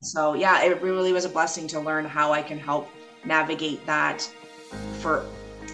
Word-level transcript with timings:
So 0.00 0.34
yeah, 0.34 0.62
it 0.62 0.80
really 0.80 1.12
was 1.12 1.24
a 1.24 1.28
blessing 1.28 1.66
to 1.68 1.80
learn 1.80 2.04
how 2.04 2.32
I 2.32 2.42
can 2.42 2.58
help 2.58 2.88
navigate 3.24 3.84
that 3.86 4.28
for 5.00 5.26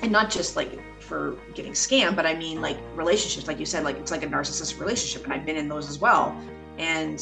and 0.02 0.10
not 0.10 0.30
just 0.30 0.56
like 0.56 0.78
for 1.00 1.36
getting 1.54 1.72
scammed, 1.72 2.16
but 2.16 2.26
I 2.26 2.34
mean 2.34 2.62
like 2.62 2.78
relationships, 2.94 3.46
like 3.46 3.58
you 3.58 3.66
said, 3.66 3.84
like 3.84 3.96
it's 3.96 4.10
like 4.10 4.22
a 4.22 4.26
narcissistic 4.26 4.80
relationship, 4.80 5.24
and 5.24 5.32
I've 5.32 5.44
been 5.44 5.56
in 5.56 5.68
those 5.68 5.88
as 5.88 5.98
well. 5.98 6.36
And 6.76 7.18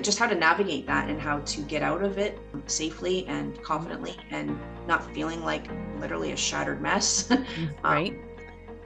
just 0.00 0.18
how 0.18 0.26
to 0.26 0.34
navigate 0.34 0.86
that 0.86 1.10
and 1.10 1.20
how 1.20 1.40
to 1.40 1.60
get 1.62 1.82
out 1.82 2.02
of 2.02 2.16
it 2.16 2.38
safely 2.66 3.26
and 3.26 3.60
confidently 3.62 4.16
and 4.30 4.58
not 4.86 5.12
feeling 5.12 5.44
like 5.44 5.66
literally 6.00 6.32
a 6.32 6.36
shattered 6.36 6.80
mess. 6.80 7.30
right. 7.84 8.12
Um, 8.12 8.18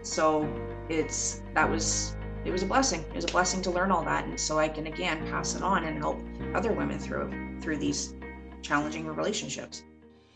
so 0.03 0.49
it's 0.89 1.43
that 1.55 1.69
was 1.69 2.17
it 2.45 2.51
was 2.51 2.63
a 2.63 2.67
blessing. 2.67 3.05
It 3.11 3.17
was 3.17 3.25
a 3.25 3.29
blessing 3.29 3.63
to 3.63 3.71
learn 3.71 3.93
all 3.93 4.03
that, 4.05 4.25
and 4.25 4.41
so 4.41 4.59
I 4.59 4.69
can 4.69 4.87
again 4.87 5.25
pass 5.29 5.55
it 5.55 5.63
on 5.63 5.85
and 5.85 5.99
help 5.99 6.19
other 6.55 6.73
women 6.73 6.99
through 6.99 7.31
through 7.61 7.79
these 7.79 8.15
challenging 8.63 9.07
relationships. 9.07 9.83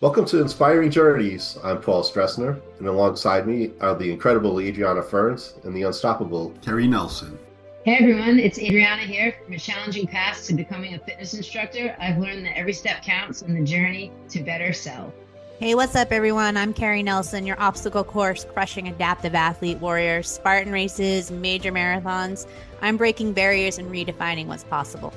Welcome 0.01 0.25
to 0.27 0.41
Inspiring 0.41 0.91
Journeys. 0.91 1.59
I'm 1.62 1.80
Paul 1.80 2.03
Stressner, 2.03 2.61
and 2.79 2.89
alongside 2.89 3.47
me 3.47 3.70
are 3.80 3.95
the 3.95 4.11
incredible 4.11 4.61
Adriana 4.61 5.03
Ferns 5.03 5.55
and 5.65 5.75
the 5.75 5.84
unstoppable 5.84 6.53
Kerri 6.62 6.89
Nelson. 6.89 7.39
Hey 7.84 7.98
everyone, 8.01 8.39
it's 8.39 8.59
Adriana 8.59 9.03
here. 9.03 9.34
From 9.45 9.55
a 9.55 9.59
challenging 9.59 10.06
past 10.06 10.47
to 10.47 10.55
becoming 10.55 10.95
a 10.95 10.98
fitness 10.98 11.34
instructor, 11.34 11.97
I've 12.01 12.19
learned 12.19 12.45
that 12.47 12.59
every 12.59 12.73
step 12.73 13.03
counts 13.03 13.42
in 13.42 13.55
the 13.55 13.65
journey 13.65 14.12
to 14.31 14.42
better 14.42 14.73
self. 14.73 15.12
Hey, 15.59 15.77
what's 15.77 15.95
up, 15.95 16.11
everyone? 16.11 16.56
I'm 16.56 16.75
Kerri 16.75 17.05
Nelson, 17.05 17.47
your 17.47 17.61
obstacle 17.61 18.03
course 18.03 18.45
crushing 18.45 18.89
adaptive 18.89 19.37
athlete 19.37 19.79
warrior, 19.79 20.23
Spartan 20.25 20.73
races, 20.73 21.31
major 21.31 21.70
marathons. 21.70 22.48
I'm 22.81 22.97
breaking 22.97 23.33
barriers 23.33 23.79
and 23.79 23.89
redefining 23.89 24.47
what's 24.47 24.65
possible. 24.65 25.12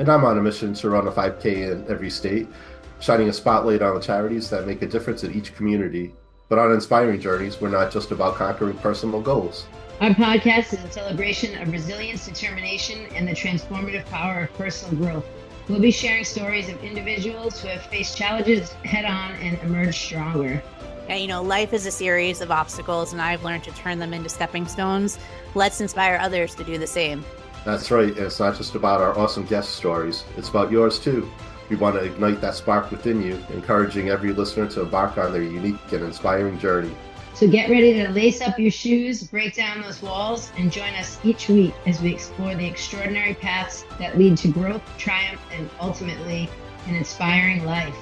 And 0.00 0.08
I'm 0.08 0.24
on 0.24 0.38
a 0.38 0.40
mission 0.40 0.72
to 0.72 0.88
run 0.88 1.06
a 1.08 1.12
5K 1.12 1.72
in 1.72 1.84
every 1.86 2.08
state 2.08 2.48
shining 3.00 3.28
a 3.28 3.32
spotlight 3.34 3.82
on 3.82 3.96
the 3.96 4.00
charities 4.00 4.48
that 4.48 4.66
make 4.66 4.80
a 4.80 4.86
difference 4.86 5.24
in 5.24 5.34
each 5.34 5.54
community. 5.54 6.14
But 6.48 6.58
on 6.58 6.72
Inspiring 6.72 7.20
Journeys, 7.20 7.60
we're 7.60 7.68
not 7.68 7.92
just 7.92 8.10
about 8.10 8.36
conquering 8.36 8.78
personal 8.78 9.20
goals. 9.20 9.66
Our 10.00 10.12
podcast 10.12 10.72
is 10.72 10.82
a 10.82 10.90
celebration 10.90 11.60
of 11.60 11.70
resilience, 11.70 12.24
determination, 12.24 13.08
and 13.14 13.28
the 13.28 13.32
transformative 13.32 14.06
power 14.06 14.44
of 14.44 14.54
personal 14.54 14.96
growth. 14.96 15.26
We'll 15.68 15.80
be 15.80 15.90
sharing 15.90 16.24
stories 16.24 16.70
of 16.70 16.82
individuals 16.82 17.60
who 17.60 17.68
have 17.68 17.82
faced 17.82 18.16
challenges 18.16 18.72
head 18.84 19.04
on 19.04 19.32
and 19.32 19.58
emerged 19.58 19.98
stronger. 19.98 20.62
Yeah, 21.10 21.16
you 21.16 21.28
know, 21.28 21.42
life 21.42 21.74
is 21.74 21.84
a 21.84 21.90
series 21.90 22.40
of 22.40 22.50
obstacles, 22.50 23.12
and 23.12 23.20
I've 23.20 23.44
learned 23.44 23.64
to 23.64 23.70
turn 23.72 23.98
them 23.98 24.14
into 24.14 24.30
stepping 24.30 24.66
stones. 24.66 25.18
Let's 25.54 25.82
inspire 25.82 26.16
others 26.18 26.54
to 26.54 26.64
do 26.64 26.78
the 26.78 26.86
same. 26.86 27.22
That's 27.64 27.90
right. 27.90 28.08
And 28.08 28.18
it's 28.18 28.40
not 28.40 28.56
just 28.56 28.74
about 28.74 29.00
our 29.00 29.18
awesome 29.18 29.44
guest 29.44 29.76
stories, 29.76 30.24
it's 30.36 30.48
about 30.48 30.70
yours 30.70 30.98
too. 30.98 31.30
We 31.68 31.76
want 31.76 31.94
to 31.96 32.02
ignite 32.02 32.40
that 32.40 32.54
spark 32.54 32.90
within 32.90 33.22
you, 33.22 33.38
encouraging 33.50 34.08
every 34.08 34.32
listener 34.32 34.66
to 34.68 34.82
embark 34.82 35.18
on 35.18 35.32
their 35.32 35.42
unique 35.42 35.92
and 35.92 36.02
inspiring 36.02 36.58
journey. 36.58 36.94
So 37.34 37.48
get 37.48 37.70
ready 37.70 37.92
to 37.94 38.08
lace 38.10 38.40
up 38.40 38.58
your 38.58 38.72
shoes, 38.72 39.22
break 39.22 39.54
down 39.54 39.80
those 39.80 40.02
walls, 40.02 40.50
and 40.58 40.70
join 40.70 40.92
us 40.94 41.18
each 41.22 41.48
week 41.48 41.72
as 41.86 42.00
we 42.02 42.12
explore 42.12 42.54
the 42.54 42.66
extraordinary 42.66 43.34
paths 43.34 43.84
that 43.98 44.18
lead 44.18 44.36
to 44.38 44.48
growth, 44.48 44.82
triumph, 44.98 45.40
and 45.52 45.70
ultimately 45.80 46.50
an 46.86 46.96
inspiring 46.96 47.64
life. 47.64 47.94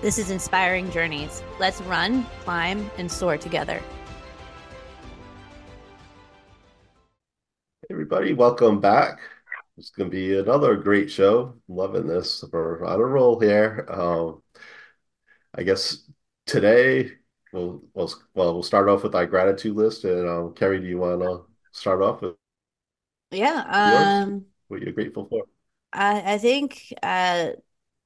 This 0.00 0.18
is 0.18 0.30
Inspiring 0.30 0.90
Journeys. 0.90 1.42
Let's 1.58 1.82
run, 1.82 2.24
climb, 2.42 2.90
and 2.96 3.12
soar 3.12 3.36
together. 3.36 3.82
Everybody, 7.90 8.34
welcome 8.34 8.80
back. 8.80 9.18
It's 9.76 9.90
going 9.90 10.08
to 10.08 10.16
be 10.16 10.38
another 10.38 10.76
great 10.76 11.10
show. 11.10 11.56
Loving 11.66 12.06
this. 12.06 12.44
We're 12.52 12.84
on 12.84 13.00
a 13.00 13.04
roll 13.04 13.40
here. 13.40 13.84
Um, 13.90 14.42
I 15.52 15.64
guess 15.64 16.08
today 16.46 17.10
we'll, 17.52 17.82
we'll 17.92 18.12
well 18.32 18.54
we'll 18.54 18.62
start 18.62 18.88
off 18.88 19.02
with 19.02 19.16
our 19.16 19.26
gratitude 19.26 19.74
list. 19.74 20.04
And 20.04 20.28
um, 20.28 20.54
Kerri, 20.54 20.80
do 20.80 20.86
you 20.86 20.98
want 20.98 21.20
to 21.22 21.46
start 21.72 22.00
off 22.00 22.22
with? 22.22 22.36
Yeah. 23.32 23.64
Um, 23.66 24.44
what 24.68 24.82
you're 24.82 24.92
grateful 24.92 25.26
for? 25.28 25.42
I 25.92 26.34
I 26.34 26.38
think 26.38 26.94
uh, 27.02 27.48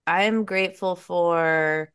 I'm 0.07 0.47
grateful 0.47 0.97
for 0.97 1.93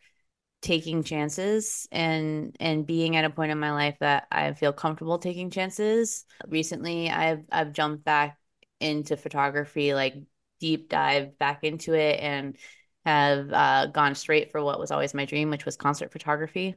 taking 0.61 1.03
chances 1.03 1.87
and 1.91 2.55
and 2.59 2.85
being 2.85 3.15
at 3.15 3.25
a 3.25 3.29
point 3.29 3.51
in 3.51 3.59
my 3.59 3.71
life 3.71 3.95
that 3.99 4.27
I 4.31 4.53
feel 4.53 4.73
comfortable 4.73 5.19
taking 5.19 5.49
chances. 5.49 6.25
Recently, 6.47 7.09
I've 7.09 7.43
I've 7.51 7.73
jumped 7.73 8.03
back 8.03 8.37
into 8.79 9.17
photography, 9.17 9.93
like 9.93 10.15
deep 10.59 10.89
dive 10.89 11.37
back 11.37 11.63
into 11.63 11.93
it, 11.93 12.19
and 12.19 12.57
have 13.05 13.51
uh, 13.51 13.85
gone 13.87 14.15
straight 14.15 14.51
for 14.51 14.61
what 14.63 14.79
was 14.79 14.91
always 14.91 15.13
my 15.13 15.25
dream, 15.25 15.49
which 15.49 15.65
was 15.65 15.77
concert 15.77 16.11
photography. 16.11 16.75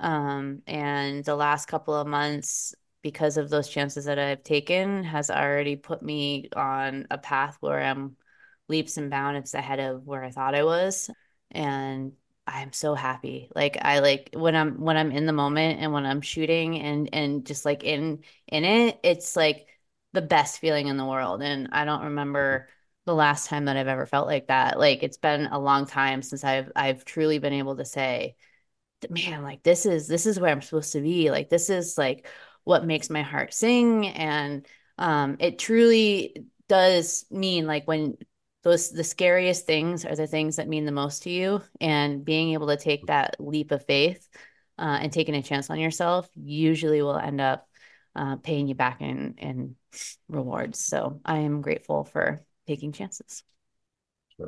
Um, 0.00 0.62
and 0.66 1.24
the 1.24 1.36
last 1.36 1.66
couple 1.66 1.94
of 1.94 2.06
months, 2.06 2.74
because 3.02 3.36
of 3.36 3.50
those 3.50 3.68
chances 3.68 4.06
that 4.06 4.18
I've 4.18 4.42
taken, 4.42 5.04
has 5.04 5.30
already 5.30 5.76
put 5.76 6.02
me 6.02 6.48
on 6.56 7.06
a 7.10 7.18
path 7.18 7.56
where 7.60 7.80
I'm 7.80 8.16
leaps 8.68 8.96
and 8.96 9.10
bounds 9.10 9.54
ahead 9.54 9.80
of 9.80 10.06
where 10.06 10.24
I 10.24 10.30
thought 10.30 10.54
I 10.54 10.64
was. 10.64 11.10
And 11.50 12.12
I'm 12.48 12.72
so 12.72 12.94
happy. 12.94 13.50
Like 13.54 13.76
I 13.80 13.98
like 14.00 14.30
when 14.32 14.56
I'm 14.56 14.80
when 14.80 14.96
I'm 14.96 15.12
in 15.12 15.26
the 15.26 15.32
moment 15.32 15.80
and 15.80 15.92
when 15.92 16.06
I'm 16.06 16.22
shooting 16.22 16.80
and 16.80 17.08
and 17.12 17.46
just 17.46 17.64
like 17.64 17.84
in 17.84 18.24
in 18.46 18.64
it, 18.64 18.98
it's 19.02 19.36
like 19.36 19.66
the 20.14 20.22
best 20.22 20.58
feeling 20.58 20.86
in 20.88 20.96
the 20.96 21.04
world. 21.04 21.42
And 21.42 21.68
I 21.72 21.84
don't 21.84 22.04
remember 22.04 22.68
the 23.04 23.14
last 23.14 23.48
time 23.48 23.66
that 23.66 23.76
I've 23.76 23.88
ever 23.88 24.06
felt 24.06 24.26
like 24.26 24.48
that. 24.48 24.78
Like 24.78 25.02
it's 25.02 25.18
been 25.18 25.46
a 25.46 25.58
long 25.58 25.86
time 25.86 26.22
since 26.22 26.42
I've 26.44 26.72
I've 26.74 27.04
truly 27.04 27.38
been 27.38 27.52
able 27.52 27.76
to 27.76 27.84
say, 27.84 28.36
man, 29.10 29.42
like 29.42 29.62
this 29.62 29.86
is 29.86 30.08
this 30.08 30.26
is 30.26 30.40
where 30.40 30.50
I'm 30.52 30.62
supposed 30.62 30.92
to 30.92 31.00
be. 31.00 31.30
Like 31.30 31.50
this 31.50 31.70
is 31.70 31.98
like 31.98 32.26
what 32.64 32.84
makes 32.86 33.10
my 33.10 33.22
heart 33.22 33.54
sing. 33.54 34.06
And 34.08 34.66
um 34.98 35.36
it 35.40 35.58
truly 35.58 36.46
does 36.68 37.24
mean 37.30 37.66
like 37.66 37.86
when 37.86 38.16
those 38.64 38.90
the 38.90 39.04
scariest 39.04 39.66
things 39.66 40.04
are 40.04 40.16
the 40.16 40.26
things 40.26 40.56
that 40.56 40.68
mean 40.68 40.84
the 40.84 40.92
most 40.92 41.22
to 41.22 41.30
you. 41.30 41.62
And 41.80 42.24
being 42.24 42.52
able 42.52 42.68
to 42.68 42.76
take 42.76 43.06
that 43.06 43.36
leap 43.38 43.70
of 43.70 43.84
faith 43.84 44.28
uh, 44.78 44.98
and 45.00 45.12
taking 45.12 45.34
a 45.34 45.42
chance 45.42 45.70
on 45.70 45.78
yourself 45.78 46.28
usually 46.34 47.02
will 47.02 47.16
end 47.16 47.40
up 47.40 47.68
uh, 48.16 48.36
paying 48.36 48.66
you 48.66 48.74
back 48.74 49.00
in 49.00 49.34
in 49.38 49.76
rewards. 50.28 50.80
So 50.80 51.20
I 51.24 51.38
am 51.38 51.62
grateful 51.62 52.04
for 52.04 52.44
taking 52.66 52.92
chances. 52.92 53.42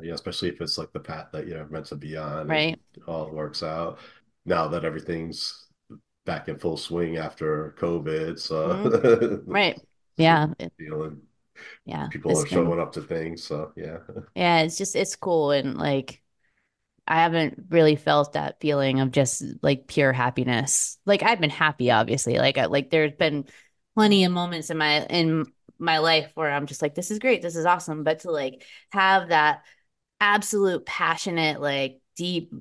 yeah, 0.03 0.15
especially 0.15 0.49
if 0.49 0.61
it's 0.61 0.79
like 0.79 0.93
the 0.93 1.01
path 1.01 1.29
that 1.33 1.47
you're 1.47 1.67
meant 1.69 1.87
to 1.87 1.97
be 1.97 2.17
on, 2.17 2.49
right? 2.49 2.79
all 3.07 3.31
works 3.31 3.63
out. 3.63 3.99
Now 4.45 4.69
that 4.69 4.85
everything's 4.85 5.67
back 6.27 6.49
in 6.49 6.59
full 6.59 6.77
swing 6.77 7.17
after 7.17 7.75
COVID, 7.79 8.39
so 8.39 8.69
mm-hmm. 8.69 9.51
right, 9.51 9.81
yeah, 10.17 10.49
feeling, 10.79 11.23
yeah, 11.85 12.09
people 12.09 12.39
are 12.39 12.47
showing 12.47 12.81
up 12.81 12.93
to 12.93 13.03
things, 13.03 13.45
so 13.45 13.73
yeah, 13.77 13.99
yeah, 14.35 14.61
it's 14.61 14.79
just 14.79 14.97
it's 14.97 15.17
cool 15.17 15.51
and 15.51 15.77
like 15.77 16.21
I 17.11 17.17
haven't 17.17 17.65
really 17.71 17.97
felt 17.97 18.35
that 18.35 18.61
feeling 18.61 19.01
of 19.01 19.11
just 19.11 19.43
like 19.63 19.89
pure 19.89 20.13
happiness. 20.13 20.97
Like 21.07 21.25
I've 21.25 21.41
been 21.41 21.51
happy, 21.51 21.91
obviously. 21.91 22.39
Like 22.39 22.57
I, 22.57 22.67
like 22.67 22.91
there's 22.91 23.15
been 23.15 23.47
plenty 23.97 24.25
of 24.25 24.31
moments 24.31 24.71
in 24.71 24.79
my 24.79 25.05
in 25.07 25.47
my 25.77 25.99
life 25.99 26.31
where 26.35 26.51
I'm 26.51 26.67
just 26.67 26.83
like, 26.83 26.95
this 26.95 27.11
is 27.11 27.19
great, 27.19 27.43
this 27.43 27.57
is 27.57 27.67
awesome. 27.67 28.05
But 28.05 28.21
to 28.21 28.31
like 28.31 28.65
have 28.93 29.31
that 29.31 29.65
absolute 30.21 30.87
passionate, 30.87 31.61
like 31.61 32.01
deep, 32.15 32.53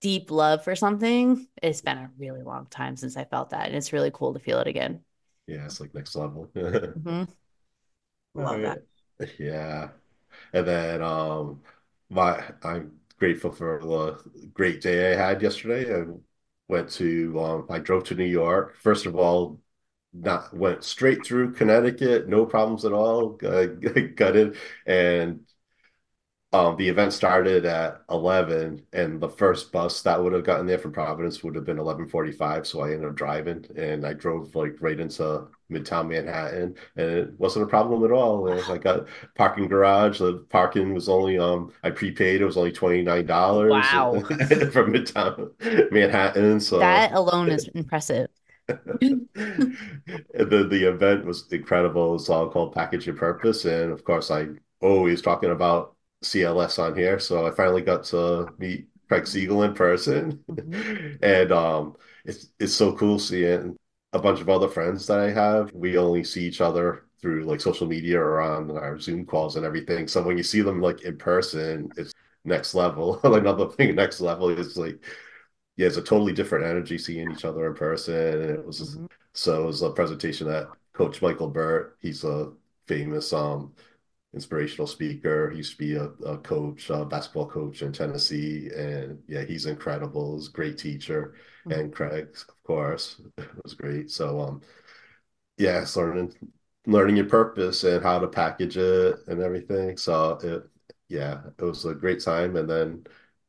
deep 0.00 0.30
love 0.30 0.64
for 0.64 0.74
something, 0.74 1.46
it's 1.62 1.82
been 1.82 1.98
a 1.98 2.10
really 2.18 2.42
long 2.42 2.68
time 2.70 2.96
since 2.96 3.18
I 3.18 3.24
felt 3.24 3.50
that. 3.50 3.66
And 3.66 3.76
it's 3.76 3.92
really 3.92 4.10
cool 4.10 4.32
to 4.32 4.40
feel 4.40 4.60
it 4.60 4.68
again. 4.68 5.00
Yeah, 5.46 5.66
it's 5.66 5.80
like 5.80 5.94
next 5.94 6.14
level. 6.14 6.48
mm-hmm. 6.56 7.24
Love 8.34 8.60
that. 8.62 8.82
Yeah. 9.38 9.90
And 10.52 10.66
then 10.66 11.02
um 11.02 11.62
my 12.10 12.42
I'm 12.62 13.00
grateful 13.18 13.52
for 13.52 13.80
the 13.82 14.48
great 14.54 14.80
day 14.82 15.12
I 15.14 15.16
had 15.16 15.42
yesterday. 15.42 15.94
I 16.02 16.06
went 16.68 16.90
to, 16.92 17.40
um, 17.40 17.66
I 17.70 17.78
drove 17.80 18.04
to 18.06 18.14
New 18.16 18.24
York. 18.26 18.76
First 18.78 19.06
of 19.06 19.16
all, 19.16 19.60
not 20.14 20.54
went 20.56 20.84
straight 20.84 21.24
through 21.26 21.54
Connecticut, 21.54 22.28
no 22.28 22.46
problems 22.46 22.84
at 22.86 22.92
all. 22.92 23.38
Uh, 23.44 23.66
got 24.16 24.36
in, 24.36 24.56
and 24.86 25.46
um, 26.54 26.76
the 26.76 26.88
event 26.88 27.14
started 27.14 27.64
at 27.64 28.02
11 28.10 28.82
and 28.92 29.20
the 29.20 29.28
first 29.28 29.72
bus 29.72 30.02
that 30.02 30.22
would 30.22 30.34
have 30.34 30.44
gotten 30.44 30.66
there 30.66 30.78
from 30.78 30.92
Providence 30.92 31.42
would 31.42 31.54
have 31.54 31.64
been 31.64 31.78
11:45 31.78 32.66
so 32.66 32.80
I 32.80 32.92
ended 32.92 33.08
up 33.08 33.14
driving 33.14 33.64
and 33.74 34.06
I 34.06 34.12
drove 34.12 34.54
like 34.54 34.76
right 34.80 35.00
into 35.00 35.48
Midtown 35.70 36.08
Manhattan 36.08 36.74
and 36.96 37.10
it 37.10 37.40
wasn't 37.40 37.64
a 37.64 37.68
problem 37.68 38.04
at 38.04 38.12
all. 38.12 38.48
And 38.48 38.60
I 38.70 38.76
got 38.76 39.06
parking 39.34 39.66
garage. 39.66 40.18
The 40.18 40.44
parking 40.50 40.92
was 40.92 41.08
only 41.08 41.38
um 41.38 41.72
I 41.82 41.90
prepaid 41.90 42.42
it 42.42 42.44
was 42.44 42.58
only 42.58 42.72
$29 42.72 43.70
wow. 43.70 44.12
from 44.70 44.92
Midtown 44.92 45.90
Manhattan 45.90 46.60
so 46.60 46.78
that 46.80 47.12
alone 47.12 47.50
is 47.50 47.68
impressive. 47.68 48.28
The 50.34 50.66
the 50.68 50.88
event 50.88 51.24
was 51.24 51.50
incredible. 51.50 52.14
It's 52.16 52.28
all 52.28 52.50
called 52.50 52.74
package 52.74 53.06
your 53.06 53.16
purpose 53.16 53.64
and 53.64 53.90
of 53.90 54.04
course 54.04 54.30
I 54.30 54.48
always 54.80 55.22
talking 55.22 55.50
about 55.50 55.96
CLS 56.22 56.78
on 56.78 56.96
here, 56.96 57.18
so 57.18 57.46
I 57.46 57.50
finally 57.52 57.82
got 57.82 58.04
to 58.06 58.54
meet 58.58 58.88
Craig 59.08 59.26
Siegel 59.26 59.62
in 59.64 59.74
person, 59.74 60.44
Mhm. 60.48 61.18
and 61.22 61.52
um, 61.52 61.96
it's 62.24 62.52
it's 62.58 62.74
so 62.74 62.96
cool 62.96 63.18
seeing 63.18 63.76
a 64.12 64.18
bunch 64.18 64.40
of 64.40 64.48
other 64.48 64.68
friends 64.68 65.06
that 65.06 65.20
I 65.20 65.30
have. 65.30 65.72
We 65.72 65.96
only 65.98 66.24
see 66.24 66.46
each 66.46 66.60
other 66.60 67.06
through 67.20 67.44
like 67.44 67.60
social 67.60 67.86
media 67.86 68.20
or 68.20 68.40
on 68.40 68.70
our 68.76 68.98
Zoom 68.98 69.24
calls 69.26 69.56
and 69.56 69.64
everything. 69.64 70.08
So 70.08 70.22
when 70.22 70.36
you 70.36 70.42
see 70.42 70.60
them 70.60 70.80
like 70.80 71.02
in 71.02 71.16
person, 71.18 71.92
it's 71.96 72.12
next 72.44 72.74
level. 72.74 73.20
Another 73.24 73.68
thing, 73.68 73.94
next 73.94 74.20
level 74.20 74.50
is 74.50 74.76
like 74.76 75.02
yeah, 75.76 75.86
it's 75.86 75.96
a 75.96 76.02
totally 76.02 76.32
different 76.32 76.66
energy 76.66 76.98
seeing 76.98 77.30
each 77.30 77.44
other 77.44 77.66
in 77.66 77.74
person. 77.74 78.14
And 78.14 78.50
it 78.50 78.64
was 78.66 78.98
Mhm. 78.98 79.08
so 79.34 79.62
it 79.62 79.66
was 79.66 79.82
a 79.82 79.90
presentation 79.90 80.46
that 80.48 80.74
Coach 80.92 81.22
Michael 81.22 81.48
Burt, 81.48 81.96
he's 82.00 82.24
a 82.24 82.52
famous 82.86 83.32
um 83.32 83.74
inspirational 84.34 84.86
speaker. 84.86 85.50
He 85.50 85.58
used 85.58 85.72
to 85.72 85.78
be 85.78 85.94
a, 85.94 86.04
a 86.26 86.38
coach, 86.38 86.90
a 86.90 87.04
basketball 87.04 87.48
coach 87.48 87.82
in 87.82 87.92
Tennessee, 87.92 88.70
and 88.76 89.22
yeah, 89.28 89.44
he's 89.44 89.66
incredible. 89.66 90.36
He's 90.36 90.48
a 90.48 90.52
great 90.52 90.78
teacher, 90.78 91.34
Mhm. 91.64 91.72
and 91.76 91.92
Craig, 91.92 92.28
of 92.48 92.62
course, 92.64 93.20
was 93.64 93.74
great. 93.74 94.10
So 94.10 94.40
um, 94.40 94.62
yeah, 95.58 95.82
it's 95.82 95.96
learning 95.96 96.34
learning 96.86 97.16
your 97.16 97.26
purpose 97.26 97.84
and 97.84 98.02
how 98.02 98.18
to 98.18 98.26
package 98.28 98.76
it 98.76 99.16
and 99.28 99.40
everything. 99.40 99.96
So 99.96 100.32
it, 100.42 100.64
yeah, 101.08 101.42
it 101.58 101.62
was 101.64 101.84
a 101.84 101.94
great 101.94 102.20
time, 102.22 102.56
and 102.56 102.68
then 102.68 103.04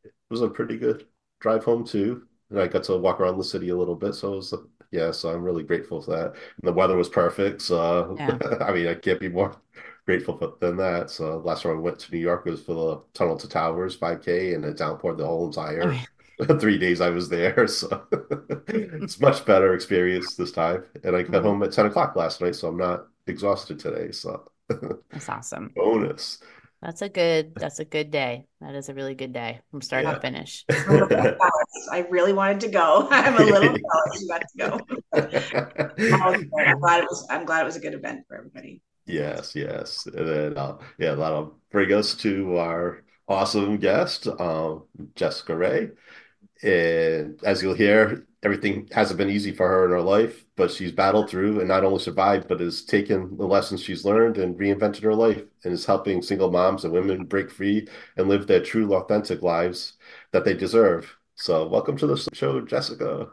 it 0.06 0.14
was 0.32 0.42
a 0.42 0.50
pretty 0.50 0.78
good 0.78 1.08
drive 1.42 1.64
home 1.64 1.86
too. 1.86 2.28
And 2.50 2.62
I 2.62 2.68
got 2.68 2.84
to 2.86 2.98
walk 2.98 3.20
around 3.22 3.38
the 3.38 3.44
city 3.44 3.70
a 3.70 3.78
little 3.78 3.96
bit, 3.96 4.16
so 4.16 4.34
it 4.34 4.38
was 4.38 4.54
yeah. 4.92 5.12
So 5.12 5.30
I'm 5.34 5.44
really 5.44 5.64
grateful 5.64 6.02
for 6.02 6.12
that. 6.12 6.28
And 6.34 6.64
the 6.64 6.74
weather 6.74 6.98
was 6.98 7.10
perfect, 7.10 7.62
so 7.62 8.18
Yeah. 8.18 8.40
I 8.62 8.74
mean, 8.74 8.88
I 8.88 8.96
can't 8.96 9.20
be 9.20 9.30
more 9.30 9.56
grateful 10.06 10.38
for, 10.38 10.54
than 10.60 10.78
that. 10.78 11.10
So 11.10 11.38
last 11.40 11.64
time 11.64 11.78
I 11.78 11.80
went 11.80 12.00
to 12.00 12.12
New 12.12 12.20
York 12.20 12.46
was 12.46 12.62
for 12.64 12.74
the 12.74 13.02
Tunnel 13.14 13.38
to 13.38 13.48
Towers 13.48 13.96
5K, 13.98 14.54
and 14.56 14.66
it 14.66 14.78
downpoured 14.78 15.18
the 15.18 15.26
whole 15.28 15.48
entire 15.48 15.84
Okay. 15.84 16.06
three 16.60 16.78
days 16.78 17.00
I 17.02 17.10
was 17.10 17.30
there. 17.30 17.68
So 17.68 18.08
it's 18.68 19.20
much 19.20 19.46
better 19.46 19.74
experience 19.74 20.36
this 20.36 20.52
time. 20.52 20.84
And 21.04 21.16
I 21.16 21.24
got 21.24 21.44
Mhm. 21.44 21.46
home 21.46 21.64
at 21.64 21.72
10 21.72 21.86
o'clock 21.88 22.16
last 22.16 22.42
night, 22.42 22.56
so 22.56 22.68
I'm 22.68 22.78
not 22.78 23.08
exhausted 23.28 23.80
today. 23.80 24.12
So 24.12 24.50
That's 25.12 25.30
awesome. 25.30 25.72
bonus. 25.76 26.40
That's 26.82 27.02
a 27.02 27.08
good, 27.08 27.56
that's 27.56 27.80
a 27.80 27.86
good 27.86 28.12
day. 28.12 28.46
That 28.60 28.76
is 28.76 28.90
a 28.90 28.94
really 28.94 29.16
good 29.16 29.32
day 29.32 29.62
from 29.72 29.82
start 29.82 30.04
Yeah. 30.04 30.16
to 30.16 30.20
finish. 30.20 30.66
I'm 30.70 31.04
a 31.04 31.08
bit 31.08 31.18
jealous. 31.40 31.88
I 31.92 32.00
really 32.10 32.34
wanted 32.34 32.60
to 32.62 32.68
go. 32.70 33.08
I'm 33.10 33.36
a 33.38 33.46
little 33.46 33.70
jealous 33.70 34.22
you 34.22 34.28
got 34.28 34.42
to 34.42 34.58
go. 34.58 34.80
Oh. 36.12 36.34
I'm 36.60 36.80
glad 36.80 37.04
it 37.04 37.06
was. 37.10 37.26
I'm 37.30 37.46
glad 37.46 37.62
it 37.62 37.66
was 37.66 37.78
a 37.78 37.80
good 37.80 37.94
event 37.94 38.26
for 38.28 38.36
everybody. 38.38 38.82
Yes, 39.06 39.56
yes. 39.56 40.06
And 40.08 40.28
then 40.28 40.58
uh, 40.58 40.78
yeah, 40.98 41.16
that'll 41.16 41.60
bring 41.72 41.92
us 41.94 42.16
to 42.18 42.58
our 42.58 43.04
awesome 43.28 43.78
guest, 43.78 44.28
um, 44.40 44.86
Jessica 45.16 45.56
Rae. 45.56 45.92
And 46.64 47.44
as 47.44 47.64
you'll 47.64 47.76
hear, 47.76 48.28
everything 48.44 48.90
hasn't 48.94 49.18
been 49.20 49.30
easy 49.30 49.52
for 49.54 49.68
her 49.68 49.86
in 49.86 49.92
her 49.92 50.02
life, 50.02 50.46
but 50.56 50.72
she's 50.72 50.92
battled 50.94 51.30
through 51.30 51.60
and 51.60 51.68
not 51.70 51.84
only 51.86 52.00
survived, 52.00 52.48
but 52.48 52.62
has 52.62 52.84
taken 52.86 53.38
the 53.38 53.48
lessons 53.48 53.84
she's 53.84 54.06
learned 54.06 54.38
and 54.38 54.58
reinvented 54.60 55.04
her 55.04 55.16
life 55.16 55.44
and 55.66 55.74
is 55.74 55.86
helping 55.86 56.22
single 56.22 56.52
moms 56.52 56.86
and 56.86 56.94
women 56.94 57.26
break 57.26 57.52
free 57.52 57.88
and 58.18 58.30
live 58.30 58.48
their 58.48 58.64
true, 58.64 58.94
authentic 58.96 59.42
lives 59.44 59.96
that 60.32 60.46
they 60.46 60.54
deserve. 60.56 61.18
So, 61.36 61.68
welcome 61.68 61.98
to 61.98 62.08
the 62.08 62.18
show, 62.34 62.62
Jessica. 62.62 63.30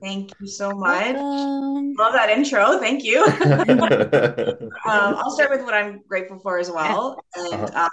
Thank 0.00 0.32
you 0.40 0.46
so 0.46 0.74
much. 0.74 1.14
Welcome. 1.14 1.94
Love 1.98 2.12
that 2.14 2.30
intro. 2.30 2.78
Thank 2.78 3.04
you. 3.04 3.24
Uh-huh. 3.24 4.56
Um, 4.86 5.14
I'll 5.16 5.30
start 5.30 5.50
with 5.50 5.62
what 5.62 5.72
I'm 5.72 6.02
grateful 6.06 6.38
for 6.38 6.58
as 6.58 6.70
well. 6.70 7.18
And 7.36 7.74
um, 7.74 7.88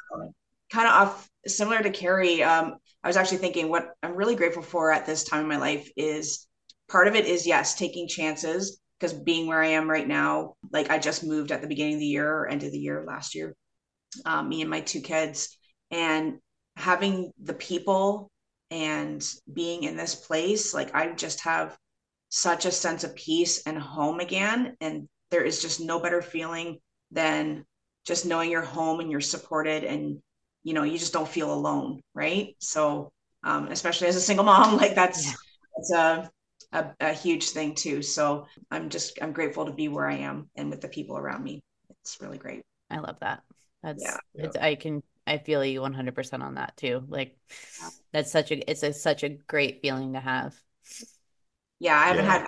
kind 0.69 0.88
of 0.88 0.94
off 0.94 1.30
similar 1.48 1.81
to 1.81 1.89
Kerri, 1.89 2.45
um, 2.45 2.75
I 3.01 3.07
was 3.07 3.15
actually 3.15 3.38
thinking 3.38 3.69
what 3.69 3.92
I'm 4.03 4.15
really 4.15 4.36
grateful 4.36 4.62
for 4.62 4.92
at 4.92 5.06
this 5.06 5.24
time 5.24 5.42
in 5.42 5.48
my 5.48 5.57
life 5.57 5.89
is 5.95 6.48
part 6.89 7.07
of 7.07 7.15
it 7.15 7.25
is 7.25 7.48
yes, 7.48 7.75
taking 7.75 8.09
chances 8.09 8.81
because 9.00 9.13
being 9.13 9.47
where 9.47 9.62
I 9.62 9.68
am 9.68 9.89
right 9.89 10.07
now, 10.07 10.56
like 10.71 10.89
I 10.92 11.00
just 11.00 11.24
moved 11.24 11.51
at 11.51 11.62
the 11.62 11.68
beginning 11.68 11.94
of 11.94 12.00
the 12.01 12.06
year 12.06 12.30
or 12.30 12.47
end 12.50 12.63
of 12.63 12.71
the 12.74 12.80
year 12.80 13.06
last 13.07 13.33
year, 13.33 13.56
um, 14.25 14.50
me 14.50 14.62
and 14.62 14.69
my 14.69 14.81
two 14.81 15.01
kids, 15.01 15.57
and 15.89 16.39
having 16.75 17.31
the 17.42 17.54
people 17.54 18.30
and 18.69 19.25
being 19.51 19.83
in 19.83 19.95
this 19.95 20.15
place, 20.15 20.74
like 20.74 20.94
I 20.94 21.13
just 21.13 21.42
have 21.42 21.77
such 22.31 22.66
a 22.66 22.72
sense 22.72 23.04
of 23.06 23.16
peace 23.16 23.63
and 23.68 23.80
home 23.80 24.22
again. 24.22 24.78
And 24.81 25.10
there 25.31 25.44
is 25.44 25.62
just 25.62 25.81
no 25.81 26.00
better 26.01 26.24
feeling 26.24 26.80
than 27.12 27.66
just 28.06 28.25
knowing 28.25 28.51
you're 28.51 28.63
home 28.63 29.01
and 29.01 29.12
you're 29.12 29.22
supported 29.22 29.83
and 29.83 30.22
you 30.63 30.74
know 30.74 30.83
you 30.83 30.98
just 30.98 31.13
don't 31.13 31.28
feel 31.28 31.54
alone 31.54 32.01
right 32.16 32.56
so 32.60 33.12
um, 33.44 33.68
especially 33.69 34.07
as 34.07 34.16
a 34.16 34.22
single 34.22 34.45
mom 34.45 34.78
like 34.83 34.95
that's 34.95 35.31
Yeah. 35.31 35.36
that's 35.75 35.92
a, 35.94 36.31
a 36.74 36.86
a 37.01 37.13
huge 37.13 37.50
thing 37.50 37.75
too 37.75 38.01
so 38.01 38.45
i'm 38.72 38.89
just 38.89 39.19
i'm 39.22 39.33
grateful 39.33 39.66
to 39.66 39.74
be 39.74 39.88
where 39.88 40.07
i 40.07 40.16
am 40.16 40.50
and 40.56 40.69
with 40.69 40.81
the 40.81 40.88
people 40.89 41.18
around 41.18 41.44
me 41.44 41.62
it's 42.04 42.19
really 42.22 42.38
great 42.39 42.63
I 42.89 43.00
love 43.00 43.19
that. 43.22 43.44
That's 43.83 44.19
Yeah. 44.33 44.38
it's 44.38 44.56
I 44.56 44.75
can 44.75 45.04
I 45.28 45.38
feel 45.38 45.63
you 45.66 45.81
100% 45.81 46.44
on 46.44 46.56
that 46.56 46.78
too. 46.78 47.04
Like 47.07 47.38
Yeah. 47.80 47.92
that's 48.13 48.31
such 48.31 48.51
a 48.51 48.69
it's 48.69 48.83
a 48.83 48.94
such 48.94 49.24
a 49.24 49.30
great 49.30 49.81
feeling 49.81 50.13
to 50.13 50.19
have. 50.19 50.62
Yeah 51.81 51.98
i 52.00 52.07
haven't 52.07 52.25
Yeah. 52.25 52.33
had 52.33 52.44
a 52.44 52.48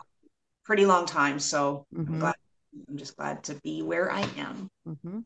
pretty 0.65 0.85
long 0.85 1.05
time 1.07 1.39
so 1.39 1.85
i'm 2.07 2.15
Mhm. 2.15 2.19
glad 2.19 2.35
i'm 2.89 2.97
just 2.97 3.17
glad 3.17 3.43
to 3.43 3.55
be 3.63 3.81
where 3.83 4.11
i 4.11 4.21
am 4.37 4.69
Mhm. 4.87 5.25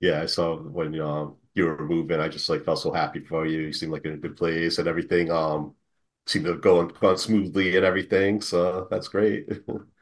Yeah, 0.00 0.20
I 0.22 0.26
saw 0.26 0.56
when 0.56 0.98
um 1.00 1.36
you 1.54 1.64
were 1.66 1.86
moving, 1.86 2.20
I 2.20 2.28
just 2.28 2.48
like 2.48 2.64
felt 2.64 2.80
so 2.80 2.92
happy 2.92 3.20
for 3.24 3.46
you. 3.46 3.60
You 3.62 3.72
seemed 3.72 3.92
like 3.92 4.04
in 4.04 4.14
a 4.14 4.16
good 4.16 4.36
place 4.36 4.78
and 4.78 4.88
everything 4.88 5.30
um 5.30 5.74
seemed 6.26 6.46
to 6.46 6.56
go 6.58 6.80
on, 6.80 6.88
gone 6.88 7.18
smoothly 7.18 7.76
and 7.76 7.84
everything. 7.84 8.40
So 8.40 8.88
that's 8.90 9.08
great. 9.08 9.48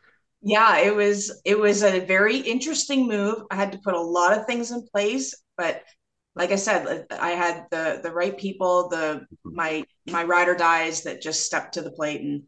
yeah 0.42 0.78
it 0.78 0.94
was 0.94 1.40
it 1.44 1.58
was 1.58 1.82
a 1.82 2.00
very 2.00 2.38
interesting 2.38 3.06
move 3.06 3.42
i 3.50 3.54
had 3.56 3.72
to 3.72 3.78
put 3.78 3.94
a 3.94 4.00
lot 4.00 4.36
of 4.36 4.46
things 4.46 4.70
in 4.70 4.86
place 4.92 5.34
but 5.56 5.82
like 6.34 6.50
i 6.50 6.56
said 6.56 7.06
i 7.10 7.30
had 7.30 7.66
the 7.70 8.00
the 8.02 8.10
right 8.12 8.38
people 8.38 8.88
the 8.88 9.26
my 9.50 9.84
my 10.06 10.24
ride 10.24 10.48
or 10.48 10.54
dies 10.54 11.02
that 11.02 11.20
just 11.20 11.44
stepped 11.44 11.74
to 11.74 11.82
the 11.82 11.90
plate 11.92 12.22
and 12.22 12.42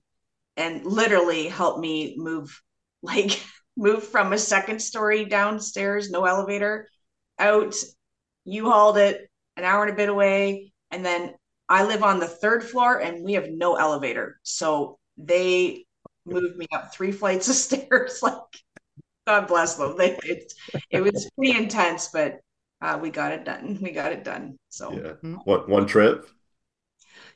and 0.57 0.85
literally 0.85 1.49
helped 1.49 1.81
me 1.81 2.15
move 2.19 2.61
like 3.03 3.43
move 3.77 4.05
from 4.05 4.33
a 4.33 4.39
second 4.39 4.81
story 4.81 5.25
downstairs 5.25 6.11
no 6.11 6.25
elevator 6.25 6.89
out 7.39 7.75
you 8.45 8.71
hauled 8.71 8.99
it 8.99 9.29
an 9.57 9.65
hour 9.65 9.83
and 9.85 9.93
a 9.93 9.97
bit 9.97 10.09
away 10.09 10.73
and 10.91 11.05
then 11.05 11.35
i 11.69 11.85
live 11.85 12.03
on 12.03 12.21
the 12.21 12.27
third 12.29 12.63
floor 12.65 12.99
and 13.01 13.25
we 13.25 13.35
have 13.35 13.49
no 13.51 13.77
elevator 13.77 14.39
so 14.43 14.99
they 15.19 15.85
moved 16.27 16.57
me 16.57 16.67
up 16.73 16.93
three 16.95 17.13
flights 17.13 17.49
of 17.49 17.55
stairs 17.69 18.21
like 18.23 18.35
god 19.27 19.47
bless 19.49 19.77
them 19.77 19.97
they, 19.97 20.17
it, 20.25 20.53
it 20.91 21.01
was 21.03 21.31
pretty 21.37 21.57
intense 21.57 22.09
but 22.13 22.41
uh, 22.81 22.99
we 23.01 23.11
got 23.11 23.33
it 23.33 23.45
done 23.45 23.79
we 23.83 23.93
got 23.93 24.13
it 24.13 24.25
done 24.25 24.59
so 24.69 25.05
Yeah. 25.05 25.15
Mhm. 25.23 25.43
One 25.45 25.69
one 25.71 25.87
trip. 25.87 26.29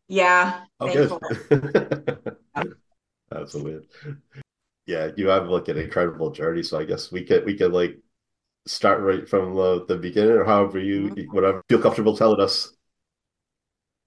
yeah 0.08 0.64
Oh, 0.80 0.88
thankfully. 0.88 1.20
good. 1.50 2.36
That's 3.30 3.54
a 3.54 3.62
win. 3.62 3.82
Yeah, 4.86 5.10
you 5.16 5.28
have 5.28 5.48
like 5.48 5.68
an 5.68 5.78
incredible 5.78 6.30
journey. 6.30 6.62
So 6.62 6.78
I 6.78 6.84
guess 6.84 7.10
we 7.10 7.24
could 7.24 7.44
we 7.44 7.56
could 7.56 7.72
like 7.72 7.98
start 8.66 9.00
right 9.00 9.28
from 9.28 9.54
the, 9.54 9.84
the 9.86 9.96
beginning 9.96 10.32
or 10.32 10.44
however 10.44 10.78
you 10.78 11.08
whatever 11.30 11.62
feel 11.68 11.80
comfortable 11.80 12.16
telling 12.16 12.40
us. 12.40 12.72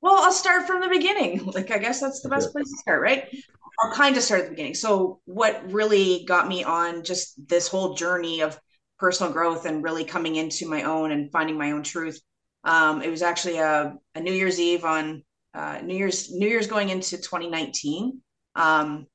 Well, 0.02 0.24
I'll 0.24 0.32
start 0.32 0.66
from 0.66 0.82
the 0.82 0.88
beginning. 0.88 1.46
Like, 1.46 1.72
I 1.72 1.78
guess 1.78 2.00
that's 2.00 2.22
the 2.22 2.30
best 2.30 2.52
place 2.52 2.70
to 2.70 2.78
start, 2.78 3.02
right? 3.02 3.26
I'll 3.82 3.94
kind 3.94 4.16
of 4.16 4.24
start 4.24 4.42
at 4.42 4.46
the 4.46 4.52
beginning. 4.52 4.76
So, 4.76 5.20
what 5.26 5.72
really 5.72 6.24
got 6.26 6.48
me 6.48 6.64
on 6.64 7.04
just 7.04 7.36
this 7.48 7.68
whole 7.68 7.96
journey 7.96 8.42
of 8.42 8.58
personal 8.98 9.34
growth 9.34 9.66
and 9.66 9.84
really 9.84 10.06
coming 10.06 10.36
into 10.38 10.70
my 10.70 10.84
own 10.84 11.12
and 11.12 11.32
finding 11.32 11.58
my 11.58 11.72
own 11.72 11.84
truth? 11.84 12.22
Um, 12.64 13.02
it 13.02 13.10
was 13.10 13.22
actually 13.22 13.58
a, 13.58 13.96
a 14.16 14.20
New 14.20 14.34
Year's 14.34 14.60
Eve 14.60 14.86
on 14.86 15.24
uh, 15.54 15.80
New 15.84 15.96
Year's 15.96 16.32
New 16.32 16.48
Year's 16.48 16.68
going 16.68 16.90
into 16.90 17.18
2019. 17.18 18.22
Um, 18.60 19.08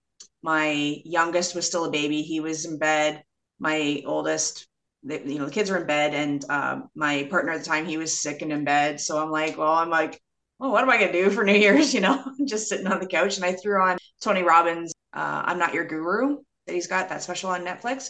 my 0.42 1.00
youngest 1.04 1.54
was 1.54 1.66
still 1.66 1.84
a 1.84 1.90
baby; 1.90 2.22
he 2.22 2.40
was 2.40 2.64
in 2.64 2.78
bed. 2.78 3.22
My 3.58 4.02
oldest, 4.06 4.66
you 5.02 5.38
know, 5.38 5.46
the 5.46 5.52
kids 5.52 5.70
were 5.70 5.78
in 5.78 5.86
bed, 5.86 6.14
and 6.14 6.44
um, 6.50 6.88
my 6.94 7.24
partner 7.30 7.52
at 7.52 7.60
the 7.60 7.66
time 7.66 7.86
he 7.86 7.98
was 7.98 8.20
sick 8.20 8.42
and 8.42 8.52
in 8.52 8.64
bed. 8.64 9.00
So 9.00 9.22
I'm 9.22 9.30
like, 9.30 9.56
well, 9.58 9.74
I'm 9.74 9.90
like 9.90 10.20
well, 10.58 10.70
what 10.70 10.82
am 10.82 10.90
I 10.90 10.98
going 10.98 11.12
to 11.12 11.24
do 11.24 11.30
for 11.30 11.44
New 11.44 11.54
Year's? 11.54 11.92
You 11.94 12.00
know, 12.00 12.24
just 12.46 12.68
sitting 12.68 12.86
on 12.86 13.00
the 13.00 13.06
couch. 13.06 13.36
And 13.36 13.44
I 13.44 13.52
threw 13.52 13.80
on 13.80 13.98
Tony 14.20 14.42
Robbins' 14.42 14.92
uh, 15.12 15.42
I'm 15.44 15.58
Not 15.58 15.74
Your 15.74 15.84
Guru 15.84 16.38
that 16.66 16.72
he's 16.72 16.86
got 16.86 17.08
that 17.08 17.22
special 17.22 17.50
on 17.50 17.64
Netflix. 17.64 18.08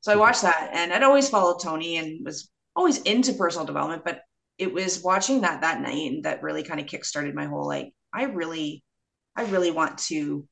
So 0.00 0.12
I 0.12 0.16
watched 0.16 0.42
that 0.42 0.70
and 0.72 0.92
I'd 0.92 1.02
always 1.02 1.28
followed 1.28 1.60
Tony 1.62 1.96
and 1.96 2.24
was 2.24 2.48
always 2.76 2.98
into 3.02 3.32
personal 3.32 3.66
development. 3.66 4.04
But 4.04 4.20
it 4.58 4.72
was 4.72 5.02
watching 5.02 5.40
that 5.40 5.62
that 5.62 5.80
night 5.80 6.22
that 6.22 6.42
really 6.42 6.62
kind 6.62 6.80
of 6.80 6.86
kickstarted 6.86 7.34
my 7.34 7.46
whole 7.46 7.66
like, 7.66 7.92
I 8.12 8.24
really, 8.24 8.84
I 9.36 9.44
really 9.44 9.70
want 9.70 9.98
to 9.98 10.46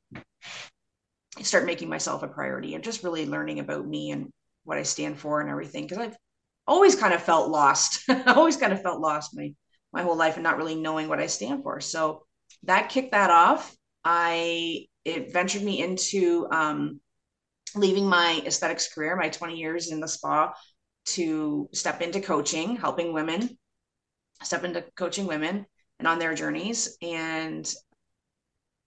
start 1.41 1.65
making 1.65 1.89
myself 1.89 2.23
a 2.23 2.27
priority 2.27 2.75
and 2.75 2.83
just 2.83 3.03
really 3.03 3.25
learning 3.25 3.59
about 3.59 3.87
me 3.87 4.11
and 4.11 4.31
what 4.63 4.77
I 4.77 4.83
stand 4.83 5.19
for 5.19 5.41
and 5.41 5.49
everything. 5.49 5.87
Cause 5.87 5.97
I've 5.97 6.17
always 6.67 6.95
kind 6.95 7.13
of 7.13 7.21
felt 7.21 7.49
lost. 7.49 8.03
I 8.09 8.23
always 8.35 8.57
kind 8.57 8.73
of 8.73 8.81
felt 8.81 8.99
lost 9.01 9.31
my 9.35 9.53
my 9.91 10.01
whole 10.01 10.17
life 10.17 10.35
and 10.35 10.43
not 10.43 10.57
really 10.57 10.75
knowing 10.75 11.07
what 11.07 11.21
I 11.21 11.27
stand 11.27 11.63
for. 11.63 11.79
So 11.79 12.25
that 12.63 12.89
kicked 12.89 13.11
that 13.11 13.29
off. 13.29 13.75
I 14.03 14.87
it 15.05 15.31
ventured 15.31 15.63
me 15.63 15.81
into 15.81 16.47
um, 16.51 16.99
leaving 17.75 18.07
my 18.07 18.41
aesthetics 18.45 18.93
career, 18.93 19.15
my 19.15 19.29
20 19.29 19.55
years 19.55 19.91
in 19.91 19.99
the 19.99 20.07
spa, 20.07 20.53
to 21.05 21.69
step 21.73 22.01
into 22.01 22.19
coaching, 22.19 22.75
helping 22.75 23.13
women, 23.13 23.57
step 24.43 24.63
into 24.63 24.83
coaching 24.95 25.27
women 25.27 25.65
and 25.99 26.07
on 26.07 26.19
their 26.19 26.33
journeys. 26.35 26.97
And 27.01 27.71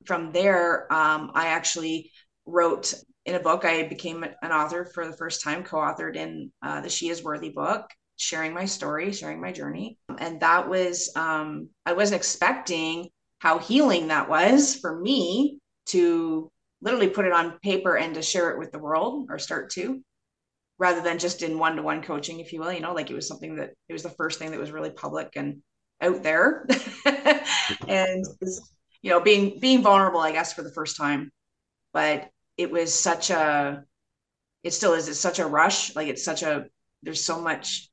from 0.07 0.33
there, 0.33 0.93
um, 0.93 1.33
I 1.35 1.49
actually 1.49 2.11
wrote 2.47 2.95
in 3.25 3.35
a 3.35 3.40
book. 3.40 3.64
I 3.64 3.85
became 3.85 4.25
an 4.25 4.52
author 4.52 4.85
for 4.85 5.07
the 5.07 5.17
first 5.17 5.43
time, 5.43 5.64
co 5.64 5.78
authored 5.78 6.17
in 6.17 6.50
uh, 6.62 6.81
the 6.81 6.88
She 6.88 7.09
Is 7.09 7.23
Worthy 7.23 7.50
book, 7.50 7.88
sharing 8.17 8.55
my 8.55 8.64
story, 8.64 9.12
sharing 9.12 9.40
my 9.40 9.52
journey. 9.52 9.99
And 10.19 10.40
that 10.40 10.69
was, 10.69 11.12
um, 11.17 11.69
I 11.85 11.93
wasn't 11.93 12.21
expecting 12.21 13.09
how 13.38 13.59
healing 13.59 14.09
that 14.09 14.28
was 14.28 14.75
for 14.75 14.99
me 14.99 15.59
to 15.87 16.50
literally 16.81 17.09
put 17.09 17.26
it 17.26 17.33
on 17.33 17.59
paper 17.61 17.97
and 17.97 18.14
to 18.14 18.23
share 18.23 18.50
it 18.50 18.59
with 18.59 18.73
the 18.73 18.78
world 18.78 19.26
or 19.31 19.38
start 19.38 19.71
to 19.71 20.02
rather 20.78 21.00
than 21.00 21.19
just 21.19 21.43
in 21.43 21.59
one-to-one 21.59 22.02
coaching 22.02 22.38
if 22.40 22.52
you 22.52 22.61
will 22.61 22.73
you 22.73 22.81
know 22.81 22.95
like 22.95 23.11
it 23.11 23.14
was 23.14 23.26
something 23.26 23.57
that 23.57 23.71
it 23.88 23.93
was 23.93 24.02
the 24.02 24.11
first 24.11 24.38
thing 24.38 24.50
that 24.50 24.61
was 24.61 24.71
really 24.71 24.90
public 24.90 25.31
and 25.35 25.61
out 26.00 26.23
there 26.23 26.67
and 27.88 28.25
you 29.02 29.11
know 29.11 29.21
being 29.21 29.59
being 29.61 29.83
vulnerable 29.83 30.21
i 30.21 30.33
guess 30.33 30.52
for 30.52 30.62
the 30.62 30.73
first 30.73 30.97
time. 30.97 31.31
But 31.93 32.31
it 32.57 32.71
was 32.71 32.93
such 32.93 33.31
a 33.31 33.85
it 34.62 34.73
still 34.73 34.95
is 34.95 35.09
it's 35.09 35.21
such 35.21 35.38
a 35.38 35.47
rush. 35.47 35.95
Like 35.97 36.09
it's 36.09 36.25
such 36.25 36.43
a 36.43 36.67
there's 37.02 37.25
so 37.25 37.40
much 37.40 37.90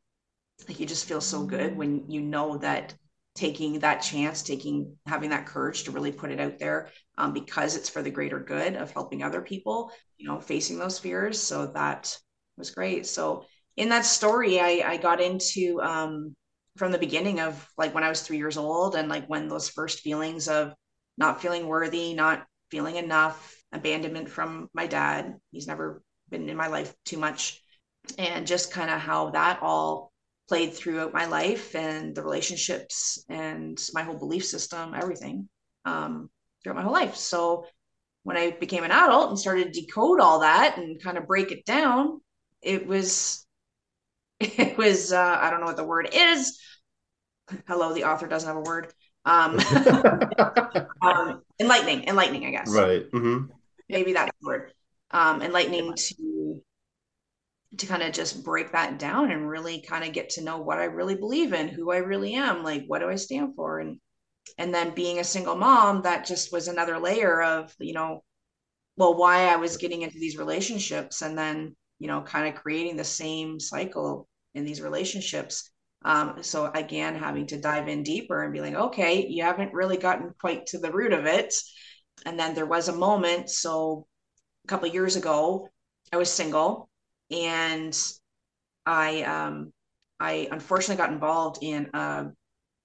like 0.67 0.79
you 0.79 0.85
just 0.85 1.07
feel 1.07 1.21
so 1.21 1.45
good 1.45 1.77
when 1.77 2.09
you 2.09 2.21
know 2.21 2.57
that 2.57 2.95
taking 3.35 3.79
that 3.79 4.01
chance 4.01 4.41
taking 4.41 4.95
having 5.05 5.29
that 5.29 5.45
courage 5.45 5.83
to 5.83 5.91
really 5.91 6.11
put 6.11 6.31
it 6.31 6.39
out 6.39 6.57
there 6.57 6.89
um, 7.17 7.33
because 7.33 7.75
it's 7.75 7.89
for 7.89 8.01
the 8.01 8.09
greater 8.09 8.39
good 8.39 8.75
of 8.75 8.91
helping 8.91 9.21
other 9.23 9.41
people 9.41 9.91
you 10.17 10.27
know 10.27 10.39
facing 10.39 10.77
those 10.79 10.99
fears. 10.99 11.41
So 11.41 11.67
that 11.67 12.17
was 12.57 12.71
great. 12.71 13.05
So 13.05 13.45
in 13.77 13.89
that 13.89 14.05
story 14.05 14.59
i 14.59 14.81
i 14.85 14.97
got 14.97 15.21
into 15.21 15.81
um 15.81 16.35
from 16.77 16.91
the 16.91 16.97
beginning 16.97 17.39
of 17.39 17.67
like 17.77 17.93
when 17.93 18.03
i 18.03 18.09
was 18.09 18.21
three 18.21 18.37
years 18.37 18.57
old 18.57 18.95
and 18.95 19.09
like 19.09 19.25
when 19.27 19.47
those 19.47 19.69
first 19.69 19.99
feelings 19.99 20.47
of 20.47 20.73
not 21.17 21.41
feeling 21.41 21.67
worthy 21.67 22.13
not 22.13 22.45
feeling 22.71 22.95
enough 22.95 23.55
abandonment 23.71 24.29
from 24.29 24.69
my 24.73 24.87
dad 24.87 25.35
he's 25.51 25.67
never 25.67 26.01
been 26.29 26.49
in 26.49 26.57
my 26.57 26.67
life 26.67 26.93
too 27.05 27.17
much 27.17 27.61
and 28.17 28.47
just 28.47 28.71
kind 28.71 28.89
of 28.89 28.99
how 28.99 29.31
that 29.31 29.59
all 29.61 30.11
played 30.47 30.73
throughout 30.73 31.13
my 31.13 31.25
life 31.25 31.75
and 31.75 32.15
the 32.15 32.23
relationships 32.23 33.23
and 33.29 33.81
my 33.93 34.03
whole 34.03 34.17
belief 34.17 34.45
system 34.45 34.93
everything 34.93 35.49
um, 35.85 36.29
throughout 36.61 36.77
my 36.77 36.83
whole 36.83 36.93
life. 36.93 37.15
So 37.15 37.65
when 38.23 38.37
I 38.37 38.51
became 38.51 38.83
an 38.83 38.91
adult 38.91 39.29
and 39.29 39.39
started 39.39 39.73
to 39.73 39.81
decode 39.81 40.19
all 40.19 40.39
that 40.39 40.77
and 40.77 41.01
kind 41.01 41.17
of 41.17 41.27
break 41.27 41.51
it 41.51 41.65
down, 41.65 42.21
it 42.61 42.85
was 42.85 43.45
it 44.39 44.77
was 44.77 45.11
uh, 45.11 45.37
I 45.39 45.49
don't 45.49 45.61
know 45.61 45.67
what 45.67 45.77
the 45.77 45.83
word 45.83 46.09
is. 46.13 46.59
Hello, 47.67 47.93
the 47.93 48.05
author 48.05 48.27
doesn't 48.27 48.47
have 48.47 48.57
a 48.57 48.61
word. 48.61 48.91
Um, 49.25 49.59
um, 51.01 51.41
enlightening, 51.59 52.07
enlightening, 52.07 52.45
I 52.45 52.51
guess. 52.51 52.71
Right. 52.71 53.09
Mm-hmm. 53.11 53.51
Maybe 53.89 54.13
that's 54.13 54.31
the 54.41 54.47
word. 54.47 54.71
Um, 55.11 55.41
enlightening 55.41 55.93
to 55.95 56.61
to 57.77 57.87
kind 57.87 58.03
of 58.03 58.13
just 58.13 58.43
break 58.43 58.71
that 58.71 58.99
down 58.99 59.31
and 59.31 59.49
really 59.49 59.81
kind 59.81 60.05
of 60.05 60.13
get 60.13 60.29
to 60.29 60.43
know 60.43 60.59
what 60.59 60.79
I 60.79 60.85
really 60.85 61.15
believe 61.15 61.51
in, 61.51 61.67
who 61.67 61.91
I 61.91 61.97
really 61.97 62.33
am, 62.35 62.63
like 62.63 62.85
what 62.87 62.99
do 62.99 63.09
I 63.09 63.15
stand 63.15 63.55
for, 63.55 63.79
and 63.79 63.99
and 64.57 64.73
then 64.73 64.93
being 64.93 65.19
a 65.19 65.23
single 65.23 65.55
mom 65.55 66.01
that 66.03 66.25
just 66.25 66.51
was 66.51 66.67
another 66.67 66.99
layer 66.99 67.41
of 67.41 67.73
you 67.79 67.93
know 67.93 68.23
well 68.97 69.15
why 69.15 69.47
i 69.47 69.55
was 69.55 69.77
getting 69.77 70.01
into 70.01 70.19
these 70.19 70.37
relationships 70.37 71.21
and 71.21 71.37
then 71.37 71.75
you 71.99 72.07
know 72.07 72.21
kind 72.21 72.47
of 72.47 72.61
creating 72.61 72.95
the 72.95 73.03
same 73.03 73.59
cycle 73.59 74.27
in 74.53 74.65
these 74.65 74.81
relationships 74.81 75.71
um, 76.05 76.41
so 76.41 76.71
again 76.73 77.15
having 77.15 77.45
to 77.47 77.59
dive 77.59 77.87
in 77.87 78.03
deeper 78.03 78.43
and 78.43 78.53
be 78.53 78.61
like 78.61 78.75
okay 78.75 79.27
you 79.27 79.43
haven't 79.43 79.73
really 79.73 79.97
gotten 79.97 80.33
quite 80.39 80.65
to 80.67 80.77
the 80.77 80.91
root 80.91 81.11
of 81.11 81.25
it 81.25 81.53
and 82.25 82.39
then 82.39 82.55
there 82.55 82.65
was 82.65 82.87
a 82.87 82.95
moment 82.95 83.49
so 83.49 84.07
a 84.63 84.67
couple 84.67 84.87
years 84.87 85.17
ago 85.17 85.67
i 86.13 86.17
was 86.17 86.31
single 86.31 86.89
and 87.31 87.97
i 88.85 89.23
um 89.23 89.73
i 90.19 90.47
unfortunately 90.51 90.95
got 90.95 91.11
involved 91.11 91.59
in 91.61 91.89
a 91.93 92.27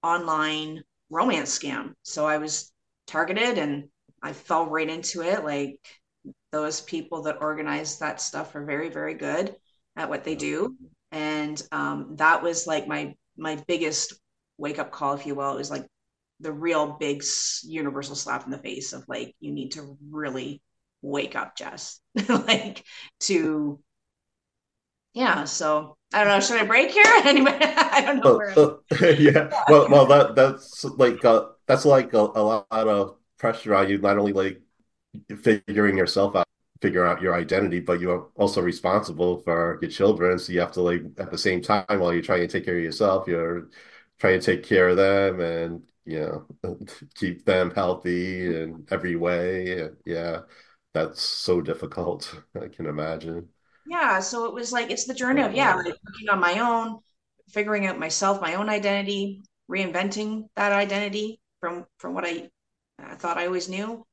online 0.03 0.83
romance 1.09 1.57
scam. 1.57 1.93
So 2.03 2.25
I 2.25 2.37
was 2.37 2.71
targeted 3.07 3.57
and 3.57 3.89
I 4.23 4.33
fell 4.33 4.65
right 4.67 4.89
into 4.89 5.21
it. 5.21 5.43
Like 5.43 5.79
those 6.51 6.81
people 6.81 7.23
that 7.23 7.41
organize 7.41 7.99
that 7.99 8.21
stuff 8.21 8.55
are 8.55 8.65
very, 8.65 8.89
very 8.89 9.13
good 9.13 9.55
at 9.95 10.09
what 10.09 10.23
they 10.23 10.35
do. 10.35 10.75
And 11.11 11.61
um, 11.71 12.15
that 12.17 12.41
was 12.41 12.67
like 12.67 12.87
my 12.87 13.15
my 13.37 13.55
biggest 13.67 14.13
wake 14.57 14.79
up 14.79 14.91
call, 14.91 15.13
if 15.13 15.25
you 15.25 15.35
will. 15.35 15.53
It 15.53 15.57
was 15.57 15.71
like 15.71 15.85
the 16.39 16.51
real 16.51 16.97
big 16.99 17.23
universal 17.63 18.15
slap 18.15 18.45
in 18.45 18.51
the 18.51 18.57
face 18.57 18.93
of 18.93 19.03
like 19.07 19.35
you 19.39 19.51
need 19.51 19.73
to 19.73 19.97
really 20.09 20.61
wake 21.01 21.35
up, 21.35 21.55
Jess. 21.55 21.99
like 22.29 22.83
to 23.21 23.79
yeah. 25.13 25.43
So 25.43 25.97
I 26.13 26.23
don't 26.23 26.33
know. 26.33 26.39
Should 26.39 26.61
I 26.61 26.65
break 26.65 26.91
here? 26.91 27.03
anyway, 27.25 27.57
I 27.59 28.01
don't 28.01 28.23
know. 28.23 28.41
Uh, 28.55 28.95
uh, 29.01 29.07
yeah. 29.19 29.49
Well, 29.67 29.89
well, 29.89 30.05
that 30.07 30.35
that's 30.35 30.83
like 30.83 31.23
uh, 31.25 31.45
that's 31.67 31.85
like 31.85 32.13
a, 32.13 32.19
a 32.19 32.43
lot 32.43 32.67
of 32.71 33.17
pressure 33.37 33.75
on 33.75 33.89
you. 33.89 33.97
Not 33.97 34.17
only 34.17 34.33
like 34.33 34.61
figuring 35.41 35.97
yourself 35.97 36.35
out, 36.35 36.47
figuring 36.81 37.09
out 37.11 37.21
your 37.21 37.35
identity, 37.35 37.79
but 37.79 37.99
you're 37.99 38.29
also 38.35 38.61
responsible 38.61 39.41
for 39.43 39.79
your 39.81 39.91
children. 39.91 40.39
So 40.39 40.53
you 40.53 40.59
have 40.61 40.71
to 40.73 40.81
like 40.81 41.03
at 41.17 41.31
the 41.31 41.37
same 41.37 41.61
time 41.61 41.85
while 41.99 42.13
you're 42.13 42.21
trying 42.21 42.41
to 42.41 42.47
take 42.47 42.65
care 42.65 42.77
of 42.77 42.83
yourself, 42.83 43.27
you're 43.27 43.69
trying 44.19 44.39
to 44.39 44.45
take 44.45 44.63
care 44.63 44.89
of 44.89 44.97
them 44.97 45.39
and 45.41 45.83
you 46.05 46.19
know 46.63 46.77
keep 47.15 47.45
them 47.45 47.71
healthy 47.71 48.45
in 48.45 48.85
every 48.91 49.15
way. 49.15 49.81
And 49.81 49.97
yeah, 50.05 50.41
that's 50.93 51.21
so 51.21 51.61
difficult. 51.61 52.35
I 52.61 52.67
can 52.67 52.85
imagine 52.87 53.49
yeah 53.87 54.19
so 54.19 54.45
it 54.45 54.53
was 54.53 54.71
like 54.71 54.89
it's 54.91 55.05
the 55.05 55.13
journey 55.13 55.41
of 55.41 55.53
yeah 55.53 55.71
uh-huh. 55.71 55.83
like 55.85 55.97
working 56.05 56.29
on 56.29 56.39
my 56.39 56.59
own 56.59 56.99
figuring 57.49 57.85
out 57.87 57.99
myself 57.99 58.41
my 58.41 58.55
own 58.55 58.69
identity 58.69 59.41
reinventing 59.69 60.47
that 60.55 60.71
identity 60.71 61.39
from 61.59 61.85
from 61.97 62.13
what 62.13 62.25
i 62.25 62.49
I 62.99 63.15
thought 63.15 63.37
i 63.37 63.47
always 63.47 63.67
knew 63.67 64.05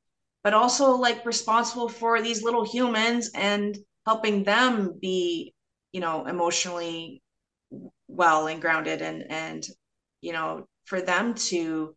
but 0.43 0.53
also 0.53 0.91
like 0.91 1.25
responsible 1.25 1.89
for 1.89 2.21
these 2.21 2.43
little 2.43 2.63
humans 2.63 3.31
and 3.35 3.77
helping 4.05 4.43
them 4.43 4.97
be 5.01 5.53
you 5.91 6.01
know 6.01 6.25
emotionally 6.25 7.21
well 8.07 8.47
and 8.47 8.61
grounded 8.61 9.01
and 9.01 9.25
and 9.29 9.65
you 10.21 10.33
know 10.33 10.65
for 10.85 11.01
them 11.01 11.33
to 11.33 11.95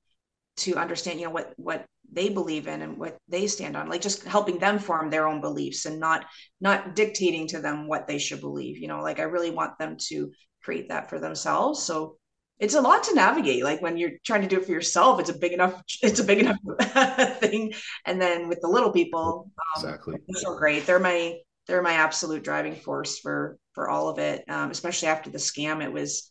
to 0.56 0.76
understand 0.76 1.18
you 1.18 1.26
know 1.26 1.32
what 1.32 1.52
what 1.56 1.86
they 2.12 2.28
believe 2.28 2.66
in 2.66 2.82
and 2.82 2.98
what 2.98 3.16
they 3.28 3.46
stand 3.46 3.74
on 3.74 3.88
like 3.88 4.02
just 4.02 4.24
helping 4.24 4.58
them 4.58 4.78
form 4.78 5.08
their 5.08 5.26
own 5.26 5.40
beliefs 5.40 5.86
and 5.86 5.98
not 5.98 6.26
not 6.60 6.94
dictating 6.94 7.46
to 7.46 7.60
them 7.60 7.88
what 7.88 8.06
they 8.06 8.18
should 8.18 8.40
believe 8.40 8.76
you 8.78 8.86
know 8.86 9.00
like 9.00 9.18
i 9.18 9.22
really 9.22 9.50
want 9.50 9.78
them 9.78 9.96
to 9.98 10.30
create 10.62 10.88
that 10.88 11.10
for 11.10 11.18
themselves. 11.18 11.82
So 11.82 12.16
it's 12.62 12.74
a 12.74 12.80
lot 12.80 13.02
to 13.02 13.14
navigate 13.14 13.64
like 13.64 13.82
when 13.82 13.96
you're 13.96 14.12
trying 14.24 14.42
to 14.42 14.48
do 14.48 14.58
it 14.58 14.64
for 14.64 14.72
yourself 14.72 15.20
it's 15.20 15.30
a 15.30 15.38
big 15.38 15.52
enough 15.52 15.82
it's 16.02 16.20
a 16.20 16.24
big 16.24 16.38
enough 16.38 16.58
thing 17.40 17.72
and 18.06 18.20
then 18.20 18.48
with 18.48 18.60
the 18.62 18.68
little 18.68 18.92
people 18.92 19.50
um, 19.76 19.84
exactly 19.84 20.16
so 20.34 20.56
great 20.56 20.86
they're 20.86 20.98
my 20.98 21.36
they're 21.66 21.82
my 21.82 21.92
absolute 21.92 22.42
driving 22.42 22.76
force 22.76 23.18
for 23.18 23.58
for 23.72 23.90
all 23.90 24.08
of 24.08 24.18
it 24.18 24.44
um, 24.48 24.70
especially 24.70 25.08
after 25.08 25.30
the 25.30 25.38
scam 25.38 25.82
it 25.82 25.92
was 25.92 26.30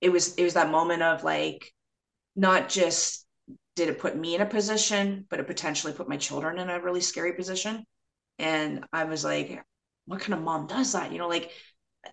it 0.00 0.10
was 0.10 0.34
it 0.34 0.44
was 0.44 0.54
that 0.54 0.70
moment 0.70 1.02
of 1.02 1.24
like 1.24 1.72
not 2.36 2.68
just 2.68 3.24
did 3.76 3.88
it 3.88 3.98
put 3.98 4.16
me 4.16 4.34
in 4.34 4.40
a 4.40 4.46
position, 4.46 5.26
but 5.28 5.40
it 5.40 5.46
potentially 5.46 5.92
put 5.92 6.08
my 6.08 6.16
children 6.16 6.58
in 6.58 6.70
a 6.70 6.80
really 6.80 7.00
scary 7.00 7.32
position. 7.32 7.84
And 8.38 8.84
I 8.92 9.04
was 9.04 9.24
like, 9.24 9.62
what 10.06 10.20
kind 10.20 10.34
of 10.34 10.42
mom 10.42 10.66
does 10.66 10.92
that? 10.92 11.12
You 11.12 11.18
know, 11.18 11.28
like, 11.28 11.50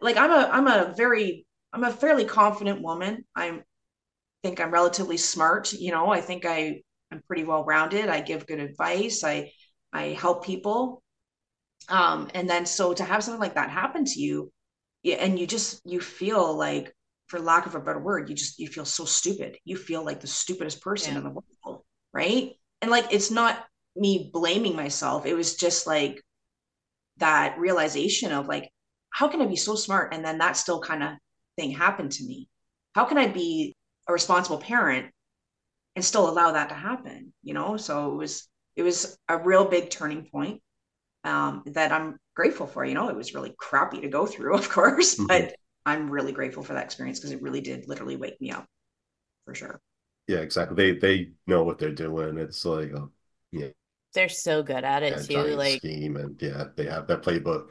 like 0.01 0.17
I'm 0.17 0.31
a, 0.31 0.49
I'm 0.51 0.67
a 0.67 0.93
very, 0.95 1.45
I'm 1.73 1.83
a 1.83 1.91
fairly 1.91 2.25
confident 2.25 2.81
woman. 2.81 3.25
I 3.35 3.61
think 4.43 4.59
I'm 4.59 4.71
relatively 4.71 5.17
smart. 5.17 5.73
You 5.73 5.91
know, 5.91 6.09
I 6.09 6.21
think 6.21 6.45
I, 6.45 6.81
I'm 7.11 7.21
pretty 7.27 7.43
well 7.43 7.63
rounded. 7.63 8.09
I 8.09 8.21
give 8.21 8.47
good 8.47 8.59
advice. 8.59 9.23
I, 9.23 9.51
I 9.93 10.07
help 10.07 10.45
people. 10.45 11.03
Um, 11.89 12.29
and 12.33 12.49
then 12.49 12.65
so 12.65 12.93
to 12.93 13.03
have 13.03 13.23
something 13.23 13.41
like 13.41 13.55
that 13.55 13.69
happen 13.69 14.05
to 14.05 14.19
you, 14.19 14.51
and 15.03 15.39
you 15.39 15.47
just 15.47 15.81
you 15.83 15.99
feel 15.99 16.55
like 16.55 16.93
for 17.27 17.39
lack 17.39 17.65
of 17.65 17.75
a 17.75 17.79
better 17.79 17.99
word, 17.99 18.29
you 18.29 18.35
just 18.35 18.59
you 18.59 18.67
feel 18.67 18.85
so 18.85 19.05
stupid. 19.05 19.57
You 19.65 19.77
feel 19.77 20.03
like 20.03 20.19
the 20.19 20.27
stupidest 20.27 20.81
person 20.81 21.13
yeah. 21.13 21.19
in 21.19 21.23
the 21.23 21.41
world, 21.65 21.83
right? 22.13 22.51
And 22.81 22.91
like 22.91 23.11
it's 23.11 23.31
not 23.31 23.65
me 23.95 24.29
blaming 24.31 24.75
myself. 24.75 25.25
It 25.25 25.33
was 25.33 25.55
just 25.55 25.87
like 25.87 26.21
that 27.17 27.57
realization 27.57 28.31
of 28.31 28.47
like, 28.47 28.69
how 29.09 29.27
can 29.27 29.41
I 29.41 29.45
be 29.45 29.55
so 29.55 29.75
smart 29.75 30.13
and 30.13 30.23
then 30.23 30.37
that 30.37 30.57
still 30.57 30.81
kind 30.81 31.03
of 31.03 31.09
thing 31.57 31.71
happened 31.71 32.13
to 32.13 32.23
me? 32.23 32.49
How 32.93 33.05
can 33.05 33.17
I 33.17 33.27
be 33.27 33.75
a 34.07 34.13
responsible 34.13 34.57
parent 34.57 35.11
and 35.95 36.03
still 36.03 36.29
allow 36.29 36.51
that 36.51 36.69
to 36.69 36.75
happen, 36.75 37.33
you 37.43 37.53
know? 37.53 37.77
So 37.77 38.11
it 38.11 38.15
was 38.15 38.47
it 38.75 38.83
was 38.83 39.17
a 39.27 39.37
real 39.37 39.65
big 39.65 39.89
turning 39.89 40.25
point 40.25 40.61
um, 41.23 41.63
that 41.67 41.91
I'm 41.91 42.17
grateful 42.35 42.67
for. 42.67 42.85
You 42.85 42.93
know, 42.93 43.09
it 43.09 43.15
was 43.15 43.33
really 43.33 43.53
crappy 43.57 44.01
to 44.01 44.07
go 44.07 44.25
through, 44.25 44.55
of 44.57 44.69
course, 44.69 45.15
mm-hmm. 45.15 45.27
but 45.27 45.55
I'm 45.85 46.09
really 46.09 46.31
grateful 46.31 46.63
for 46.63 46.73
that 46.73 46.85
experience 46.85 47.19
because 47.19 47.31
it 47.31 47.41
really 47.41 47.61
did 47.61 47.87
literally 47.87 48.15
wake 48.15 48.39
me 48.39 48.51
up 48.51 48.65
for 49.45 49.55
sure. 49.55 49.79
Yeah, 50.27 50.39
exactly. 50.39 50.75
They 50.75 50.99
they 50.99 51.31
know 51.47 51.63
what 51.63 51.79
they're 51.79 51.91
doing. 51.91 52.37
It's 52.37 52.63
like, 52.63 52.91
oh, 52.95 53.11
yeah, 53.51 53.69
they're 54.13 54.29
so 54.29 54.63
good 54.63 54.83
at 54.83 55.03
it 55.03 55.29
yeah, 55.29 55.43
too. 55.43 55.55
Like 55.55 55.79
scheme 55.79 56.17
and 56.17 56.41
yeah, 56.41 56.65
they 56.75 56.85
have 56.85 57.07
that 57.07 57.23
playbook. 57.23 57.67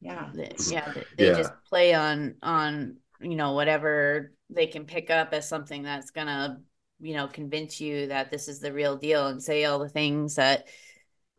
Yeah, 0.00 0.30
yeah, 0.68 0.92
they, 0.92 1.04
they 1.16 1.26
yeah. 1.28 1.34
just 1.34 1.52
play 1.68 1.94
on 1.94 2.36
on 2.42 2.96
you 3.20 3.36
know 3.36 3.52
whatever 3.52 4.32
they 4.50 4.66
can 4.66 4.84
pick 4.84 5.10
up 5.10 5.32
as 5.32 5.48
something 5.48 5.82
that's 5.82 6.10
gonna 6.10 6.60
you 7.00 7.14
know 7.14 7.26
convince 7.26 7.80
you 7.80 8.08
that 8.08 8.30
this 8.30 8.48
is 8.48 8.60
the 8.60 8.72
real 8.72 8.96
deal 8.96 9.26
and 9.26 9.42
say 9.42 9.64
all 9.64 9.78
the 9.78 9.88
things 9.88 10.36
that 10.36 10.66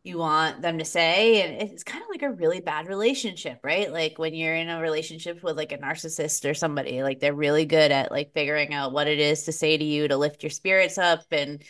you 0.04 0.18
want 0.18 0.62
them 0.62 0.78
to 0.78 0.84
say. 0.84 1.42
And 1.42 1.70
it's 1.70 1.84
kind 1.84 2.02
of 2.02 2.08
like 2.08 2.22
a 2.22 2.32
really 2.32 2.60
bad 2.60 2.86
relationship 2.88 3.60
right? 3.62 3.92
Like 3.92 4.18
when 4.18 4.34
you're 4.34 4.54
in 4.54 4.68
a 4.68 4.80
relationship 4.80 5.42
with 5.42 5.56
like 5.56 5.72
a 5.72 5.78
narcissist 5.78 6.48
or 6.48 6.54
somebody 6.54 7.02
like 7.02 7.20
they're 7.20 7.34
really 7.34 7.64
good 7.64 7.92
at 7.92 8.10
like 8.10 8.32
figuring 8.32 8.74
out 8.74 8.92
what 8.92 9.08
it 9.08 9.18
is 9.18 9.44
to 9.44 9.52
say 9.52 9.76
to 9.76 9.84
you 9.84 10.08
to 10.08 10.16
lift 10.16 10.42
your 10.42 10.50
spirits 10.50 10.98
up 10.98 11.24
and 11.30 11.62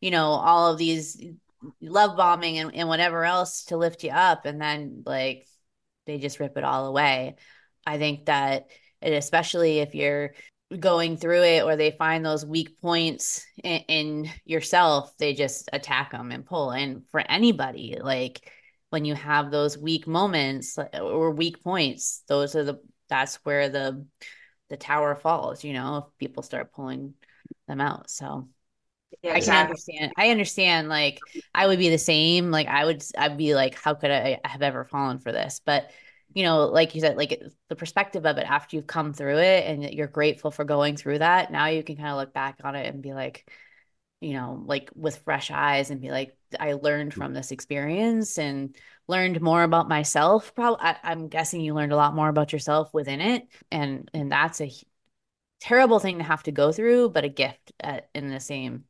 you 0.00 0.10
know 0.10 0.26
all 0.26 0.72
of 0.72 0.78
these 0.78 1.20
love 1.80 2.16
bombing 2.16 2.58
and, 2.58 2.74
and 2.74 2.88
whatever 2.88 3.24
else 3.24 3.64
to 3.66 3.76
lift 3.76 4.04
you 4.04 4.10
up. 4.10 4.44
And 4.44 4.60
then 4.60 5.02
like 5.06 5.46
they 6.06 6.18
just 6.18 6.40
rip 6.40 6.56
it 6.56 6.64
all 6.64 6.86
away. 6.86 7.36
I 7.86 7.98
think 7.98 8.26
that 8.26 8.68
and 9.02 9.14
especially 9.14 9.78
if 9.78 9.94
you're 9.94 10.32
going 10.80 11.16
through 11.16 11.42
it 11.42 11.62
or 11.62 11.76
they 11.76 11.92
find 11.92 12.24
those 12.24 12.44
weak 12.44 12.80
points 12.80 13.46
in, 13.62 13.82
in, 13.88 14.30
yourself 14.44 15.16
they 15.18 15.32
just 15.32 15.68
attack 15.72 16.10
them 16.10 16.32
and 16.32 16.44
pull. 16.44 16.70
And 16.70 17.06
for 17.10 17.20
anybody 17.20 17.98
like 18.00 18.50
when 18.90 19.04
you 19.04 19.14
have 19.14 19.50
those 19.50 19.78
weak 19.78 20.06
moments 20.06 20.78
or 20.94 21.30
weak 21.30 21.62
points 21.62 22.22
those 22.28 22.56
are 22.56 22.64
the 22.64 22.80
that's 23.08 23.36
where 23.44 23.68
the 23.68 24.06
the 24.68 24.76
tower 24.76 25.14
falls 25.14 25.62
you 25.62 25.72
know 25.72 25.98
if 25.98 26.18
people 26.18 26.42
start 26.42 26.72
pulling 26.72 27.14
them 27.68 27.80
out. 27.80 28.10
So 28.10 28.48
yeah, 29.22 29.34
I 29.34 29.40
can 29.40 29.66
understand. 29.66 30.12
I 30.16 30.30
understand. 30.30 30.88
Like, 30.88 31.20
I 31.54 31.66
would 31.66 31.78
be 31.78 31.90
the 31.90 31.98
same. 31.98 32.50
Like, 32.50 32.68
I 32.68 32.84
would, 32.84 33.02
I'd 33.16 33.36
be 33.36 33.54
like, 33.54 33.74
how 33.74 33.94
could 33.94 34.10
I 34.10 34.40
have 34.44 34.62
ever 34.62 34.84
fallen 34.84 35.18
for 35.18 35.32
this? 35.32 35.60
But 35.64 35.90
you 36.36 36.42
know, 36.42 36.66
like 36.66 36.94
you 36.94 37.00
said, 37.00 37.16
like 37.16 37.40
the 37.70 37.76
perspective 37.76 38.26
of 38.26 38.36
it 38.36 38.44
after 38.46 38.76
you've 38.76 38.86
come 38.86 39.14
through 39.14 39.38
it 39.38 39.64
and 39.66 39.82
you're 39.82 40.06
grateful 40.06 40.50
for 40.50 40.64
going 40.64 40.94
through 40.94 41.20
that. 41.20 41.50
Now 41.50 41.68
you 41.68 41.82
can 41.82 41.96
kind 41.96 42.10
of 42.10 42.16
look 42.16 42.34
back 42.34 42.60
on 42.62 42.74
it 42.74 42.86
and 42.92 43.02
be 43.02 43.14
like, 43.14 43.50
you 44.20 44.34
know, 44.34 44.62
like 44.66 44.90
with 44.94 45.16
fresh 45.24 45.50
eyes 45.50 45.90
and 45.90 45.98
be 45.98 46.10
like, 46.10 46.36
I 46.60 46.74
learned 46.74 47.14
from 47.14 47.32
this 47.32 47.52
experience 47.52 48.38
and 48.38 48.76
learned 49.08 49.40
more 49.40 49.62
about 49.62 49.88
myself. 49.88 50.54
Probably, 50.54 50.84
I, 50.84 51.12
am 51.12 51.28
guessing 51.28 51.62
you 51.62 51.72
learned 51.74 51.92
a 51.92 51.96
lot 51.96 52.14
more 52.14 52.28
about 52.28 52.52
yourself 52.52 52.92
within 52.92 53.20
it, 53.22 53.48
and 53.70 54.10
and 54.12 54.30
that's 54.30 54.60
a 54.60 54.70
terrible 55.60 56.00
thing 56.00 56.18
to 56.18 56.24
have 56.24 56.42
to 56.44 56.52
go 56.52 56.70
through, 56.72 57.10
but 57.10 57.24
a 57.24 57.28
gift 57.28 57.72
at, 57.80 58.10
in 58.14 58.28
the 58.28 58.40
same. 58.40 58.84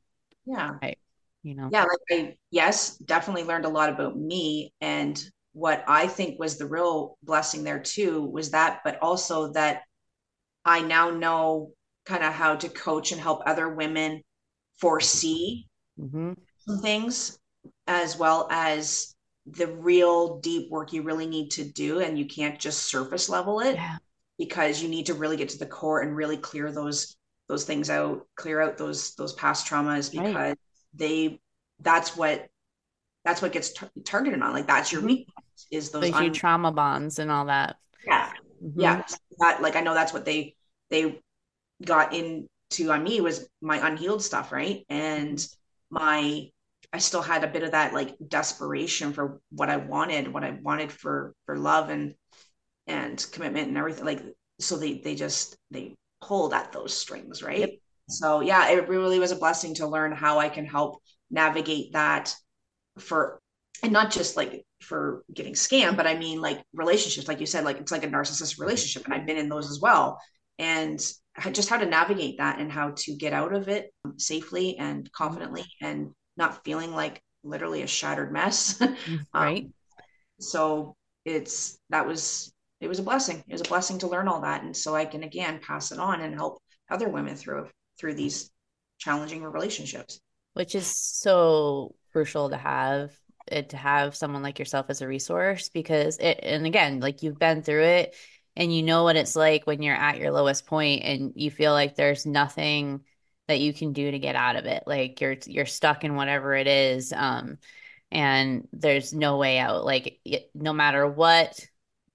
Yeah. 0.46 0.72
Right. 0.80 0.98
You 1.42 1.54
know. 1.54 1.68
Yeah, 1.70 1.82
like 1.82 1.98
I 2.10 2.36
yes, 2.50 2.96
definitely 2.96 3.44
learned 3.44 3.66
a 3.66 3.70
lot 3.70 3.90
about 3.90 4.16
me 4.16 4.72
and 4.80 5.22
what 5.52 5.84
I 5.88 6.06
think 6.06 6.38
was 6.38 6.58
the 6.58 6.66
real 6.66 7.16
blessing 7.22 7.64
there 7.64 7.78
too 7.78 8.22
was 8.22 8.50
that, 8.50 8.80
but 8.84 8.98
also 9.00 9.52
that 9.52 9.82
I 10.66 10.82
now 10.82 11.10
know 11.10 11.72
kind 12.04 12.22
of 12.22 12.32
how 12.32 12.56
to 12.56 12.68
coach 12.68 13.10
and 13.12 13.20
help 13.20 13.40
other 13.46 13.68
women 13.68 14.22
foresee 14.76 15.66
mm-hmm. 15.98 16.32
some 16.58 16.78
things 16.80 17.38
as 17.86 18.18
well 18.18 18.48
as 18.50 19.14
the 19.46 19.66
real 19.66 20.40
deep 20.40 20.70
work 20.70 20.92
you 20.92 21.02
really 21.02 21.26
need 21.26 21.50
to 21.52 21.64
do 21.64 22.00
and 22.00 22.18
you 22.18 22.26
can't 22.26 22.58
just 22.58 22.90
surface 22.90 23.28
level 23.28 23.60
it 23.60 23.76
yeah. 23.76 23.96
because 24.38 24.82
you 24.82 24.88
need 24.88 25.06
to 25.06 25.14
really 25.14 25.36
get 25.36 25.48
to 25.48 25.58
the 25.58 25.66
core 25.66 26.02
and 26.02 26.14
really 26.14 26.36
clear 26.36 26.70
those 26.70 27.16
those 27.48 27.64
things 27.64 27.90
out 27.90 28.26
clear 28.36 28.60
out 28.60 28.76
those 28.76 29.14
those 29.14 29.32
past 29.34 29.66
traumas 29.66 30.10
because 30.10 30.34
right. 30.34 30.58
they 30.94 31.40
that's 31.80 32.16
what 32.16 32.48
that's 33.24 33.42
what 33.42 33.52
gets 33.52 33.72
tar- 33.72 33.90
targeted 34.04 34.40
on 34.42 34.52
like 34.52 34.66
that's 34.66 34.92
your 34.92 35.00
mm-hmm. 35.00 35.08
weakness 35.08 35.66
is 35.70 35.90
those 35.90 36.12
un- 36.12 36.32
trauma 36.32 36.72
bonds 36.72 37.18
and 37.18 37.30
all 37.30 37.46
that. 37.46 37.76
Yeah. 38.04 38.30
Mm-hmm. 38.62 38.80
Yeah. 38.80 39.02
That 39.38 39.62
like 39.62 39.76
I 39.76 39.80
know 39.80 39.94
that's 39.94 40.12
what 40.12 40.24
they 40.24 40.54
they 40.90 41.20
got 41.84 42.14
into 42.14 42.90
on 42.90 43.02
me 43.02 43.20
was 43.20 43.48
my 43.60 43.86
unhealed 43.86 44.22
stuff, 44.22 44.52
right? 44.52 44.84
And 44.88 45.44
my 45.90 46.50
I 46.92 46.98
still 46.98 47.22
had 47.22 47.44
a 47.44 47.48
bit 47.48 47.62
of 47.62 47.72
that 47.72 47.94
like 47.94 48.16
desperation 48.26 49.12
for 49.12 49.40
what 49.50 49.68
I 49.68 49.76
wanted, 49.76 50.32
what 50.32 50.44
I 50.44 50.50
wanted 50.62 50.92
for 50.92 51.34
for 51.44 51.56
love 51.56 51.90
and 51.90 52.14
and 52.86 53.24
commitment 53.32 53.68
and 53.68 53.76
everything. 53.76 54.04
Like 54.04 54.22
so 54.60 54.78
they 54.78 54.98
they 54.98 55.14
just 55.14 55.56
they 55.70 55.96
pulled 56.26 56.52
at 56.52 56.72
those 56.72 56.94
strings, 56.94 57.42
right? 57.42 57.58
Yep. 57.60 57.70
So 58.08 58.40
yeah, 58.40 58.70
it 58.70 58.88
really 58.88 59.18
was 59.18 59.32
a 59.32 59.36
blessing 59.36 59.74
to 59.76 59.86
learn 59.86 60.12
how 60.12 60.38
I 60.38 60.48
can 60.48 60.66
help 60.66 61.02
navigate 61.30 61.92
that 61.92 62.34
for 62.98 63.40
and 63.82 63.92
not 63.92 64.10
just 64.10 64.36
like 64.36 64.64
for 64.80 65.24
getting 65.32 65.54
scammed, 65.54 65.96
but 65.96 66.06
I 66.06 66.16
mean 66.16 66.40
like 66.40 66.62
relationships, 66.72 67.28
like 67.28 67.40
you 67.40 67.46
said, 67.46 67.64
like 67.64 67.78
it's 67.78 67.92
like 67.92 68.04
a 68.04 68.08
narcissist 68.08 68.58
relationship, 68.58 69.04
and 69.04 69.14
I've 69.14 69.26
been 69.26 69.36
in 69.36 69.48
those 69.48 69.70
as 69.70 69.80
well, 69.80 70.20
and 70.58 70.98
just 71.52 71.68
how 71.68 71.78
to 71.78 71.86
navigate 71.86 72.38
that 72.38 72.58
and 72.58 72.72
how 72.72 72.92
to 72.96 73.14
get 73.14 73.32
out 73.32 73.52
of 73.52 73.68
it 73.68 73.92
safely 74.16 74.76
and 74.78 75.10
confidently, 75.12 75.64
and 75.82 76.10
not 76.36 76.64
feeling 76.64 76.92
like 76.92 77.20
literally 77.44 77.82
a 77.82 77.86
shattered 77.86 78.32
mess. 78.32 78.80
Mm, 79.06 79.18
um, 79.18 79.26
right. 79.34 79.62
Um, 79.64 79.72
so 80.40 80.96
it's 81.24 81.78
that 81.90 82.06
was 82.06 82.52
it 82.86 82.88
was 82.88 83.00
a 83.00 83.02
blessing. 83.02 83.42
It 83.48 83.52
was 83.52 83.62
a 83.62 83.64
blessing 83.64 83.98
to 83.98 84.06
learn 84.06 84.28
all 84.28 84.40
that, 84.42 84.62
and 84.62 84.74
so 84.74 84.94
I 84.94 85.06
can 85.06 85.24
again 85.24 85.58
pass 85.58 85.90
it 85.90 85.98
on 85.98 86.20
and 86.20 86.32
help 86.32 86.62
other 86.88 87.08
women 87.08 87.34
through 87.34 87.68
through 87.98 88.14
these 88.14 88.52
challenging 88.98 89.42
relationships. 89.42 90.20
Which 90.54 90.76
is 90.76 90.86
so 90.86 91.96
crucial 92.12 92.50
to 92.50 92.56
have 92.56 93.10
it 93.48 93.70
to 93.70 93.76
have 93.76 94.14
someone 94.14 94.44
like 94.44 94.60
yourself 94.60 94.86
as 94.88 95.02
a 95.02 95.08
resource 95.08 95.68
because 95.68 96.18
it 96.18 96.38
and 96.44 96.64
again 96.64 97.00
like 97.00 97.24
you've 97.24 97.40
been 97.40 97.62
through 97.62 97.82
it 97.82 98.14
and 98.54 98.74
you 98.74 98.84
know 98.84 99.02
what 99.02 99.16
it's 99.16 99.34
like 99.34 99.66
when 99.66 99.82
you're 99.82 99.96
at 99.96 100.18
your 100.18 100.30
lowest 100.30 100.66
point 100.66 101.02
and 101.02 101.32
you 101.34 101.50
feel 101.50 101.72
like 101.72 101.94
there's 101.94 102.24
nothing 102.24 103.00
that 103.48 103.60
you 103.60 103.72
can 103.72 103.92
do 103.92 104.10
to 104.10 104.18
get 104.18 104.36
out 104.36 104.56
of 104.56 104.64
it 104.64 104.84
like 104.86 105.20
you're 105.20 105.36
you're 105.46 105.66
stuck 105.66 106.04
in 106.04 106.16
whatever 106.16 106.54
it 106.54 106.66
is 106.66 107.12
um 107.12 107.58
and 108.10 108.66
there's 108.72 109.12
no 109.12 109.36
way 109.36 109.58
out 109.58 109.84
like 109.84 110.20
no 110.54 110.72
matter 110.72 111.06
what 111.06 111.60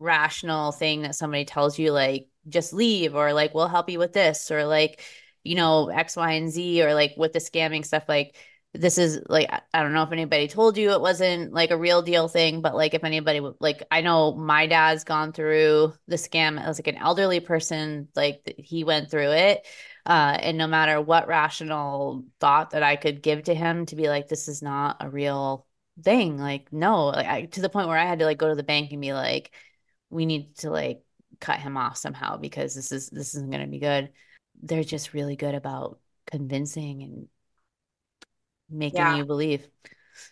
rational 0.02 0.72
thing 0.72 1.04
that 1.04 1.16
somebody 1.16 1.46
tells 1.46 1.78
you 1.80 1.92
like 1.92 2.28
just 2.50 2.74
leave 2.74 3.16
or 3.16 3.34
like 3.34 3.54
we'll 3.54 3.68
help 3.68 3.90
you 3.90 4.00
with 4.00 4.14
this 4.14 4.52
or 4.52 4.66
like 4.66 5.02
you 5.44 5.56
know 5.56 5.90
x 5.90 6.16
y 6.16 6.34
and 6.34 6.52
z 6.52 6.84
or 6.84 6.94
like 6.94 7.14
with 7.18 7.34
the 7.34 7.40
scamming 7.40 7.86
stuff 7.86 8.04
like 8.10 8.36
this 8.74 8.98
is 8.98 9.22
like 9.28 9.50
I 9.74 9.84
don't 9.84 9.94
know 9.94 10.04
if 10.04 10.12
anybody 10.14 10.48
told 10.48 10.78
you 10.78 10.92
it 10.92 11.02
wasn't 11.02 11.52
like 11.54 11.72
a 11.72 11.78
real 11.78 12.02
deal 12.02 12.30
thing, 12.30 12.62
but 12.62 12.74
like 12.74 12.94
if 12.94 13.04
anybody 13.04 13.42
like 13.60 13.84
I 13.92 14.00
know 14.02 14.34
my 14.34 14.66
dad's 14.66 15.04
gone 15.04 15.34
through 15.34 15.94
the 16.08 16.16
scam 16.16 16.62
as 16.62 16.80
like 16.80 16.88
an 16.88 16.96
elderly 16.96 17.42
person, 17.42 18.08
like 18.16 18.56
he 18.58 18.84
went 18.86 19.12
through 19.12 19.32
it. 19.32 19.66
Uh, 20.06 20.38
and 20.40 20.58
no 20.58 20.68
matter 20.68 21.02
what 21.02 21.28
rational 21.28 22.26
thought 22.40 22.72
that 22.72 22.82
I 22.84 22.96
could 22.96 23.22
give 23.22 23.44
to 23.44 23.54
him 23.54 23.86
to 23.88 23.96
be 23.96 24.08
like, 24.10 24.28
this 24.28 24.48
is 24.48 24.62
not 24.62 24.98
a 25.02 25.10
real 25.10 25.68
thing. 26.04 26.38
Like, 26.38 26.72
no, 26.74 27.08
like 27.08 27.28
I, 27.28 27.46
to 27.46 27.62
the 27.62 27.70
point 27.70 27.88
where 27.88 27.98
I 27.98 28.06
had 28.06 28.20
to 28.20 28.26
like 28.26 28.38
go 28.38 28.50
to 28.50 28.56
the 28.56 28.64
bank 28.64 28.92
and 28.92 29.02
be 29.02 29.14
like, 29.14 29.52
we 30.12 30.26
need 30.26 30.56
to 30.58 30.70
like 30.70 31.02
cut 31.40 31.60
him 31.60 31.78
off 31.78 31.98
somehow 31.98 32.38
because 32.38 32.76
this 32.76 32.92
is 32.92 33.10
this 33.10 33.34
isn't 33.36 33.50
going 33.50 33.64
to 33.64 33.68
be 33.68 33.80
good. 33.80 34.12
They're 34.62 34.84
just 34.84 35.14
really 35.14 35.36
good 35.36 35.56
about 35.56 36.00
convincing 36.30 37.02
and 37.04 37.28
making 38.70 39.00
yeah. 39.00 39.18
you 39.18 39.26
believe. 39.26 39.68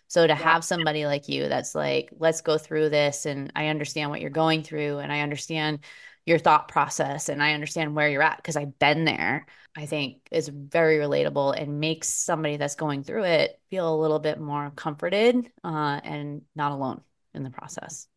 So 0.08 0.28
to 0.28 0.34
yeah. 0.34 0.40
have 0.40 0.64
somebody 0.64 1.06
like 1.06 1.30
you 1.30 1.48
that's 1.48 1.74
like, 1.74 2.10
let's 2.18 2.42
go 2.42 2.58
through 2.58 2.90
this 2.90 3.26
and 3.26 3.52
I 3.56 3.68
understand 3.68 4.10
what 4.10 4.22
you're 4.22 4.30
going 4.30 4.64
through 4.64 5.00
and 5.00 5.12
I 5.12 5.22
understand 5.22 5.80
your 6.26 6.38
thought 6.38 6.68
process 6.68 7.30
and 7.30 7.42
I 7.42 7.54
understand 7.54 7.96
where 7.96 8.10
you're 8.10 8.22
at 8.22 8.38
because 8.38 8.56
I've 8.56 8.78
been 8.78 9.06
there, 9.06 9.48
I 9.76 9.86
think 9.86 10.28
is 10.32 10.48
very 10.48 10.98
relatable 10.98 11.60
and 11.60 11.80
makes 11.80 12.08
somebody 12.08 12.58
that's 12.58 12.76
going 12.76 13.04
through 13.04 13.24
it 13.24 13.60
feel 13.70 13.94
a 13.94 14.00
little 14.00 14.20
bit 14.20 14.40
more 14.40 14.72
comforted 14.76 15.50
uh, 15.64 16.00
and 16.04 16.44
not 16.56 16.72
alone 16.72 17.02
in 17.34 17.44
the 17.44 17.50
process. 17.50 18.08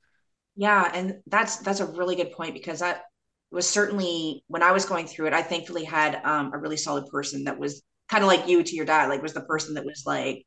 Yeah, 0.57 0.91
and 0.93 1.21
that's 1.27 1.59
that's 1.59 1.81
a 1.81 1.87
really 1.87 2.17
good 2.17 2.33
point 2.33 2.55
because 2.55 2.81
that 2.81 3.03
was 3.51 3.69
certainly 3.69 4.45
when 4.49 4.63
I 4.63 4.73
was 4.73 4.85
going 4.85 5.07
through 5.07 5.27
it. 5.27 5.33
I 5.33 5.43
thankfully 5.43 5.85
had 5.85 6.21
um, 6.25 6.53
a 6.53 6.59
really 6.59 6.77
solid 6.77 7.07
person 7.11 7.45
that 7.45 7.59
was 7.59 7.83
kind 8.09 8.23
of 8.23 8.29
like 8.29 8.49
you 8.49 8.63
to 8.63 8.77
your 8.77 8.85
dad, 8.85 9.09
like 9.09 9.23
was 9.23 9.35
the 9.35 9.43
person 9.43 9.75
that 9.75 9.85
was 9.85 10.03
like, 10.07 10.45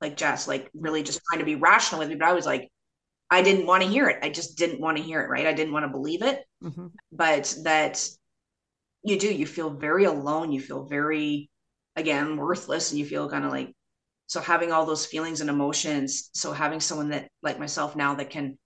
like 0.00 0.16
Jess, 0.16 0.46
like 0.46 0.70
really 0.74 1.02
just 1.02 1.20
trying 1.28 1.40
to 1.40 1.46
be 1.46 1.54
rational 1.54 2.00
with 2.00 2.08
me. 2.08 2.16
But 2.16 2.28
I 2.28 2.32
was 2.32 2.46
like, 2.46 2.68
I 3.30 3.42
didn't 3.42 3.66
want 3.66 3.82
to 3.82 3.88
hear 3.88 4.08
it. 4.08 4.18
I 4.22 4.28
just 4.30 4.58
didn't 4.58 4.80
want 4.80 4.98
to 4.98 5.02
hear 5.02 5.22
it. 5.22 5.28
Right. 5.28 5.46
I 5.46 5.52
didn't 5.52 5.72
want 5.72 5.84
to 5.84 5.90
believe 5.90 6.22
it. 6.22 6.44
Mm-hmm. 6.62 6.86
But 7.12 7.54
that 7.64 8.06
you 9.06 9.18
do 9.18 9.32
you 9.32 9.46
feel 9.46 9.70
very 9.70 10.04
alone 10.04 10.50
you 10.50 10.60
feel 10.60 10.84
very 10.84 11.48
again 11.94 12.36
worthless 12.36 12.90
and 12.90 12.98
you 12.98 13.06
feel 13.06 13.30
kind 13.30 13.44
of 13.44 13.52
like 13.52 13.72
so 14.26 14.40
having 14.40 14.72
all 14.72 14.84
those 14.84 15.06
feelings 15.06 15.40
and 15.40 15.48
emotions 15.48 16.28
so 16.34 16.52
having 16.52 16.80
someone 16.80 17.10
that 17.10 17.28
like 17.42 17.58
myself 17.58 17.94
now 17.94 18.16
that 18.16 18.30
can 18.30 18.58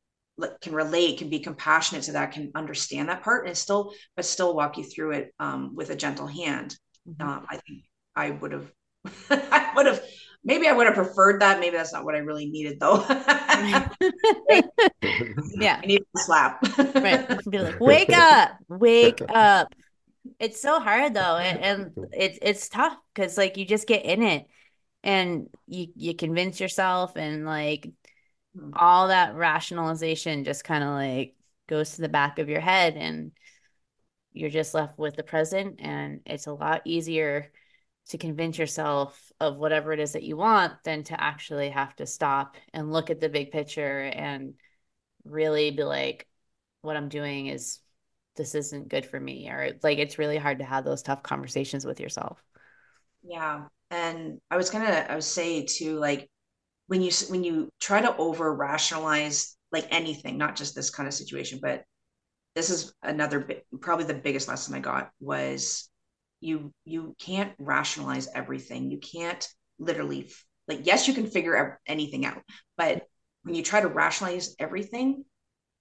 can 0.60 0.74
relate 0.74 1.18
can 1.18 1.28
be 1.28 1.38
compassionate 1.40 2.04
to 2.04 2.12
that 2.12 2.32
can 2.32 2.50
understand 2.54 3.08
that 3.08 3.22
part 3.22 3.46
and 3.46 3.56
still 3.56 3.92
but 4.16 4.24
still 4.24 4.54
walk 4.54 4.78
you 4.78 4.84
through 4.84 5.12
it 5.12 5.34
um, 5.38 5.74
with 5.74 5.90
a 5.90 5.96
gentle 5.96 6.26
hand. 6.26 6.76
Mm-hmm. 7.08 7.26
um, 7.26 7.46
i 7.48 7.56
think 7.56 7.84
i 8.14 8.30
would 8.30 8.52
have 8.52 8.70
i 9.30 9.72
would 9.74 9.86
have 9.86 10.02
maybe 10.44 10.68
i 10.68 10.72
would 10.72 10.86
have 10.86 10.94
preferred 10.94 11.40
that. 11.40 11.60
Maybe 11.60 11.76
that's 11.76 11.92
not 11.92 12.04
what 12.04 12.14
i 12.14 12.18
really 12.18 12.50
needed 12.50 12.78
though. 12.80 13.04
Yeah. 15.54 15.80
I 15.82 15.86
need 15.86 16.02
a 16.02 16.18
slap. 16.18 16.62
Right. 16.78 17.26
Be 17.48 17.58
like 17.58 17.80
wake 17.80 18.12
up 18.12 18.52
wake 18.68 19.20
up. 19.28 19.74
It's 20.38 20.60
so 20.60 20.80
hard 20.80 21.14
though 21.14 21.36
and, 21.36 21.58
and 21.60 21.92
it's 22.12 22.38
it's 22.42 22.68
tough 22.68 22.96
because 23.14 23.38
like 23.38 23.56
you 23.56 23.64
just 23.64 23.86
get 23.86 24.04
in 24.04 24.22
it 24.22 24.46
and 25.02 25.48
you 25.66 25.88
you 25.94 26.14
convince 26.14 26.60
yourself 26.60 27.16
and 27.16 27.46
like. 27.46 27.90
Hmm. 28.56 28.70
all 28.74 29.08
that 29.08 29.34
rationalization 29.34 30.44
just 30.44 30.64
kind 30.64 30.82
of 30.82 30.90
like 30.90 31.34
goes 31.68 31.92
to 31.92 32.02
the 32.02 32.08
back 32.08 32.38
of 32.38 32.48
your 32.48 32.60
head 32.60 32.96
and 32.96 33.32
you're 34.32 34.50
just 34.50 34.74
left 34.74 34.98
with 34.98 35.16
the 35.16 35.22
present 35.22 35.76
and 35.80 36.20
it's 36.26 36.46
a 36.46 36.52
lot 36.52 36.82
easier 36.84 37.50
to 38.08 38.18
convince 38.18 38.58
yourself 38.58 39.32
of 39.38 39.56
whatever 39.56 39.92
it 39.92 40.00
is 40.00 40.12
that 40.12 40.22
you 40.22 40.36
want 40.36 40.72
than 40.84 41.04
to 41.04 41.20
actually 41.20 41.70
have 41.70 41.94
to 41.96 42.06
stop 42.06 42.56
and 42.72 42.92
look 42.92 43.10
at 43.10 43.20
the 43.20 43.28
big 43.28 43.52
picture 43.52 44.00
and 44.00 44.54
really 45.24 45.70
be 45.70 45.84
like 45.84 46.26
what 46.82 46.96
i'm 46.96 47.08
doing 47.08 47.46
is 47.46 47.78
this 48.36 48.54
isn't 48.54 48.88
good 48.88 49.04
for 49.04 49.20
me 49.20 49.48
or 49.48 49.72
like 49.82 49.98
it's 49.98 50.18
really 50.18 50.38
hard 50.38 50.58
to 50.58 50.64
have 50.64 50.84
those 50.84 51.02
tough 51.02 51.22
conversations 51.22 51.84
with 51.84 52.00
yourself. 52.00 52.42
Yeah 53.22 53.66
and 53.90 54.40
i 54.50 54.56
was 54.56 54.70
gonna 54.70 55.06
i 55.08 55.14
was 55.16 55.26
say 55.26 55.64
too 55.64 55.98
like 55.98 56.29
when 56.90 57.02
you 57.02 57.12
when 57.28 57.44
you 57.44 57.70
try 57.78 58.00
to 58.00 58.16
over 58.16 58.52
rationalize 58.52 59.56
like 59.70 59.86
anything 59.92 60.36
not 60.36 60.56
just 60.56 60.74
this 60.74 60.90
kind 60.90 61.06
of 61.06 61.14
situation 61.14 61.60
but 61.62 61.84
this 62.56 62.68
is 62.68 62.92
another 63.04 63.48
probably 63.80 64.04
the 64.04 64.12
biggest 64.12 64.48
lesson 64.48 64.74
i 64.74 64.80
got 64.80 65.08
was 65.20 65.88
you 66.40 66.72
you 66.84 67.14
can't 67.20 67.52
rationalize 67.58 68.28
everything. 68.34 68.90
You 68.90 68.98
can't 68.98 69.46
literally 69.78 70.32
like 70.66 70.80
yes 70.82 71.06
you 71.06 71.14
can 71.14 71.28
figure 71.28 71.78
anything 71.86 72.26
out 72.26 72.42
but 72.76 73.04
when 73.44 73.54
you 73.54 73.62
try 73.62 73.80
to 73.80 73.86
rationalize 73.86 74.56
everything 74.58 75.24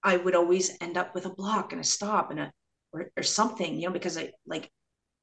i 0.04 0.16
would 0.16 0.36
always 0.36 0.76
end 0.80 0.96
up 0.96 1.12
with 1.12 1.26
a 1.26 1.34
block 1.34 1.72
and 1.72 1.80
a 1.80 1.84
stop 1.84 2.30
and 2.30 2.38
a 2.38 2.52
or, 2.92 3.10
or 3.16 3.24
something 3.24 3.74
you 3.74 3.88
know 3.88 3.92
because 3.92 4.16
i 4.16 4.30
like 4.46 4.70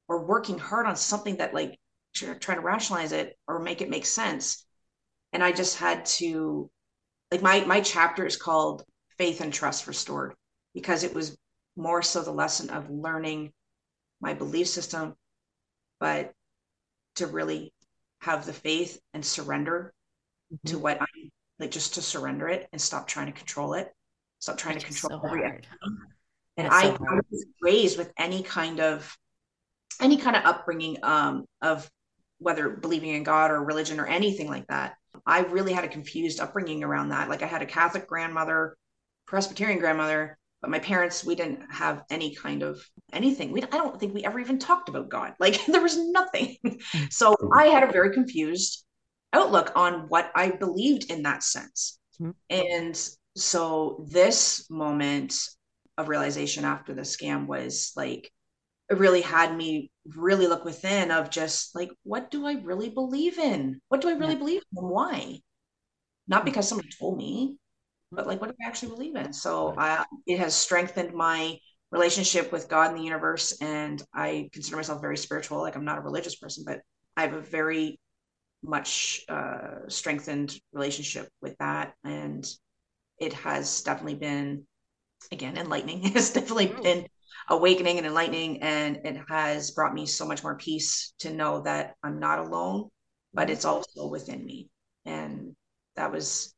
we're 0.06 0.24
working 0.24 0.58
hard 0.58 0.86
on 0.86 0.96
something 0.96 1.38
that 1.38 1.54
like 1.54 1.78
trying 2.14 2.38
to 2.38 2.60
rationalize 2.60 3.12
it 3.12 3.38
or 3.48 3.58
make 3.58 3.80
it 3.80 3.88
make 3.88 4.04
sense 4.04 4.66
and 5.32 5.42
i 5.42 5.52
just 5.52 5.78
had 5.78 6.04
to 6.04 6.70
like 7.30 7.42
my 7.42 7.64
my 7.64 7.80
chapter 7.80 8.26
is 8.26 8.36
called 8.36 8.84
faith 9.18 9.40
and 9.40 9.52
trust 9.52 9.86
restored 9.86 10.34
because 10.74 11.04
it 11.04 11.14
was 11.14 11.36
more 11.76 12.02
so 12.02 12.22
the 12.22 12.30
lesson 12.30 12.70
of 12.70 12.90
learning 12.90 13.52
my 14.20 14.34
belief 14.34 14.68
system 14.68 15.14
but 16.00 16.32
to 17.16 17.26
really 17.26 17.72
have 18.20 18.46
the 18.46 18.52
faith 18.52 18.98
and 19.14 19.24
surrender 19.24 19.92
mm-hmm. 20.52 20.68
to 20.68 20.78
what 20.78 21.00
i 21.00 21.06
like 21.58 21.70
just 21.70 21.94
to 21.94 22.02
surrender 22.02 22.48
it 22.48 22.68
and 22.72 22.80
stop 22.80 23.06
trying 23.06 23.26
to 23.26 23.32
control 23.32 23.74
it 23.74 23.92
stop 24.38 24.56
trying 24.56 24.78
to 24.78 24.84
control 24.84 25.20
so 25.20 25.26
every 25.26 25.60
and 26.58 26.66
I, 26.66 26.82
so 26.82 26.98
I 27.08 27.20
was 27.30 27.46
raised 27.62 27.96
with 27.96 28.12
any 28.18 28.42
kind 28.42 28.80
of 28.80 29.16
any 30.00 30.16
kind 30.16 30.36
of 30.36 30.44
upbringing 30.44 30.98
um, 31.02 31.46
of 31.62 31.88
whether 32.38 32.68
believing 32.68 33.10
in 33.10 33.22
God 33.22 33.50
or 33.50 33.62
religion 33.62 34.00
or 34.00 34.06
anything 34.06 34.48
like 34.48 34.66
that. 34.66 34.96
I 35.26 35.40
really 35.40 35.72
had 35.72 35.84
a 35.84 35.88
confused 35.88 36.40
upbringing 36.40 36.82
around 36.84 37.10
that. 37.10 37.28
Like 37.28 37.42
I 37.42 37.46
had 37.46 37.62
a 37.62 37.66
Catholic 37.66 38.06
grandmother, 38.06 38.76
Presbyterian 39.26 39.78
grandmother, 39.78 40.38
but 40.60 40.70
my 40.70 40.78
parents, 40.78 41.24
we 41.24 41.34
didn't 41.34 41.62
have 41.70 42.02
any 42.10 42.34
kind 42.34 42.62
of 42.62 42.80
anything. 43.12 43.52
We, 43.52 43.62
I 43.62 43.66
don't 43.66 43.98
think 43.98 44.14
we 44.14 44.24
ever 44.24 44.40
even 44.40 44.58
talked 44.58 44.88
about 44.88 45.08
God. 45.08 45.34
Like 45.40 45.64
there 45.66 45.82
was 45.82 45.96
nothing. 45.96 46.56
so 47.10 47.36
I 47.54 47.66
had 47.66 47.84
a 47.84 47.92
very 47.92 48.12
confused 48.12 48.84
outlook 49.32 49.72
on 49.76 50.08
what 50.08 50.30
I 50.34 50.50
believed 50.50 51.10
in 51.10 51.22
that 51.22 51.42
sense. 51.42 51.98
Mm-hmm. 52.20 52.30
And 52.50 53.10
so 53.36 54.04
this 54.10 54.68
moment 54.70 55.34
of 55.96 56.08
realization 56.08 56.64
after 56.64 56.94
the 56.94 57.02
scam 57.02 57.46
was 57.46 57.92
like 57.96 58.32
it 58.90 58.98
really 58.98 59.20
had 59.20 59.56
me 59.56 59.90
really 60.16 60.46
look 60.46 60.64
within 60.64 61.10
of 61.10 61.30
just 61.30 61.74
like 61.74 61.90
what 62.02 62.30
do 62.30 62.46
i 62.46 62.54
really 62.62 62.88
believe 62.88 63.38
in? 63.38 63.80
What 63.88 64.00
do 64.00 64.08
i 64.08 64.12
really 64.12 64.32
yeah. 64.34 64.38
believe 64.38 64.62
in 64.72 64.78
and 64.78 64.88
why? 64.88 65.38
Not 66.26 66.44
because 66.44 66.68
somebody 66.68 66.88
told 66.98 67.16
me 67.16 67.56
but 68.10 68.26
like 68.26 68.40
what 68.40 68.48
do 68.48 68.56
i 68.62 68.66
actually 68.66 68.90
believe 68.90 69.16
in? 69.16 69.32
So 69.32 69.74
uh, 69.76 70.04
it 70.26 70.38
has 70.38 70.54
strengthened 70.54 71.12
my 71.14 71.58
relationship 71.90 72.52
with 72.52 72.68
god 72.68 72.90
and 72.90 72.98
the 72.98 73.02
universe 73.02 73.56
and 73.62 74.02
i 74.12 74.50
consider 74.52 74.76
myself 74.76 75.00
very 75.00 75.16
spiritual 75.16 75.62
like 75.62 75.74
i'm 75.74 75.86
not 75.86 75.96
a 75.96 76.02
religious 76.02 76.36
person 76.36 76.62
but 76.66 76.82
i 77.16 77.22
have 77.22 77.32
a 77.32 77.40
very 77.40 77.98
much 78.62 79.24
uh, 79.30 79.88
strengthened 79.88 80.54
relationship 80.74 81.30
with 81.40 81.56
that 81.60 81.94
and 82.04 82.46
it 83.18 83.32
has 83.32 83.82
definitely 83.82 84.16
been 84.16 84.66
again 85.32 85.56
enlightening. 85.56 86.00
It's 86.16 86.30
definitely 86.30 86.68
mm. 86.68 86.82
been 86.82 87.06
awakening 87.50 87.98
and 87.98 88.06
enlightening 88.06 88.62
and 88.62 88.96
it 89.04 89.18
has 89.28 89.70
brought 89.70 89.94
me 89.94 90.06
so 90.06 90.26
much 90.26 90.42
more 90.42 90.56
peace 90.56 91.14
to 91.18 91.32
know 91.32 91.60
that 91.62 91.94
i'm 92.02 92.18
not 92.18 92.38
alone 92.38 92.88
but 93.34 93.50
it's 93.50 93.64
also 93.64 94.06
within 94.08 94.44
me. 94.44 94.68
And 95.04 95.54
that 95.96 96.12
was 96.12 96.54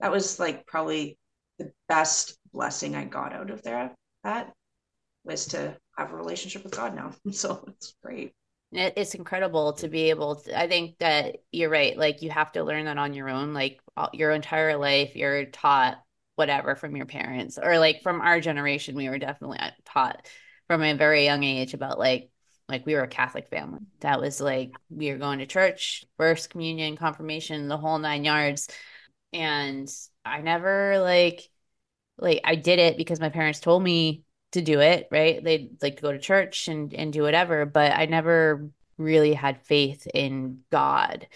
that 0.00 0.10
was 0.10 0.38
like 0.38 0.66
probably 0.66 1.18
the 1.58 1.72
best 1.88 2.36
blessing 2.52 2.96
i 2.96 3.04
got 3.04 3.32
out 3.32 3.50
of 3.50 3.62
there 3.62 3.94
that 4.24 4.52
was 5.24 5.46
to 5.46 5.76
have 5.96 6.12
a 6.12 6.16
relationship 6.16 6.64
with 6.64 6.74
god 6.74 6.94
now. 6.94 7.12
So 7.32 7.64
it's 7.68 7.94
great. 8.02 8.32
It's 8.72 9.14
incredible 9.14 9.74
to 9.74 9.88
be 9.88 10.10
able 10.10 10.36
to 10.36 10.58
i 10.58 10.66
think 10.66 10.98
that 10.98 11.36
you're 11.52 11.70
right 11.70 11.96
like 11.96 12.22
you 12.22 12.30
have 12.30 12.50
to 12.52 12.64
learn 12.64 12.86
that 12.86 12.98
on 12.98 13.14
your 13.14 13.28
own 13.28 13.54
like 13.54 13.78
your 14.12 14.32
entire 14.32 14.76
life 14.76 15.14
you're 15.14 15.44
taught 15.44 16.02
whatever 16.36 16.74
from 16.74 16.96
your 16.96 17.06
parents 17.06 17.58
or 17.62 17.78
like 17.78 18.02
from 18.02 18.20
our 18.20 18.40
generation 18.40 18.96
we 18.96 19.08
were 19.08 19.18
definitely 19.18 19.58
uh, 19.58 19.70
taught 19.84 20.26
from 20.66 20.82
a 20.82 20.94
very 20.94 21.24
young 21.24 21.44
age 21.44 21.74
about 21.74 21.98
like 21.98 22.30
like 22.68 22.86
we 22.86 22.94
were 22.94 23.02
a 23.02 23.08
catholic 23.08 23.48
family. 23.48 23.80
That 24.00 24.20
was 24.20 24.40
like 24.40 24.72
we 24.88 25.10
were 25.10 25.18
going 25.18 25.40
to 25.40 25.46
church 25.46 26.04
first 26.16 26.50
communion 26.50 26.96
confirmation 26.96 27.68
the 27.68 27.76
whole 27.76 27.98
nine 27.98 28.24
yards. 28.24 28.68
And 29.32 29.90
i 30.24 30.40
never 30.40 30.98
like 31.00 31.48
like 32.18 32.40
i 32.44 32.54
did 32.54 32.78
it 32.78 32.96
because 32.96 33.20
my 33.20 33.28
parents 33.28 33.60
told 33.60 33.82
me 33.82 34.22
to 34.52 34.62
do 34.62 34.80
it 34.80 35.08
right? 35.10 35.42
They'd 35.42 35.82
like 35.82 35.96
to 35.96 36.02
go 36.02 36.12
to 36.12 36.18
church 36.18 36.68
and 36.68 36.94
and 36.94 37.12
do 37.12 37.22
whatever 37.22 37.66
but 37.66 37.92
i 37.92 38.06
never 38.06 38.68
really 38.96 39.34
had 39.34 39.66
faith 39.66 40.06
in 40.14 40.60
god 40.70 41.26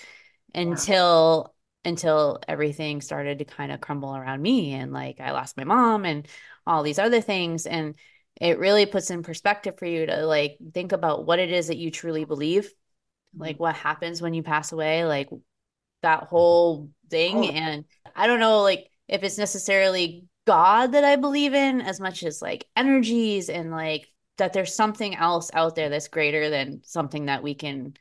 until 0.54 1.52
until 1.84 2.40
everything 2.46 3.00
started 3.00 3.38
to 3.38 3.44
kind 3.44 3.72
of 3.72 3.80
crumble 3.80 4.14
around 4.14 4.42
me 4.42 4.72
and 4.72 4.92
like 4.92 5.20
I 5.20 5.32
lost 5.32 5.56
my 5.56 5.64
mom 5.64 6.04
and 6.04 6.26
all 6.66 6.82
these 6.82 6.98
other 6.98 7.20
things 7.20 7.66
and 7.66 7.94
it 8.40 8.58
really 8.58 8.86
puts 8.86 9.10
in 9.10 9.22
perspective 9.22 9.78
for 9.78 9.86
you 9.86 10.06
to 10.06 10.26
like 10.26 10.58
think 10.72 10.92
about 10.92 11.26
what 11.26 11.38
it 11.38 11.50
is 11.50 11.68
that 11.68 11.78
you 11.78 11.90
truly 11.90 12.24
believe 12.24 12.70
like 13.36 13.56
mm-hmm. 13.56 13.64
what 13.64 13.74
happens 13.74 14.20
when 14.20 14.34
you 14.34 14.42
pass 14.42 14.72
away 14.72 15.04
like 15.04 15.28
that 16.02 16.20
mm-hmm. 16.20 16.28
whole 16.28 16.90
thing 17.10 17.36
oh. 17.36 17.44
and 17.44 17.84
I 18.14 18.26
don't 18.26 18.40
know 18.40 18.62
like 18.62 18.88
if 19.08 19.22
it's 19.22 19.38
necessarily 19.38 20.26
god 20.46 20.92
that 20.92 21.04
I 21.04 21.16
believe 21.16 21.54
in 21.54 21.80
as 21.80 22.00
much 22.00 22.22
as 22.22 22.42
like 22.42 22.66
energies 22.76 23.48
and 23.48 23.70
like 23.70 24.08
that 24.38 24.52
there's 24.52 24.74
something 24.74 25.14
else 25.14 25.50
out 25.52 25.74
there 25.74 25.88
that's 25.88 26.08
greater 26.08 26.48
than 26.48 26.80
something 26.84 27.26
that 27.26 27.42
we 27.42 27.54
can 27.54 27.94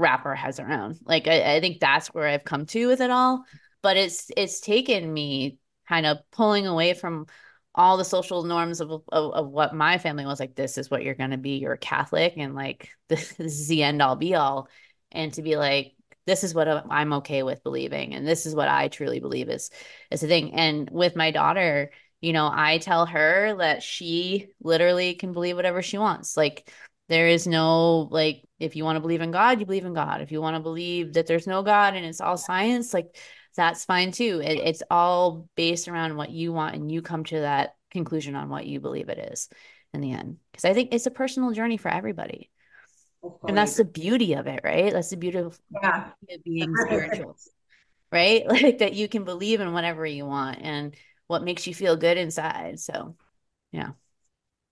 wrap 0.00 0.24
has 0.24 0.38
heads 0.38 0.60
around. 0.60 0.98
Like 1.04 1.28
I, 1.28 1.56
I 1.56 1.60
think 1.60 1.80
that's 1.80 2.08
where 2.08 2.26
I've 2.26 2.44
come 2.44 2.66
to 2.66 2.88
with 2.88 3.00
it 3.00 3.10
all. 3.10 3.44
But 3.82 3.96
it's 3.96 4.30
it's 4.36 4.60
taken 4.60 5.12
me 5.12 5.58
kind 5.88 6.06
of 6.06 6.18
pulling 6.32 6.66
away 6.66 6.94
from 6.94 7.26
all 7.74 7.96
the 7.96 8.04
social 8.04 8.42
norms 8.42 8.80
of, 8.80 8.90
of, 8.90 9.02
of 9.10 9.48
what 9.48 9.74
my 9.74 9.98
family 9.98 10.26
was 10.26 10.40
like 10.40 10.54
this 10.54 10.76
is 10.76 10.90
what 10.90 11.04
you're 11.04 11.14
going 11.14 11.30
to 11.30 11.38
be 11.38 11.58
you're 11.58 11.76
catholic 11.76 12.34
and 12.36 12.54
like 12.54 12.90
this 13.08 13.38
is 13.38 13.68
the 13.68 13.82
end 13.82 14.02
all 14.02 14.16
be 14.16 14.34
all 14.34 14.68
and 15.12 15.32
to 15.32 15.42
be 15.42 15.56
like 15.56 15.94
this 16.26 16.44
is 16.44 16.54
what 16.54 16.68
i'm 16.68 17.12
okay 17.14 17.42
with 17.42 17.62
believing 17.62 18.14
and 18.14 18.26
this 18.26 18.44
is 18.44 18.54
what 18.54 18.68
i 18.68 18.88
truly 18.88 19.20
believe 19.20 19.48
is 19.48 19.70
is 20.10 20.20
the 20.20 20.26
thing 20.26 20.54
and 20.54 20.90
with 20.90 21.16
my 21.16 21.30
daughter 21.30 21.90
you 22.20 22.32
know 22.32 22.50
i 22.52 22.78
tell 22.78 23.06
her 23.06 23.56
that 23.56 23.82
she 23.82 24.48
literally 24.62 25.14
can 25.14 25.32
believe 25.32 25.56
whatever 25.56 25.80
she 25.80 25.96
wants 25.96 26.36
like 26.36 26.70
there 27.10 27.28
is 27.28 27.46
no 27.46 28.08
like 28.10 28.44
if 28.60 28.76
you 28.76 28.84
want 28.84 28.96
to 28.96 29.00
believe 29.00 29.20
in 29.20 29.32
God, 29.32 29.58
you 29.58 29.66
believe 29.66 29.84
in 29.84 29.94
God. 29.94 30.22
If 30.22 30.30
you 30.30 30.40
want 30.40 30.56
to 30.56 30.62
believe 30.62 31.14
that 31.14 31.26
there's 31.26 31.46
no 31.46 31.62
God 31.62 31.94
and 31.94 32.06
it's 32.06 32.20
all 32.20 32.36
science, 32.36 32.94
like 32.94 33.16
that's 33.56 33.84
fine 33.84 34.12
too. 34.12 34.40
It, 34.42 34.58
it's 34.58 34.82
all 34.90 35.48
based 35.56 35.88
around 35.88 36.16
what 36.16 36.30
you 36.30 36.52
want 36.52 36.76
and 36.76 36.90
you 36.90 37.02
come 37.02 37.24
to 37.24 37.40
that 37.40 37.74
conclusion 37.90 38.36
on 38.36 38.48
what 38.48 38.64
you 38.64 38.78
believe 38.78 39.08
it 39.08 39.18
is. 39.32 39.48
in 39.92 40.00
the 40.00 40.12
end 40.12 40.36
because 40.52 40.64
I 40.64 40.72
think 40.72 40.94
it's 40.94 41.06
a 41.06 41.10
personal 41.10 41.50
journey 41.50 41.76
for 41.76 41.88
everybody. 41.88 42.48
And 43.46 43.56
that's 43.58 43.76
the 43.76 43.84
beauty 43.84 44.34
of 44.34 44.46
it, 44.46 44.60
right? 44.62 44.92
That's 44.92 45.10
the 45.10 45.16
beauty 45.16 45.38
of 45.38 45.58
yeah. 45.82 46.10
being 46.44 46.74
spiritual, 46.86 47.36
right? 48.12 48.46
Like 48.48 48.78
that 48.78 48.94
you 48.94 49.08
can 49.08 49.24
believe 49.24 49.60
in 49.60 49.72
whatever 49.72 50.06
you 50.06 50.26
want 50.26 50.58
and 50.62 50.94
what 51.26 51.42
makes 51.42 51.66
you 51.66 51.74
feel 51.74 51.96
good 51.96 52.16
inside. 52.16 52.78
So, 52.78 53.16
yeah. 53.72 53.90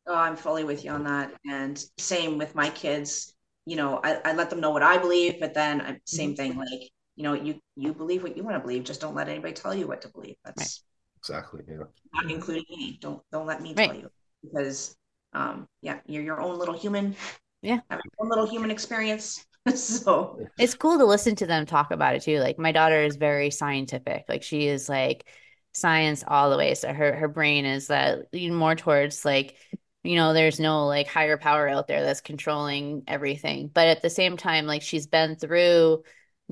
Oh, 0.08 0.14
I'm 0.14 0.36
fully 0.36 0.64
with 0.64 0.84
you 0.84 0.90
on 0.90 1.04
that. 1.04 1.32
And 1.48 1.82
same 1.98 2.38
with 2.38 2.54
my 2.54 2.70
kids. 2.70 3.34
You 3.66 3.76
know, 3.76 4.00
I, 4.02 4.20
I 4.24 4.32
let 4.32 4.48
them 4.50 4.60
know 4.60 4.70
what 4.70 4.82
I 4.82 4.96
believe, 4.96 5.38
but 5.40 5.54
then 5.54 5.80
I, 5.82 5.98
same 6.06 6.34
thing. 6.34 6.56
Like, 6.56 6.90
you 7.16 7.24
know, 7.24 7.34
you 7.34 7.60
you 7.76 7.92
believe 7.92 8.22
what 8.22 8.36
you 8.36 8.42
want 8.42 8.56
to 8.56 8.60
believe. 8.60 8.84
Just 8.84 9.00
don't 9.00 9.14
let 9.14 9.28
anybody 9.28 9.52
tell 9.52 9.74
you 9.74 9.86
what 9.86 10.00
to 10.02 10.08
believe. 10.08 10.36
That's 10.44 10.82
Exactly. 11.18 11.62
Yeah. 11.68 11.84
not 12.14 12.30
including 12.30 12.64
me. 12.70 12.98
Don't 13.00 13.22
don't 13.32 13.46
let 13.46 13.60
me 13.60 13.74
Right. 13.76 13.88
tell 13.88 13.96
you 13.96 14.08
because 14.42 14.96
um 15.34 15.66
yeah, 15.82 15.98
you're 16.06 16.22
your 16.22 16.40
own 16.40 16.58
little 16.58 16.78
human. 16.78 17.14
Yeah. 17.60 17.80
Have 17.90 18.00
your 18.04 18.12
own 18.24 18.28
little 18.30 18.46
human 18.48 18.70
experience. 18.70 19.44
so 19.74 20.40
It's 20.58 20.74
cool 20.74 20.98
to 20.98 21.04
listen 21.04 21.34
to 21.36 21.46
them 21.46 21.66
talk 21.66 21.90
about 21.90 22.14
it 22.14 22.22
too. 22.22 22.38
Like 22.38 22.58
my 22.58 22.72
daughter 22.72 23.02
is 23.02 23.16
very 23.16 23.50
scientific. 23.50 24.24
Like 24.28 24.42
she 24.42 24.68
is 24.68 24.88
like 24.88 25.28
science 25.72 26.24
all 26.26 26.50
the 26.50 26.56
way. 26.56 26.74
So 26.74 26.92
her 26.92 27.14
her 27.14 27.28
brain 27.28 27.64
is 27.64 27.88
that 27.88 28.28
lean 28.32 28.54
more 28.54 28.74
towards 28.74 29.24
like, 29.24 29.56
you 30.08 30.16
know, 30.16 30.32
there's 30.32 30.58
no 30.58 30.86
like 30.86 31.06
higher 31.06 31.36
power 31.36 31.68
out 31.68 31.86
there 31.86 32.02
that's 32.02 32.22
controlling 32.22 33.02
everything. 33.06 33.68
But 33.68 33.88
at 33.88 34.00
the 34.00 34.08
same 34.08 34.38
time, 34.38 34.64
like 34.64 34.80
she's 34.80 35.06
been 35.06 35.36
through 35.36 36.02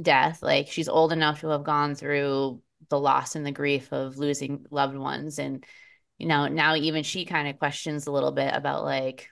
death. 0.00 0.42
Like 0.42 0.68
she's 0.68 0.90
old 0.90 1.10
enough 1.10 1.40
to 1.40 1.48
have 1.48 1.64
gone 1.64 1.94
through 1.94 2.60
the 2.90 3.00
loss 3.00 3.34
and 3.34 3.46
the 3.46 3.52
grief 3.52 3.94
of 3.94 4.18
losing 4.18 4.66
loved 4.70 4.94
ones. 4.94 5.38
And, 5.38 5.64
you 6.18 6.26
know, 6.26 6.48
now 6.48 6.74
even 6.76 7.02
she 7.02 7.24
kind 7.24 7.48
of 7.48 7.58
questions 7.58 8.06
a 8.06 8.12
little 8.12 8.30
bit 8.30 8.52
about 8.54 8.84
like, 8.84 9.30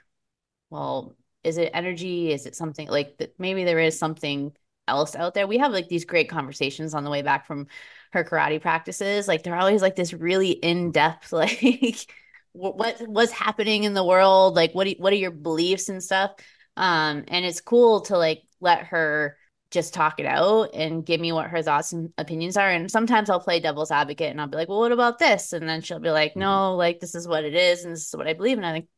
well, 0.71 1.15
is 1.43 1.59
it 1.59 1.73
energy? 1.75 2.33
Is 2.33 2.47
it 2.47 2.57
something 2.57 2.89
like 2.89 3.19
that? 3.19 3.39
Maybe 3.39 3.65
there 3.65 3.79
is 3.79 3.99
something 3.99 4.57
else 4.89 5.15
out 5.15 5.35
there. 5.35 5.47
We 5.47 5.59
have 5.59 5.73
like 5.73 5.89
these 5.91 6.07
great 6.07 6.31
conversations 6.31 6.95
on 6.95 7.05
the 7.05 7.11
way 7.11 7.21
back 7.21 7.47
from 7.47 7.67
her 8.13 8.25
karate 8.25 8.63
practices. 8.63 9.29
Like 9.29 9.43
they're 9.43 9.55
always 9.55 9.83
like 9.83 9.97
this 9.97 10.15
really 10.15 10.53
in 10.53 10.93
depth, 10.93 11.31
like 11.33 12.11
what 12.55 12.77
what- 12.79 13.09
what's 13.09 13.33
happening 13.33 13.85
in 13.85 13.95
the 13.95 14.05
world, 14.05 14.55
like 14.57 14.73
what 14.75 14.85
do, 14.87 14.95
what 14.99 15.13
are 15.13 15.17
your 15.17 15.31
beliefs 15.31 15.89
and 15.89 16.03
stuff. 16.03 16.33
Um, 16.77 17.25
and 17.29 17.45
it's 17.45 17.61
cool 17.61 18.01
to 18.03 18.17
like 18.19 18.43
let 18.61 18.87
her 18.87 19.37
just 19.71 19.93
talk 19.93 20.21
it 20.21 20.27
out 20.27 20.71
and 20.73 21.05
give 21.05 21.21
me 21.21 21.33
what 21.33 21.49
her 21.49 21.61
thoughts 21.61 21.93
and 21.93 22.13
opinions 22.17 22.57
are. 22.57 22.71
And 22.71 22.91
sometimes 22.91 23.29
I'll 23.29 23.41
play 23.41 23.59
devil's 23.59 23.91
advocate 23.91 24.31
and 24.31 24.41
I'll 24.41 24.47
be 24.47 24.57
like, 24.57 24.69
well, 24.69 24.79
what 24.79 24.93
about 24.93 25.19
this? 25.19 25.53
And 25.53 25.69
then 25.69 25.83
she'll 25.83 25.99
be 25.99 26.11
like, 26.11 26.31
mm-hmm. 26.33 26.41
no, 26.41 26.77
like 26.77 27.01
this 27.01 27.15
is 27.15 27.27
what 27.29 27.45
it 27.45 27.55
is, 27.55 27.85
and 27.85 27.93
this 27.95 28.07
is 28.07 28.17
what 28.17 28.29
I 28.29 28.35
believe. 28.35 28.57
And 28.57 28.67
I 28.67 28.73
think 28.73 28.89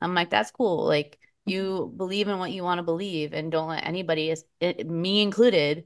I'm 0.00 0.14
like, 0.14 0.30
that's 0.30 0.50
cool. 0.50 0.84
Like 0.84 1.18
you 1.46 1.62
mm-hmm. 1.62 1.96
believe 1.96 2.28
in 2.28 2.38
what 2.38 2.50
you 2.52 2.64
want 2.64 2.78
to 2.78 2.82
believe 2.82 3.32
and 3.32 3.50
don't 3.52 3.68
let 3.68 3.86
anybody, 3.86 4.34
it, 4.60 4.90
me 4.90 5.22
included, 5.22 5.84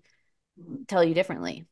tell 0.88 1.04
you 1.04 1.14
differently. 1.14 1.66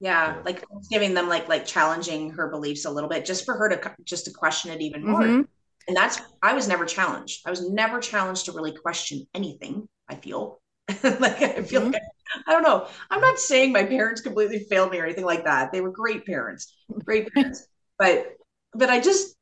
Yeah, 0.00 0.36
Yeah. 0.36 0.42
like 0.44 0.64
giving 0.90 1.14
them 1.14 1.28
like 1.28 1.48
like 1.48 1.66
challenging 1.66 2.30
her 2.30 2.48
beliefs 2.50 2.84
a 2.84 2.90
little 2.90 3.08
bit 3.08 3.24
just 3.24 3.44
for 3.44 3.56
her 3.56 3.68
to 3.68 3.94
just 4.04 4.26
to 4.26 4.30
question 4.32 4.70
it 4.70 4.80
even 4.80 5.04
more. 5.04 5.22
Mhm. 5.22 5.46
And 5.88 5.96
that's 5.96 6.20
I 6.42 6.52
was 6.54 6.68
never 6.68 6.84
challenged. 6.84 7.42
I 7.46 7.50
was 7.50 7.68
never 7.70 8.00
challenged 8.00 8.46
to 8.46 8.52
really 8.52 8.72
question 8.76 9.26
anything, 9.34 9.88
I 10.08 10.16
feel. 10.16 10.60
like 11.02 11.42
I 11.42 11.62
feel 11.62 11.82
Mhm. 11.82 11.92
like 11.92 12.02
I 12.46 12.52
don't 12.52 12.62
know. 12.62 12.88
I'm 13.10 13.20
not 13.20 13.38
saying 13.38 13.72
my 13.72 13.84
parents 13.84 14.20
completely 14.20 14.66
failed 14.70 14.90
me 14.90 14.98
or 14.98 15.04
anything 15.04 15.24
like 15.24 15.44
that. 15.44 15.72
They 15.72 15.80
were 15.80 15.90
great 15.90 16.26
parents. 16.26 16.74
Great 17.04 17.28
parents. 17.34 17.66
but 17.98 18.36
but 18.74 18.90
I 18.90 19.00
just 19.00 19.34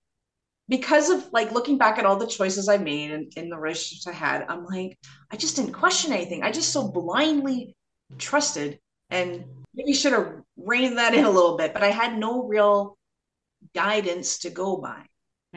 because 0.69 1.11
of 1.11 1.31
like 1.33 1.53
looking 1.53 1.77
back 1.79 1.99
at 1.99 2.07
all 2.07 2.17
the 2.17 2.27
choices 2.27 2.69
I 2.69 2.79
made 2.79 3.11
and 3.11 3.33
in 3.37 3.49
the 3.51 3.57
relationships 3.59 4.07
I 4.07 4.13
had, 4.13 4.47
I'm 4.49 4.65
like, 4.65 4.99
I 5.31 5.37
just 5.37 5.57
didn't 5.57 5.73
question 5.73 6.13
anything. 6.13 6.43
I 6.43 6.51
just 6.53 6.73
so 6.73 6.89
blindly 6.89 7.77
trusted 8.19 8.79
and 9.11 9.45
maybe 9.75 9.93
should 9.93 10.13
have 10.13 10.43
reined 10.57 10.99
that 10.99 11.15
in 11.15 11.25
a 11.25 11.31
little 11.31 11.57
bit, 11.57 11.75
but 11.75 11.83
I 11.83 11.91
had 11.91 12.19
no 12.19 12.45
real 12.47 12.99
guidance 13.75 14.39
to 14.41 14.51
go 14.51 14.79
by. 14.79 15.05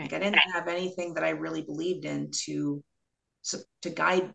Like 0.02 0.14
I 0.14 0.20
didn't 0.20 0.42
have 0.54 0.68
anything 0.68 1.16
that 1.16 1.24
I 1.26 1.32
really 1.32 1.62
believed 1.64 2.06
in 2.06 2.32
to 2.46 2.84
to 3.82 3.90
guide 3.90 4.34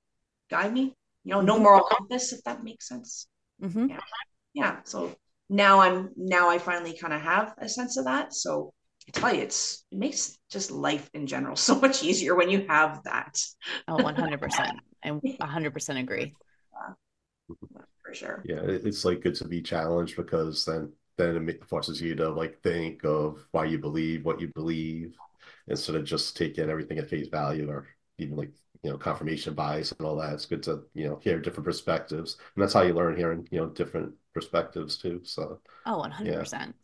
guide 0.51 0.73
me. 0.73 0.95
You 1.25 1.33
know, 1.35 1.41
no 1.41 1.59
Mhm. 1.59 1.63
moral 1.63 1.85
compass, 1.85 2.33
if 2.33 2.43
that 2.45 2.65
makes 2.65 2.89
sense. 2.89 3.29
Mhm. 3.59 3.93
Yeah. 4.55 4.81
So 4.85 5.15
now 5.49 5.81
I'm 5.81 6.11
now 6.17 6.49
I 6.49 6.59
finally 6.59 6.97
kind 6.97 7.13
of 7.13 7.21
have 7.23 7.55
a 7.59 7.69
sense 7.69 7.97
of 7.97 8.05
that. 8.05 8.35
So 8.35 8.73
I 9.09 9.11
tell 9.19 9.35
you, 9.35 9.43
it's 9.43 9.85
it 9.91 9.99
makes 9.99 10.39
just 10.51 10.71
life 10.71 11.09
in 11.15 11.27
general 11.27 11.57
so 11.69 11.79
much 11.79 12.03
easier 12.03 12.35
when 12.35 12.51
you 12.51 12.67
have 12.69 13.03
that 13.05 13.39
Oh, 13.89 14.01
100%. 14.01 14.83
I 15.05 15.11
100% 15.39 15.99
agree. 15.99 16.37
For 18.13 18.27
sure. 18.27 18.43
Yeah, 18.45 18.61
it's 18.63 19.05
like 19.05 19.23
good 19.23 19.35
to 19.37 19.49
be 19.49 19.63
challenged 19.63 20.17
because 20.17 20.65
then 20.65 20.93
then 21.17 21.49
it 21.49 21.65
forces 21.65 22.01
you 22.01 22.15
to 22.17 22.29
like 22.31 22.63
think 22.63 23.05
of 23.05 23.47
why 23.53 23.65
you 23.65 23.79
believe 23.79 24.25
what 24.25 24.41
you 24.41 24.49
believe 24.49 25.15
instead 25.69 25.97
of 25.97 26.05
just 26.05 26.37
taking 26.37 26.69
everything 26.69 26.99
at 26.99 27.09
face 27.09 27.29
value 27.29 27.69
or 27.69 27.87
even 28.19 28.37
like 28.37 28.51
you 28.83 28.91
know 28.91 28.99
confirmation 28.99 29.55
bias 29.55 29.93
and 29.93 30.07
all 30.07 30.17
that. 30.17 30.35
It's 30.35 30.47
good 30.47 30.63
to 30.65 30.83
you 30.95 31.09
know 31.09 31.21
hear 31.23 31.41
different 31.41 31.65
perspectives, 31.65 32.37
and 32.55 32.63
that's 32.63 32.75
how 32.75 32.83
you 32.83 32.95
learn 32.95 33.17
hearing 33.17 33.49
you 33.51 33.61
know 33.61 33.69
different 33.69 34.13
perspectives 34.35 34.97
too. 34.97 35.21
So 35.25 35.61
Oh, 35.87 35.99
100%. 35.99 36.75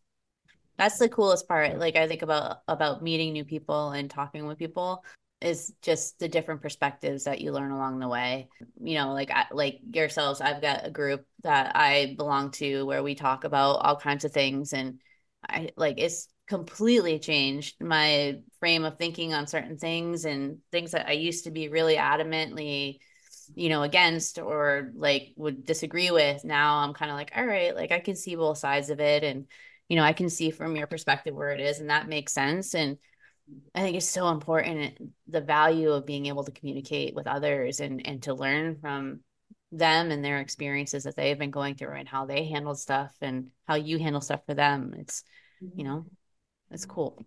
That's 0.79 0.99
the 0.99 1.09
coolest 1.09 1.49
part. 1.49 1.79
Like 1.79 1.97
I 1.97 2.07
think 2.07 2.23
about 2.23 2.59
about 2.69 3.03
meeting 3.03 3.33
new 3.33 3.45
people 3.45 3.91
and 3.91 4.09
talking 4.09 4.47
with 4.47 4.59
people 4.59 5.05
is 5.40 5.72
just 5.83 6.18
the 6.18 6.29
different 6.29 6.62
perspectives 6.62 7.24
that 7.24 7.40
you 7.40 7.53
learn 7.53 7.70
along 7.70 7.98
the 8.01 8.09
way. 8.09 8.48
You 8.81 8.98
know, 8.98 9.12
like 9.12 9.31
like 9.53 9.81
yourselves, 9.92 10.40
I've 10.40 10.62
got 10.62 10.87
a 10.87 10.90
group 10.90 11.24
that 11.42 11.77
I 11.77 12.14
belong 12.16 12.51
to 12.53 12.85
where 12.85 13.03
we 13.03 13.14
talk 13.14 13.44
about 13.44 13.77
all 13.77 13.96
kinds 13.96 14.24
of 14.24 14.33
things 14.33 14.72
and 14.72 15.01
I 15.48 15.70
like 15.77 15.98
it's 15.98 16.29
completely 16.48 17.18
changed 17.18 17.77
my 17.81 18.40
frame 18.59 18.85
of 18.85 18.96
thinking 18.96 19.35
on 19.35 19.46
certain 19.46 19.77
things 19.77 20.24
and 20.24 20.59
things 20.72 20.92
that 20.92 21.09
I 21.09 21.12
used 21.12 21.44
to 21.44 21.51
be 21.51 21.68
really 21.68 21.96
adamantly 21.96 22.98
you 23.55 23.68
know 23.68 23.83
against 23.83 24.38
or 24.38 24.92
like 24.94 25.33
would 25.37 25.64
disagree 25.64 26.11
with 26.11 26.44
now 26.44 26.79
i'm 26.79 26.92
kind 26.92 27.11
of 27.11 27.16
like 27.16 27.33
all 27.37 27.46
right 27.46 27.74
like 27.74 27.92
i 27.92 27.98
can 27.98 28.14
see 28.14 28.35
both 28.35 28.59
sides 28.59 28.90
of 28.90 29.01
it 29.01 29.24
and 29.24 29.46
you 29.88 29.96
know 29.96 30.03
i 30.03 30.12
can 30.12 30.29
see 30.29 30.51
from 30.51 30.77
your 30.77 30.87
perspective 30.87 31.35
where 31.35 31.53
it 31.53 31.61
is 31.61 31.81
and 31.81 31.90
that 31.90 32.09
makes 32.09 32.33
sense 32.33 32.74
and 32.74 32.98
i 33.75 33.81
think 33.81 33.97
it's 33.97 34.09
so 34.09 34.29
important 34.29 35.13
the 35.29 35.41
value 35.41 35.91
of 35.91 36.07
being 36.07 36.27
able 36.27 36.45
to 36.45 36.53
communicate 36.53 37.15
with 37.15 37.27
others 37.27 37.81
and 37.81 38.07
and 38.07 38.23
to 38.23 38.35
learn 38.35 38.77
from 38.81 39.21
them 39.73 40.11
and 40.11 40.25
their 40.25 40.39
experiences 40.39 41.05
that 41.05 41.17
they've 41.17 41.39
been 41.39 41.51
going 41.51 41.75
through 41.75 41.95
and 41.95 42.09
how 42.09 42.25
they 42.27 42.45
handled 42.47 42.79
stuff 42.79 43.15
and 43.21 43.51
how 43.67 43.75
you 43.75 43.99
handle 43.99 44.21
stuff 44.21 44.41
for 44.47 44.55
them. 44.55 44.95
It's 44.99 45.25
you 45.75 45.85
know 45.85 46.07
it's 46.71 46.87
mm-hmm. 46.87 46.95
cool. 46.95 47.27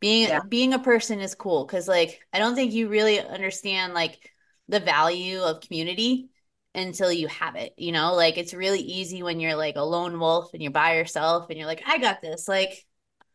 Being 0.00 0.28
Yeah. 0.28 0.40
being 0.48 0.74
a 0.74 0.78
person 0.78 1.20
is 1.20 1.34
cool 1.34 1.64
because 1.64 1.88
like 1.88 2.20
i 2.32 2.38
don't 2.38 2.54
think 2.54 2.72
you 2.72 2.88
really 2.88 3.20
understand 3.20 3.94
like 3.94 4.32
the 4.68 4.80
value 4.80 5.40
of 5.40 5.60
community 5.60 6.28
until 6.74 7.12
you 7.12 7.28
have 7.28 7.56
it 7.56 7.74
you 7.76 7.92
know? 7.92 8.14
Like 8.14 8.38
it's 8.38 8.54
really 8.54 8.80
easy 8.80 9.22
when 9.22 9.40
you're 9.40 9.56
like 9.56 9.76
a 9.76 9.82
lone 9.82 10.18
wolf 10.18 10.52
and 10.52 10.62
you're 10.62 10.72
by 10.72 10.96
yourself 10.96 11.48
and 11.50 11.58
you're 11.58 11.68
like 11.68 11.82
i 11.86 11.98
got 11.98 12.20
this. 12.22 12.48
Like 12.48 12.84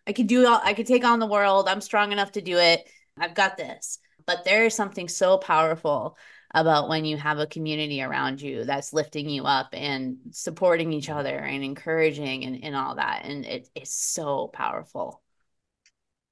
i 0.08 0.14
could 0.14 0.28
do 0.28 0.46
all 0.48 0.62
i 0.64 0.74
could 0.74 0.88
take 0.88 1.04
on 1.06 1.20
the 1.20 1.28
world 1.28 1.68
i'm 1.68 1.82
strong 1.82 2.12
enough 2.12 2.32
to 2.32 2.42
do 2.42 2.58
it 2.58 2.88
i've 3.20 3.36
got 3.36 3.58
this 3.58 4.00
but 4.26 4.44
there 4.44 4.66
is 4.66 4.74
something 4.74 5.08
so 5.08 5.38
powerful 5.38 6.18
about 6.54 6.90
when 6.90 7.06
you 7.06 7.18
have 7.18 7.40
a 7.40 7.48
community 7.48 8.02
around 8.02 8.42
you 8.42 8.64
that's 8.64 8.94
lifting 8.94 9.30
you 9.30 9.44
up 9.44 9.70
and 9.74 10.18
supporting 10.32 10.94
each 10.94 11.10
other 11.10 11.38
and 11.38 11.64
encouraging 11.64 12.46
and, 12.46 12.64
and 12.64 12.76
all 12.76 12.96
that 12.96 13.24
and 13.26 13.46
it, 13.46 13.70
it's 13.76 13.94
so 13.94 14.48
powerful 14.48 15.22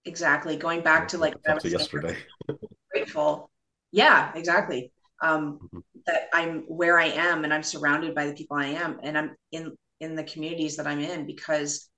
Exactly. 0.05 0.55
Going 0.55 0.81
back 0.81 1.07
to 1.09 1.17
like 1.17 1.33
what 1.33 1.49
I 1.49 1.53
up 1.53 1.59
to 1.59 1.69
saying, 1.69 1.79
yesterday. 1.79 2.17
grateful. 2.91 3.49
Yeah, 3.91 4.31
exactly. 4.35 4.91
Um, 5.21 5.59
Mhm. 5.73 5.83
that 6.05 6.29
I'm 6.33 6.61
where 6.67 6.99
I 6.99 7.05
am 7.07 7.43
and 7.43 7.53
I'm 7.53 7.63
surrounded 7.63 8.13
by 8.13 8.27
the 8.27 8.33
people 8.33 8.57
I 8.57 8.67
am 8.67 8.99
and 9.01 9.17
I'm 9.17 9.35
in 9.51 9.75
in 9.99 10.15
the 10.15 10.23
communities 10.23 10.75
that 10.77 10.85
I'm 10.85 10.99
in 10.99 11.25
because 11.25 11.89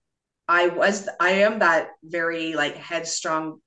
I 0.48 0.68
was 0.68 1.10
I 1.20 1.32
am 1.32 1.60
that 1.60 1.90
very 2.04 2.54
like 2.54 2.76
headstrong 2.76 3.60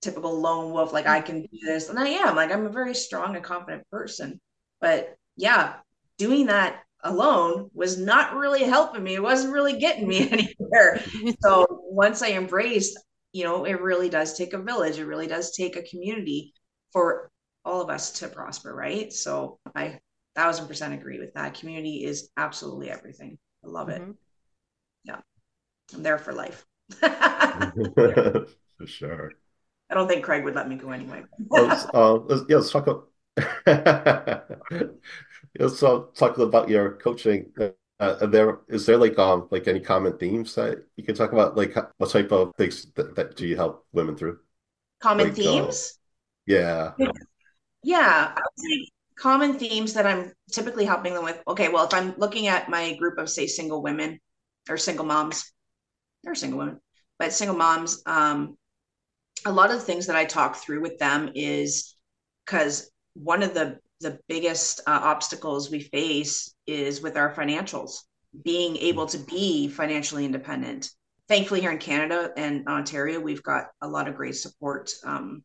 typical 0.00 0.40
lone 0.40 0.72
wolf 0.72 0.92
like 0.92 1.06
I 1.06 1.20
can 1.20 1.42
do 1.42 1.48
this 1.64 1.88
and 1.88 1.98
I 1.98 2.08
am 2.08 2.36
like 2.36 2.50
I'm 2.52 2.66
a 2.66 2.70
very 2.70 2.94
strong 2.94 3.36
and 3.36 3.44
confident 3.44 3.88
person. 3.90 4.40
But 4.80 5.16
yeah 5.36 5.74
doing 6.18 6.46
that 6.46 6.82
alone 7.04 7.70
was 7.74 7.98
not 7.98 8.34
really 8.36 8.62
helping 8.64 9.02
me 9.02 9.14
it 9.14 9.22
wasn't 9.22 9.52
really 9.52 9.78
getting 9.78 10.08
me 10.08 10.28
anywhere. 10.60 11.00
So 11.40 11.66
once 11.90 12.22
I 12.22 12.30
embraced 12.32 12.98
you 13.32 13.44
know 13.44 13.64
it 13.64 13.80
really 13.80 14.08
does 14.08 14.36
take 14.36 14.52
a 14.52 14.58
village 14.62 14.98
it 14.98 15.06
really 15.06 15.26
does 15.26 15.52
take 15.52 15.76
a 15.76 15.82
community 15.82 16.52
for 16.92 17.30
all 17.64 17.80
of 17.80 17.90
us 17.90 18.12
to 18.20 18.28
prosper 18.28 18.74
right? 18.74 19.12
So 19.12 19.58
I 19.74 20.00
thousand 20.34 20.66
percent 20.68 20.94
agree 20.94 21.18
with 21.18 21.34
that. 21.34 21.54
Community 21.54 22.04
is 22.04 22.30
absolutely 22.36 22.90
everything. 22.90 23.38
I 23.64 23.68
love 23.68 23.88
it. 23.88 24.02
Mhm. 24.02 24.16
I'm 25.94 26.02
there 26.02 26.18
for 26.18 26.32
life 26.32 26.64
For 28.78 28.86
sure. 28.86 29.32
I 29.90 29.94
don't 29.94 30.08
think 30.08 30.24
Craig 30.24 30.44
would 30.44 30.54
let 30.54 30.68
me 30.68 30.76
go 30.76 30.90
anyway. 30.90 31.22
let's, 31.50 31.86
uh, 31.92 32.14
let's, 32.14 32.42
yeah, 32.48 32.56
let's 32.56 32.70
talk 32.70 32.86
about 32.86 33.08
let's 35.58 35.82
uh, 35.82 36.02
talk 36.14 36.38
about 36.38 36.68
your 36.68 36.92
coaching. 36.96 37.52
Uh, 38.00 38.26
there 38.26 38.60
is 38.68 38.84
there 38.86 38.96
like 38.96 39.18
um 39.18 39.48
like 39.50 39.68
any 39.68 39.80
common 39.80 40.16
themes 40.18 40.54
that 40.54 40.84
you 40.96 41.04
can 41.04 41.14
talk 41.14 41.32
about? 41.32 41.56
Like 41.56 41.74
what 41.98 42.10
type 42.10 42.32
of 42.32 42.54
things 42.56 42.86
that, 42.94 43.14
that 43.14 43.36
do 43.36 43.46
you 43.46 43.56
help 43.56 43.86
women 43.92 44.16
through? 44.16 44.40
Common 45.00 45.26
Like 45.26 45.38
uh, 45.46 45.66
themes? 45.70 45.98
yeah. 46.46 46.92
Yeah, 47.82 48.32
I 48.36 48.40
would 48.40 48.58
say 48.64 48.88
common 49.18 49.58
themes 49.58 49.94
that 49.94 50.06
I'm 50.06 50.32
typically 50.52 50.84
helping 50.84 51.14
them 51.14 51.24
with. 51.24 51.40
Okay, 51.48 51.68
well, 51.68 51.84
if 51.86 51.94
I'm 51.94 52.14
looking 52.16 52.46
at 52.46 52.68
my 52.68 52.94
group 52.96 53.18
of, 53.18 53.28
say, 53.28 53.46
single 53.46 53.82
women 53.82 54.20
or 54.68 54.76
single 54.76 55.04
moms, 55.04 55.52
they're 56.22 56.34
single 56.34 56.58
women, 56.58 56.80
but 57.18 57.32
single 57.32 57.56
moms, 57.56 58.02
um, 58.06 58.56
a 59.44 59.52
lot 59.52 59.70
of 59.70 59.78
the 59.78 59.84
things 59.84 60.06
that 60.06 60.16
I 60.16 60.24
talk 60.24 60.56
through 60.56 60.80
with 60.80 60.98
them 60.98 61.30
is 61.34 61.94
because 62.44 62.90
one 63.14 63.42
of 63.42 63.54
the 63.54 63.78
the 64.00 64.18
biggest 64.28 64.80
uh, 64.80 64.98
obstacles 65.00 65.70
we 65.70 65.80
face 65.80 66.54
is 66.66 67.02
with 67.02 67.16
our 67.16 67.32
financials, 67.32 68.00
being 68.44 68.76
able 68.78 69.06
to 69.06 69.18
be 69.18 69.68
financially 69.68 70.24
independent. 70.24 70.90
Thankfully, 71.28 71.60
here 71.60 71.70
in 71.70 71.78
Canada 71.78 72.32
and 72.36 72.66
Ontario, 72.66 73.20
we've 73.20 73.44
got 73.44 73.66
a 73.80 73.86
lot 73.86 74.08
of 74.08 74.16
great 74.16 74.34
support 74.34 74.90
um, 75.04 75.44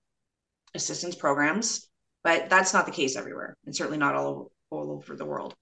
assistance 0.74 1.16
programs, 1.16 1.88
but 2.24 2.50
that's 2.50 2.74
not 2.74 2.86
the 2.88 2.92
case 2.92 3.16
everywhere, 3.16 3.56
and 3.66 3.76
certainly 3.76 4.00
not 4.00 4.16
all 4.16 4.52
all 4.70 4.92
over 4.92 5.16
the 5.16 5.26
world. 5.26 5.54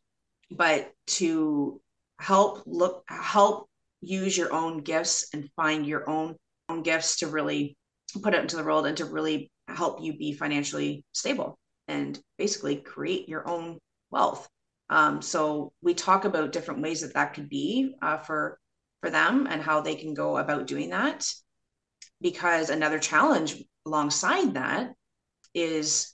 But 0.49 0.91
to 1.07 1.81
help 2.17 2.63
look 2.65 3.03
help 3.07 3.69
use 4.05 4.37
your 4.37 4.53
own 4.53 4.79
gifts 4.79 5.27
and 5.33 5.49
find 5.55 5.85
your 5.85 6.09
own 6.09 6.35
own 6.69 6.83
gifts 6.83 7.17
to 7.17 7.27
really 7.27 7.77
put 8.23 8.33
it 8.33 8.41
into 8.41 8.55
the 8.55 8.63
world 8.63 8.85
and 8.85 8.97
to 8.97 9.05
really 9.05 9.51
help 9.67 10.01
you 10.01 10.17
be 10.17 10.33
financially 10.33 11.03
stable 11.11 11.57
and 11.87 12.19
basically 12.37 12.77
create 12.77 13.29
your 13.29 13.47
own 13.47 13.77
wealth. 14.11 14.47
Um, 14.89 15.21
so 15.21 15.73
we 15.81 15.93
talk 15.93 16.25
about 16.25 16.51
different 16.51 16.81
ways 16.81 17.01
that 17.01 17.13
that 17.13 17.33
could 17.33 17.49
be 17.49 17.95
uh, 18.01 18.17
for 18.17 18.59
for 19.01 19.09
them 19.09 19.47
and 19.49 19.61
how 19.61 19.81
they 19.81 19.95
can 19.95 20.13
go 20.13 20.37
about 20.37 20.67
doing 20.67 20.89
that. 20.89 21.27
Because 22.21 22.69
another 22.69 22.99
challenge 22.99 23.63
alongside 23.85 24.53
that 24.53 24.93
is 25.53 26.13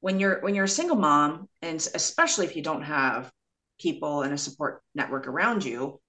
when 0.00 0.20
you're 0.20 0.40
when 0.40 0.54
you're 0.54 0.64
a 0.64 0.68
single 0.68 0.96
mom, 0.96 1.48
and 1.62 1.76
especially 1.94 2.46
if 2.46 2.56
you 2.56 2.62
don't 2.62 2.82
have 2.82 3.30
people 3.80 4.22
and 4.22 4.32
a 4.32 4.38
support 4.38 4.82
network 4.94 5.26
around 5.26 5.64
you, 5.64 6.00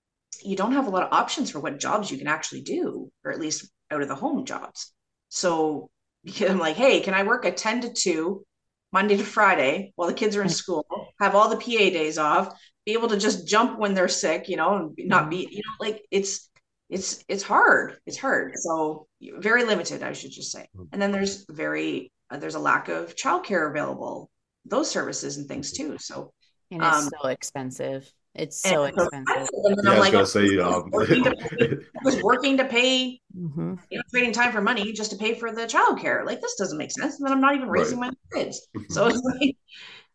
you 0.43 0.55
don't 0.55 0.73
have 0.73 0.87
a 0.87 0.89
lot 0.89 1.03
of 1.03 1.13
options 1.13 1.51
for 1.51 1.59
what 1.59 1.79
jobs 1.79 2.09
you 2.11 2.17
can 2.17 2.27
actually 2.27 2.61
do, 2.61 3.11
or 3.23 3.31
at 3.31 3.39
least 3.39 3.69
out 3.91 4.01
of 4.01 4.07
the 4.07 4.15
home 4.15 4.45
jobs. 4.45 4.93
So 5.29 5.89
because 6.23 6.49
I'm 6.51 6.59
like, 6.59 6.75
hey, 6.75 7.01
can 7.01 7.13
I 7.13 7.23
work 7.23 7.45
a 7.45 7.51
10 7.51 7.81
to 7.81 7.93
2 7.93 8.45
Monday 8.91 9.17
to 9.17 9.23
Friday 9.23 9.93
while 9.95 10.07
the 10.07 10.13
kids 10.13 10.35
are 10.35 10.41
in 10.43 10.49
school, 10.49 10.85
have 11.19 11.35
all 11.35 11.49
the 11.49 11.57
PA 11.57 11.89
days 11.89 12.17
off, 12.17 12.53
be 12.85 12.93
able 12.93 13.09
to 13.09 13.17
just 13.17 13.47
jump 13.47 13.77
when 13.79 13.93
they're 13.93 14.07
sick, 14.07 14.47
you 14.47 14.57
know, 14.57 14.75
and 14.75 15.07
not 15.07 15.29
be, 15.29 15.47
you 15.51 15.57
know, 15.57 15.85
like 15.85 16.05
it's 16.11 16.49
it's 16.89 17.23
it's 17.27 17.43
hard. 17.43 17.97
It's 18.05 18.17
hard. 18.17 18.53
So 18.55 19.07
very 19.37 19.63
limited, 19.63 20.03
I 20.03 20.13
should 20.13 20.31
just 20.31 20.51
say. 20.51 20.67
And 20.91 21.01
then 21.01 21.11
there's 21.11 21.45
very 21.49 22.11
uh, 22.29 22.37
there's 22.37 22.55
a 22.55 22.59
lack 22.59 22.89
of 22.89 23.15
childcare 23.15 23.69
available, 23.69 24.29
those 24.65 24.89
services 24.89 25.37
and 25.37 25.47
things 25.47 25.71
too. 25.71 25.97
So 25.97 26.31
And 26.71 26.83
it's 26.83 27.05
um, 27.05 27.09
so 27.21 27.27
expensive. 27.27 28.11
It's 28.35 28.57
so 28.57 28.83
so 28.83 28.83
expensive. 28.83 29.49
and 29.53 29.77
then 29.77 29.87
Yeah, 29.87 29.93
I'm 29.93 29.97
I 29.97 29.99
was 29.99 30.09
like, 30.09 30.13
gonna 30.13 30.25
say, 30.25 30.59
I 30.63 30.69
was 30.69 30.77
um, 30.77 30.91
working 30.91 31.23
to 31.23 31.31
pay, 31.59 31.67
I 31.95 31.99
was 32.03 32.17
working 32.21 32.57
to 32.57 32.65
pay 32.65 33.21
hmm 33.33 33.75
you 33.89 33.97
know, 33.99 34.03
trading 34.11 34.33
time 34.33 34.51
for 34.51 34.61
money 34.61 34.93
just 34.93 35.11
to 35.11 35.17
pay 35.17 35.35
for 35.35 35.51
the 35.53 35.63
childcare. 35.67 36.25
Like 36.25 36.41
this 36.41 36.55
doesn't 36.55 36.77
make 36.77 36.91
sense. 36.91 37.17
And 37.17 37.25
then 37.27 37.33
I'm 37.33 37.41
not 37.41 37.55
even 37.55 37.69
raising 37.69 37.99
Right. 37.99 38.01
my 38.01 38.11
kids. 38.33 38.67
So 38.89 39.07
it's 39.07 39.21
like, 39.23 39.55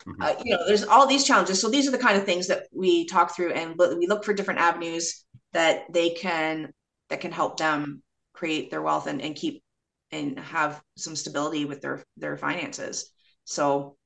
Mhm. 0.06 0.30
uh, 0.38 0.42
you 0.44 0.52
know, 0.56 0.64
there's 0.66 0.84
all 0.84 1.06
these 1.06 1.24
challenges. 1.26 1.60
So 1.60 1.70
these 1.70 1.88
are 1.88 1.92
the 1.92 1.98
kind 1.98 2.16
of 2.18 2.24
things 2.24 2.48
that 2.48 2.64
we 2.72 3.06
talk 3.06 3.36
through, 3.36 3.52
and 3.52 3.76
we 3.78 4.06
look 4.08 4.24
for 4.24 4.34
different 4.34 4.60
avenues 4.60 5.24
that 5.52 5.92
they 5.92 6.10
can 6.10 6.72
that 7.10 7.20
can 7.20 7.32
help 7.32 7.58
them 7.58 8.02
create 8.34 8.70
their 8.70 8.82
wealth 8.82 9.06
and, 9.06 9.22
and 9.22 9.36
keep 9.36 9.62
and 10.12 10.38
have 10.38 10.82
some 10.96 11.16
stability 11.16 11.64
with 11.66 11.80
their 11.82 12.04
their 12.16 12.36
finances. 12.36 13.10
So 13.44 13.96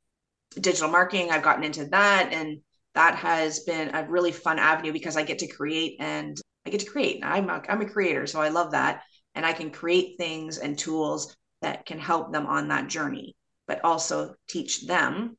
digital 0.61 0.90
marketing, 0.90 1.31
I've 1.31 1.42
gotten 1.42 1.64
into 1.64 1.87
that, 1.87 2.33
and 2.33 2.59
that 2.94 3.16
has 3.16 3.61
been 3.61 3.94
a 3.94 4.04
really 4.09 4.33
fun 4.33 4.59
avenue 4.59 4.92
because 4.92 5.16
I 5.16 5.22
get 5.24 5.38
to 5.40 5.46
create 5.48 5.96
and 6.00 6.40
I 6.66 6.70
get 6.70 6.80
to 6.80 6.90
create. 6.90 7.24
I'm 7.24 7.48
a, 7.50 7.62
I'm 7.68 7.80
a 7.83 7.88
creator, 7.88 8.26
so 8.26 8.40
I 8.40 8.48
love 8.48 8.72
that, 8.72 9.02
and 9.35 9.44
I 9.44 9.52
can 9.52 9.70
create 9.70 10.16
things 10.18 10.59
and 10.59 10.78
tools 10.78 11.35
that 11.62 11.87
can 11.87 11.98
help 11.98 12.33
them 12.33 12.46
on 12.46 12.68
that 12.68 12.88
journey, 12.88 13.35
but 13.66 13.85
also 13.85 14.35
teach 14.48 14.87
them 14.87 15.37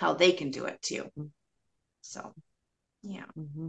how 0.00 0.14
they 0.14 0.32
can 0.32 0.50
do 0.50 0.66
it 0.66 0.80
too. 0.82 1.10
So, 2.02 2.34
yeah. 3.02 3.26
hmm 3.36 3.68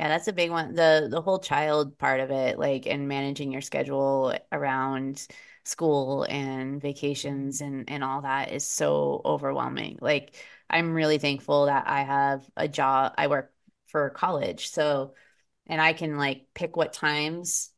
Yeah, 0.00 0.08
that's 0.08 0.28
a 0.28 0.32
big 0.32 0.50
one. 0.50 0.74
The 0.74 1.08
the 1.10 1.20
whole 1.20 1.38
child 1.40 1.98
part 1.98 2.20
of 2.20 2.30
it, 2.30 2.58
like 2.58 2.86
and 2.86 3.06
managing 3.06 3.52
your 3.52 3.60
schedule 3.60 4.34
around 4.50 5.26
school 5.64 6.24
and 6.24 6.80
vacations 6.80 7.60
and 7.60 7.88
and 7.90 8.02
all 8.02 8.22
that 8.22 8.50
is 8.52 8.66
so 8.66 9.20
overwhelming. 9.26 9.98
Like 10.00 10.34
I'm 10.70 10.94
really 10.94 11.18
thankful 11.18 11.66
that 11.66 11.86
I 11.86 12.02
have 12.02 12.48
a 12.56 12.66
job. 12.66 13.12
I 13.18 13.26
work 13.26 13.52
for 13.88 14.08
college, 14.10 14.70
so 14.70 15.14
and 15.66 15.80
I 15.82 15.92
can 15.94 16.16
like 16.16 16.46
pick 16.54 16.76
what 16.76 16.92
times 16.94 17.70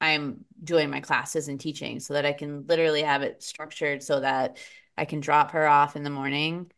I'm 0.00 0.44
doing 0.64 0.90
my 0.90 1.00
classes 1.00 1.48
and 1.48 1.60
teaching 1.60 2.00
so 2.00 2.14
that 2.14 2.26
I 2.26 2.32
can 2.34 2.66
literally 2.66 3.02
have 3.02 3.22
it 3.22 3.42
structured 3.42 4.02
so 4.02 4.20
that 4.20 4.58
I 4.98 5.04
can 5.06 5.20
drop 5.20 5.52
her 5.52 5.66
off 5.68 5.96
in 5.96 6.04
the 6.04 6.10
morning 6.10 6.72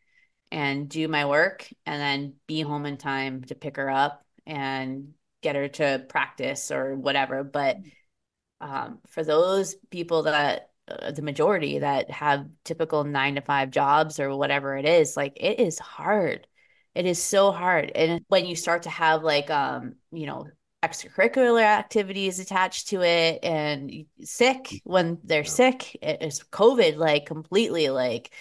and 0.51 0.89
do 0.89 1.09
my 1.09 1.27
work 1.27 1.69
and 1.87 2.01
then 2.01 2.35
be 2.47 2.61
home 2.63 2.87
in 2.87 2.97
time 2.99 3.45
to 3.45 3.55
pick 3.55 3.77
her 3.77 3.91
up 3.91 4.25
and 4.47 5.15
get 5.43 5.57
her 5.57 5.69
to 5.69 6.05
practice 6.09 6.71
or 6.71 6.95
whatever. 6.97 7.45
But 7.45 7.79
um, 8.61 9.01
for 9.09 9.25
those 9.25 9.75
people 9.91 10.25
that 10.25 10.71
uh, 10.89 11.13
the 11.13 11.23
majority 11.23 11.79
that 11.81 12.11
have 12.11 12.47
typical 12.65 13.05
nine 13.05 13.37
to 13.37 13.41
five 13.41 13.71
jobs 13.71 14.19
or 14.21 14.37
whatever 14.37 14.77
it 14.77 14.87
is, 14.87 15.17
like 15.17 15.33
it 15.37 15.61
is 15.61 15.79
hard. 15.79 16.47
It 16.95 17.07
is 17.07 17.23
so 17.23 17.53
hard. 17.53 17.91
And 17.95 18.25
when 18.29 18.47
you 18.47 18.57
start 18.57 18.83
to 18.83 18.91
have 18.91 19.23
like 19.23 19.51
um, 19.51 19.95
you 20.11 20.27
know, 20.27 20.47
extracurricular 20.83 21.63
activities 21.63 22.41
attached 22.41 22.89
to 22.89 23.03
it 23.03 23.45
and 23.45 24.05
sick 24.23 24.81
when 24.85 25.19
they're 25.25 25.45
sick, 25.45 25.97
it 26.03 26.23
is 26.23 26.43
COVID 26.51 26.97
like 26.97 27.27
completely 27.27 27.89
like 27.91 28.33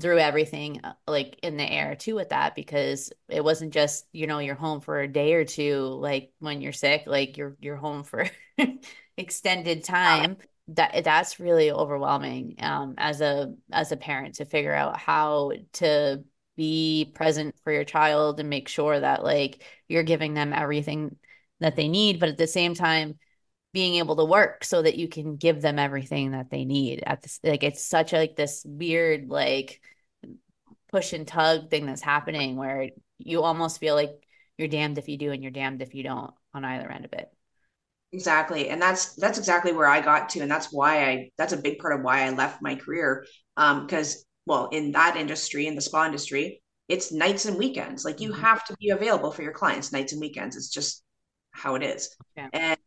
threw 0.00 0.18
everything 0.18 0.80
uh, 0.84 0.94
like 1.06 1.38
in 1.42 1.56
the 1.56 1.70
air 1.70 1.94
too 1.94 2.14
with 2.14 2.30
that 2.30 2.54
because 2.54 3.12
it 3.28 3.44
wasn't 3.44 3.72
just 3.72 4.06
you 4.12 4.26
know 4.26 4.38
you're 4.38 4.54
home 4.54 4.80
for 4.80 5.00
a 5.00 5.08
day 5.08 5.34
or 5.34 5.44
two 5.44 5.80
like 6.00 6.32
when 6.38 6.60
you're 6.62 6.72
sick 6.72 7.02
like 7.06 7.36
you're 7.36 7.56
you're 7.60 7.76
home 7.76 8.02
for 8.02 8.26
extended 9.16 9.84
time. 9.84 10.36
That 10.68 11.02
that's 11.04 11.40
really 11.40 11.72
overwhelming 11.72 12.54
um 12.60 12.94
as 12.96 13.20
a 13.20 13.54
as 13.72 13.90
a 13.90 13.96
parent 13.96 14.36
to 14.36 14.44
figure 14.44 14.72
out 14.72 14.96
how 14.96 15.52
to 15.74 16.22
be 16.56 17.10
present 17.14 17.56
for 17.64 17.72
your 17.72 17.84
child 17.84 18.38
and 18.38 18.48
make 18.48 18.68
sure 18.68 18.98
that 18.98 19.24
like 19.24 19.62
you're 19.88 20.04
giving 20.04 20.34
them 20.34 20.52
everything 20.52 21.16
that 21.60 21.74
they 21.74 21.88
need 21.88 22.20
but 22.20 22.28
at 22.28 22.38
the 22.38 22.46
same 22.46 22.74
time 22.74 23.18
being 23.72 23.96
able 23.96 24.16
to 24.16 24.24
work 24.24 24.64
so 24.64 24.82
that 24.82 24.96
you 24.96 25.08
can 25.08 25.36
give 25.36 25.62
them 25.62 25.78
everything 25.78 26.32
that 26.32 26.50
they 26.50 26.64
need 26.64 27.02
at 27.06 27.22
this 27.22 27.40
like 27.42 27.62
it's 27.62 27.84
such 27.84 28.12
a, 28.12 28.16
like 28.18 28.36
this 28.36 28.62
weird 28.66 29.28
like 29.28 29.80
push 30.90 31.12
and 31.12 31.26
tug 31.26 31.70
thing 31.70 31.86
that's 31.86 32.02
happening 32.02 32.56
where 32.56 32.88
you 33.18 33.42
almost 33.42 33.80
feel 33.80 33.94
like 33.94 34.10
you're 34.58 34.68
damned 34.68 34.98
if 34.98 35.08
you 35.08 35.16
do 35.16 35.32
and 35.32 35.42
you're 35.42 35.52
damned 35.52 35.82
if 35.82 35.94
you 35.94 36.02
don't 36.02 36.32
on 36.54 36.64
either 36.64 36.90
end 36.90 37.04
of 37.04 37.12
it 37.12 37.28
Exactly. 38.14 38.68
And 38.68 38.80
that's 38.80 39.14
that's 39.14 39.38
exactly 39.38 39.72
where 39.72 39.86
I 39.86 40.02
got 40.02 40.28
to. 40.30 40.40
And 40.40 40.50
that's 40.50 40.70
why 40.70 41.06
I 41.08 41.30
that's 41.38 41.54
a 41.54 41.56
big 41.56 41.78
part 41.78 41.94
of 41.94 42.02
why 42.02 42.26
I 42.26 42.30
left 42.30 42.60
my 42.60 42.74
career. 42.74 43.24
Um, 43.56 43.86
because 43.86 44.26
well, 44.44 44.68
in 44.70 44.92
that 44.92 45.16
industry, 45.16 45.66
in 45.66 45.74
the 45.74 45.80
spa 45.80 46.04
industry, 46.04 46.60
it's 46.88 47.10
nights 47.10 47.46
and 47.46 47.56
weekends. 47.56 48.04
Like 48.04 48.20
you 48.20 48.32
Mhm. 48.32 48.40
have 48.40 48.64
to 48.66 48.76
be 48.78 48.90
available 48.90 49.32
for 49.32 49.40
your 49.40 49.52
clients 49.52 49.92
nights 49.92 50.12
and 50.12 50.20
weekends. 50.20 50.56
It's 50.56 50.68
just 50.68 51.02
how 51.52 51.74
it 51.74 51.82
is. 51.82 52.14
Yeah. 52.36 52.48
And 52.52 52.78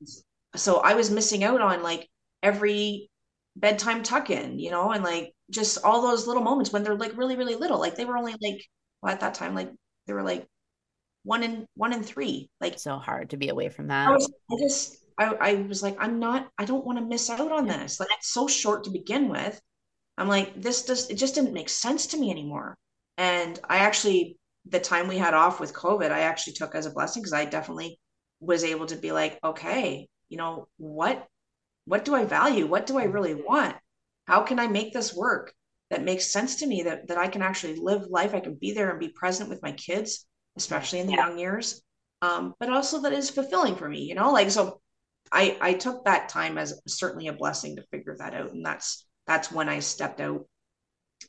so 0.58 0.78
I 0.80 0.96
was 0.96 1.12
missing 1.12 1.44
out 1.44 1.62
on 1.62 1.84
like 1.84 2.10
every 2.44 3.10
bedtime 3.56 4.04
tuck 4.04 4.30
in, 4.30 4.60
you 4.60 4.72
know, 4.72 4.92
and 4.92 5.04
like 5.04 5.34
just 5.50 5.84
all 5.84 6.02
those 6.02 6.28
little 6.28 6.44
moments 6.44 6.72
when 6.72 6.84
they're 6.84 6.96
like 6.96 7.18
really, 7.18 7.36
really 7.38 7.56
little. 7.56 7.80
Like 7.80 7.96
they 7.96 8.06
were 8.06 8.18
only 8.18 8.36
like 8.42 8.62
well, 9.02 9.14
at 9.14 9.22
that 9.22 9.36
time, 9.36 9.56
like 9.56 9.72
they 10.08 10.14
were 10.14 10.24
like 10.24 10.48
one 11.24 11.44
in 11.44 11.68
one 11.76 11.94
in 11.94 12.04
three. 12.04 12.50
Like 12.62 12.80
so 12.80 12.98
hard 12.98 13.32
to 13.32 13.38
be 13.38 13.50
away 13.50 13.70
from 13.70 13.88
I 14.06 14.12
that 14.12 14.12
was, 14.12 14.32
I 14.52 14.56
just, 14.62 14.98
I, 15.18 15.26
I 15.36 15.54
was 15.64 15.82
like, 15.84 15.98
I'm 16.00 16.20
not, 16.20 16.50
I 16.58 16.66
don't 16.66 16.86
want 16.86 17.00
to 17.00 17.06
miss 17.06 17.30
out 17.30 17.52
on 17.52 17.68
Yeah. 17.68 17.78
this. 17.82 18.00
Like, 18.00 18.10
it's 18.18 18.34
so 18.34 18.48
short 18.48 18.84
to 18.84 18.92
begin 18.92 19.30
with. 19.30 19.60
I'm 20.18 20.28
like, 20.28 20.62
this 20.62 20.86
does, 20.86 21.10
it 21.10 21.16
just 21.18 21.36
didn't 21.36 21.54
make 21.54 21.70
sense 21.70 22.08
to 22.08 22.18
me 22.18 22.32
anymore. 22.32 22.76
And 23.18 23.60
I 23.70 23.78
actually, 23.80 24.38
the 24.66 24.80
time 24.80 25.08
we 25.08 25.18
had 25.18 25.34
off 25.34 25.60
with 25.60 25.74
COVID, 25.74 26.12
I 26.12 26.22
actually 26.22 26.54
took 26.54 26.76
as 26.76 26.86
a 26.86 26.92
blessing 26.92 27.22
because 27.24 27.34
I 27.34 27.46
definitely 27.46 28.00
was 28.40 28.64
able 28.64 28.86
to 28.88 28.96
be 28.98 29.12
like, 29.12 29.40
okay, 29.44 30.08
you 30.30 30.38
know, 30.38 30.68
what, 30.78 31.28
what 31.86 32.06
do 32.06 32.16
I 32.16 32.26
value? 32.26 32.66
What 32.66 32.86
do 32.86 32.98
I 32.98 33.04
really 33.04 33.34
want? 33.34 33.76
How 34.28 34.42
can 34.42 34.60
I 34.60 34.68
make 34.68 34.94
this 34.94 35.16
work 35.16 35.54
that 35.90 36.04
makes 36.04 36.32
sense 36.32 36.58
to 36.58 36.68
me 36.68 36.84
that 36.84 37.08
that 37.08 37.18
I 37.18 37.28
can 37.28 37.42
actually 37.42 37.76
live 37.76 38.08
life, 38.08 38.34
I 38.34 38.40
can 38.40 38.56
be 38.56 38.74
there 38.74 38.90
and 38.90 39.00
be 39.00 39.10
present 39.10 39.50
with 39.50 39.62
my 39.62 39.72
kids, 39.72 40.26
especially 40.58 41.00
in 41.00 41.08
the 41.08 41.14
young 41.14 41.38
years. 41.38 41.82
Um, 42.22 42.56
but 42.60 42.70
also 42.70 43.02
that 43.02 43.14
is 43.14 43.30
fulfilling 43.30 43.76
for 43.76 43.88
me, 43.88 44.02
you 44.02 44.16
know, 44.16 44.32
like 44.32 44.50
so 44.50 44.82
I 45.32 45.58
I 45.62 45.74
took 45.74 46.06
that 46.06 46.30
time 46.30 46.58
as 46.58 46.82
certainly 46.88 47.28
a 47.28 47.34
blessing 47.34 47.76
to 47.76 47.86
figure 47.92 48.16
that 48.18 48.34
out. 48.34 48.52
And 48.52 48.66
that's 48.66 49.06
that's 49.28 49.52
when 49.52 49.70
I 49.70 49.80
stepped 49.80 50.22
out 50.22 50.48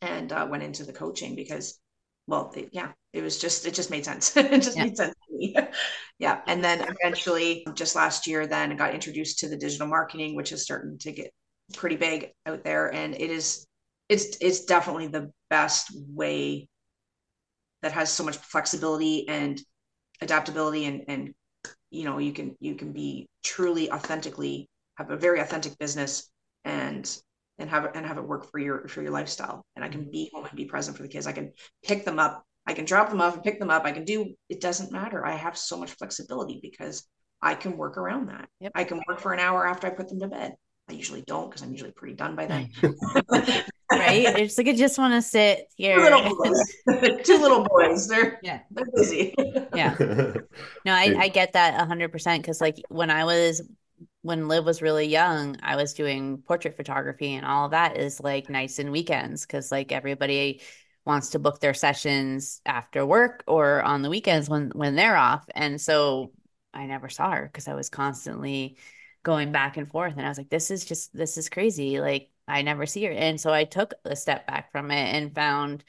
and 0.00 0.32
uh, 0.32 0.46
went 0.50 0.62
into 0.62 0.84
the 0.84 0.92
coaching 0.92 1.34
because 1.34 1.78
well 2.26 2.52
it, 2.56 2.70
yeah 2.72 2.92
it 3.12 3.22
was 3.22 3.38
just 3.38 3.66
it 3.66 3.74
just 3.74 3.90
made 3.90 4.04
sense 4.04 4.36
it 4.36 4.62
just 4.62 4.76
yeah. 4.76 4.84
made 4.84 4.96
sense 4.96 5.14
yeah 6.18 6.40
and 6.46 6.62
then 6.62 6.86
eventually 6.88 7.66
just 7.74 7.96
last 7.96 8.26
year 8.26 8.46
then 8.46 8.76
got 8.76 8.94
introduced 8.94 9.38
to 9.38 9.48
the 9.48 9.56
digital 9.56 9.86
marketing 9.86 10.34
which 10.34 10.52
is 10.52 10.62
starting 10.62 10.98
to 10.98 11.12
get 11.12 11.32
pretty 11.74 11.96
big 11.96 12.30
out 12.46 12.62
there 12.64 12.92
and 12.92 13.14
it 13.14 13.30
is 13.30 13.66
it's 14.08 14.36
it's 14.40 14.64
definitely 14.64 15.08
the 15.08 15.30
best 15.50 15.90
way 16.08 16.68
that 17.82 17.92
has 17.92 18.10
so 18.10 18.24
much 18.24 18.36
flexibility 18.36 19.28
and 19.28 19.60
adaptability 20.20 20.84
and 20.84 21.02
and 21.08 21.34
you 21.90 22.04
know 22.04 22.18
you 22.18 22.32
can 22.32 22.56
you 22.60 22.74
can 22.74 22.92
be 22.92 23.28
truly 23.42 23.90
authentically 23.90 24.68
have 24.96 25.10
a 25.10 25.16
very 25.16 25.40
authentic 25.40 25.78
business 25.78 26.30
and 26.64 27.20
and 27.58 27.70
have 27.70 27.84
it 27.84 27.92
and 27.94 28.06
have 28.06 28.18
it 28.18 28.26
work 28.26 28.50
for 28.50 28.58
your 28.58 28.86
for 28.88 29.02
your 29.02 29.12
lifestyle. 29.12 29.64
And 29.76 29.84
i 29.84 29.88
can 29.88 30.10
be 30.10 30.30
home 30.32 30.44
and 30.44 30.56
be 30.56 30.64
present 30.64 30.96
for 30.96 31.02
the 31.02 31.08
kids. 31.08 31.26
I 31.26 31.32
can 31.32 31.52
pick 31.84 32.04
them 32.04 32.18
up 32.18 32.44
i 32.66 32.72
can 32.74 32.84
drop 32.84 33.10
them 33.10 33.20
off 33.20 33.34
and 33.34 33.42
pick 33.44 33.58
them 33.58 33.70
up. 33.70 33.84
I 33.84 33.92
can 33.92 34.04
do 34.04 34.34
it 34.48 34.60
doesn't 34.60 34.92
matter. 34.92 35.24
I 35.24 35.32
have 35.32 35.56
so 35.56 35.76
much 35.76 35.92
flexibility 35.92 36.58
because 36.62 37.06
i 37.42 37.54
can 37.54 37.76
work 37.76 37.96
around 37.98 38.28
that. 38.28 38.48
Yep. 38.60 38.72
i 38.74 38.84
can 38.84 39.00
work 39.08 39.20
for 39.20 39.32
an 39.32 39.40
hour 39.40 39.66
after 39.66 39.86
i 39.86 39.90
put 39.90 40.08
them 40.08 40.20
to 40.20 40.28
bed. 40.28 40.54
I 40.88 40.92
usually 40.92 41.22
don't 41.26 41.48
because 41.48 41.62
i'm 41.62 41.72
usually 41.72 41.92
pretty 41.92 42.14
done 42.14 42.36
by 42.36 42.46
then. 42.46 42.70
Right? 43.88 44.40
It's 44.40 44.58
like 44.58 44.66
i 44.66 44.72
just 44.72 44.98
want 44.98 45.14
to 45.14 45.22
sit 45.22 45.66
here 45.76 45.96
two 45.96 46.02
little 46.02 46.36
boys, 46.36 47.22
Two 47.24 47.38
little 47.38 47.64
boys. 47.64 48.08
they're 48.08 48.40
yeah. 48.42 48.60
they're 48.72 48.84
busy. 48.92 49.32
Yeah. 49.74 49.94
No 50.84 50.92
i, 50.92 51.14
I 51.16 51.28
get 51.28 51.52
that 51.52 51.88
100% 51.88 52.38
because 52.38 52.60
like 52.60 52.82
when 52.88 53.10
i 53.10 53.24
was 53.24 53.62
when 54.26 54.48
Liv 54.48 54.64
was 54.64 54.82
really 54.82 55.06
young, 55.06 55.56
I 55.62 55.76
was 55.76 55.94
doing 55.94 56.38
portrait 56.38 56.76
photography 56.76 57.34
and 57.34 57.46
all 57.46 57.68
that 57.68 57.96
is 57.96 58.20
like 58.20 58.50
nights 58.50 58.80
and 58.80 58.90
weekends 58.90 59.46
because 59.46 59.70
like 59.70 59.92
everybody 59.92 60.62
wants 61.06 61.30
to 61.30 61.38
book 61.38 61.60
their 61.60 61.74
sessions 61.74 62.60
after 62.66 63.06
work 63.06 63.44
or 63.46 63.82
on 63.82 64.02
the 64.02 64.10
weekends 64.10 64.48
when 64.48 64.70
when 64.70 64.96
they're 64.96 65.16
off. 65.16 65.46
And 65.54 65.80
so 65.80 66.32
I 66.74 66.86
never 66.86 67.08
saw 67.08 67.30
her 67.30 67.46
because 67.46 67.68
I 67.68 67.74
was 67.74 67.88
constantly 67.88 68.76
going 69.22 69.52
back 69.52 69.76
and 69.76 69.88
forth 69.88 70.14
and 70.16 70.26
I 70.26 70.28
was 70.28 70.38
like 70.38 70.50
this 70.50 70.70
is 70.70 70.84
just 70.84 71.14
this 71.16 71.36
is 71.38 71.48
crazy. 71.48 72.00
Like 72.00 72.30
I 72.48 72.62
never 72.62 72.86
see 72.86 73.04
her. 73.04 73.12
And 73.12 73.40
so 73.40 73.52
I 73.52 73.64
took 73.64 73.94
a 74.04 74.16
step 74.16 74.46
back 74.46 74.72
from 74.72 74.90
it 74.90 75.14
and 75.14 75.34
found 75.34 75.84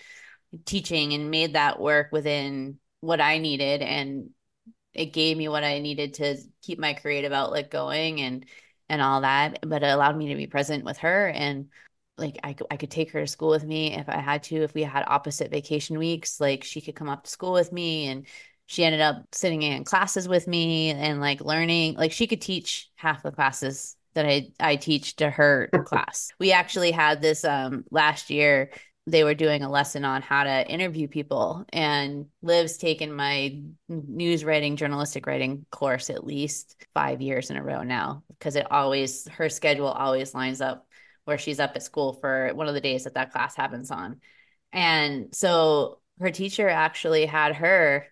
teaching 0.66 1.14
and 1.14 1.32
made 1.32 1.54
that 1.54 1.80
work 1.80 2.10
within 2.12 2.80
what 3.02 3.22
I 3.22 3.38
needed 3.38 3.82
and 3.82 4.32
it 4.94 5.14
gave 5.14 5.38
me 5.38 5.48
what 5.48 5.64
I 5.64 5.80
needed 5.80 6.16
to 6.16 6.38
keep 6.62 6.80
my 6.80 6.94
creative 6.94 7.32
outlet 7.32 7.70
going 7.70 8.22
and 8.22 8.46
and 8.90 9.02
all 9.02 9.22
that 9.22 9.60
but 9.62 9.84
it 9.84 9.88
allowed 9.88 10.18
me 10.18 10.30
to 10.30 10.36
be 10.36 10.48
present 10.48 10.84
with 10.86 10.98
her 11.00 11.28
and 11.28 11.70
like 12.18 12.40
I, 12.44 12.56
I 12.72 12.78
could 12.78 12.92
take 12.92 13.12
her 13.12 13.22
to 13.22 13.28
school 13.28 13.50
with 13.50 13.64
me 13.64 13.94
if 13.94 14.10
I 14.10 14.18
had 14.18 14.44
to 14.44 14.64
if 14.64 14.74
we 14.74 14.84
had 14.84 15.04
opposite 15.08 15.52
vacation 15.52 15.98
weeks 15.98 16.40
like 16.40 16.64
she 16.64 16.82
could 16.82 16.96
come 16.96 17.10
up 17.10 17.24
to 17.24 17.30
school 17.30 17.54
with 17.54 17.72
me 17.72 18.08
and 18.08 18.26
she 18.66 18.84
ended 18.84 19.02
up 19.02 19.24
sitting 19.32 19.62
in 19.62 19.84
classes 19.84 20.28
with 20.28 20.48
me 20.48 20.92
and 20.92 21.22
like 21.22 21.42
learning 21.42 21.96
like 21.96 22.12
she 22.12 22.28
could 22.28 22.42
teach 22.42 22.90
half 22.96 23.24
the 23.24 23.32
classes 23.32 23.96
that 24.14 24.26
I 24.26 24.50
I 24.60 24.76
teach 24.78 25.18
to 25.18 25.30
her 25.30 25.70
class. 25.86 26.32
We 26.40 26.52
actually 26.52 26.92
had 26.92 27.22
this 27.22 27.46
um 27.46 27.86
last 27.92 28.30
year 28.30 28.72
they 29.06 29.24
were 29.24 29.34
doing 29.34 29.64
a 29.64 29.70
lesson 29.70 30.04
on 30.04 30.22
how 30.22 30.44
to 30.44 30.68
interview 30.70 31.08
people 31.08 31.66
and 31.72 32.26
liv's 32.42 32.78
taken 32.78 33.14
my 33.14 33.62
news 33.88 34.44
writing 34.44 34.76
journalistic 34.76 35.26
writing 35.26 35.66
course 35.72 36.10
at 36.10 36.26
least 36.26 36.76
five 36.94 37.22
years 37.22 37.50
in 37.50 37.56
a 37.56 37.64
row 37.64 37.84
now 37.84 38.24
because 38.28 38.58
it 38.58 38.70
always 38.70 39.26
her 39.30 39.48
schedule 39.50 39.88
always 39.88 40.34
lines 40.34 40.60
up 40.60 40.87
where 41.28 41.38
she's 41.38 41.60
up 41.60 41.74
at 41.76 41.84
school 41.84 42.14
for 42.14 42.52
one 42.54 42.68
of 42.68 42.74
the 42.74 42.82
days 42.82 43.04
that 43.04 43.14
that 43.16 43.32
class 43.32 43.56
happens 43.56 43.92
on 43.92 44.20
and 44.72 45.34
so 45.36 46.00
her 46.20 46.32
teacher 46.32 46.68
actually 46.68 47.26
had 47.26 47.56
her 47.56 48.08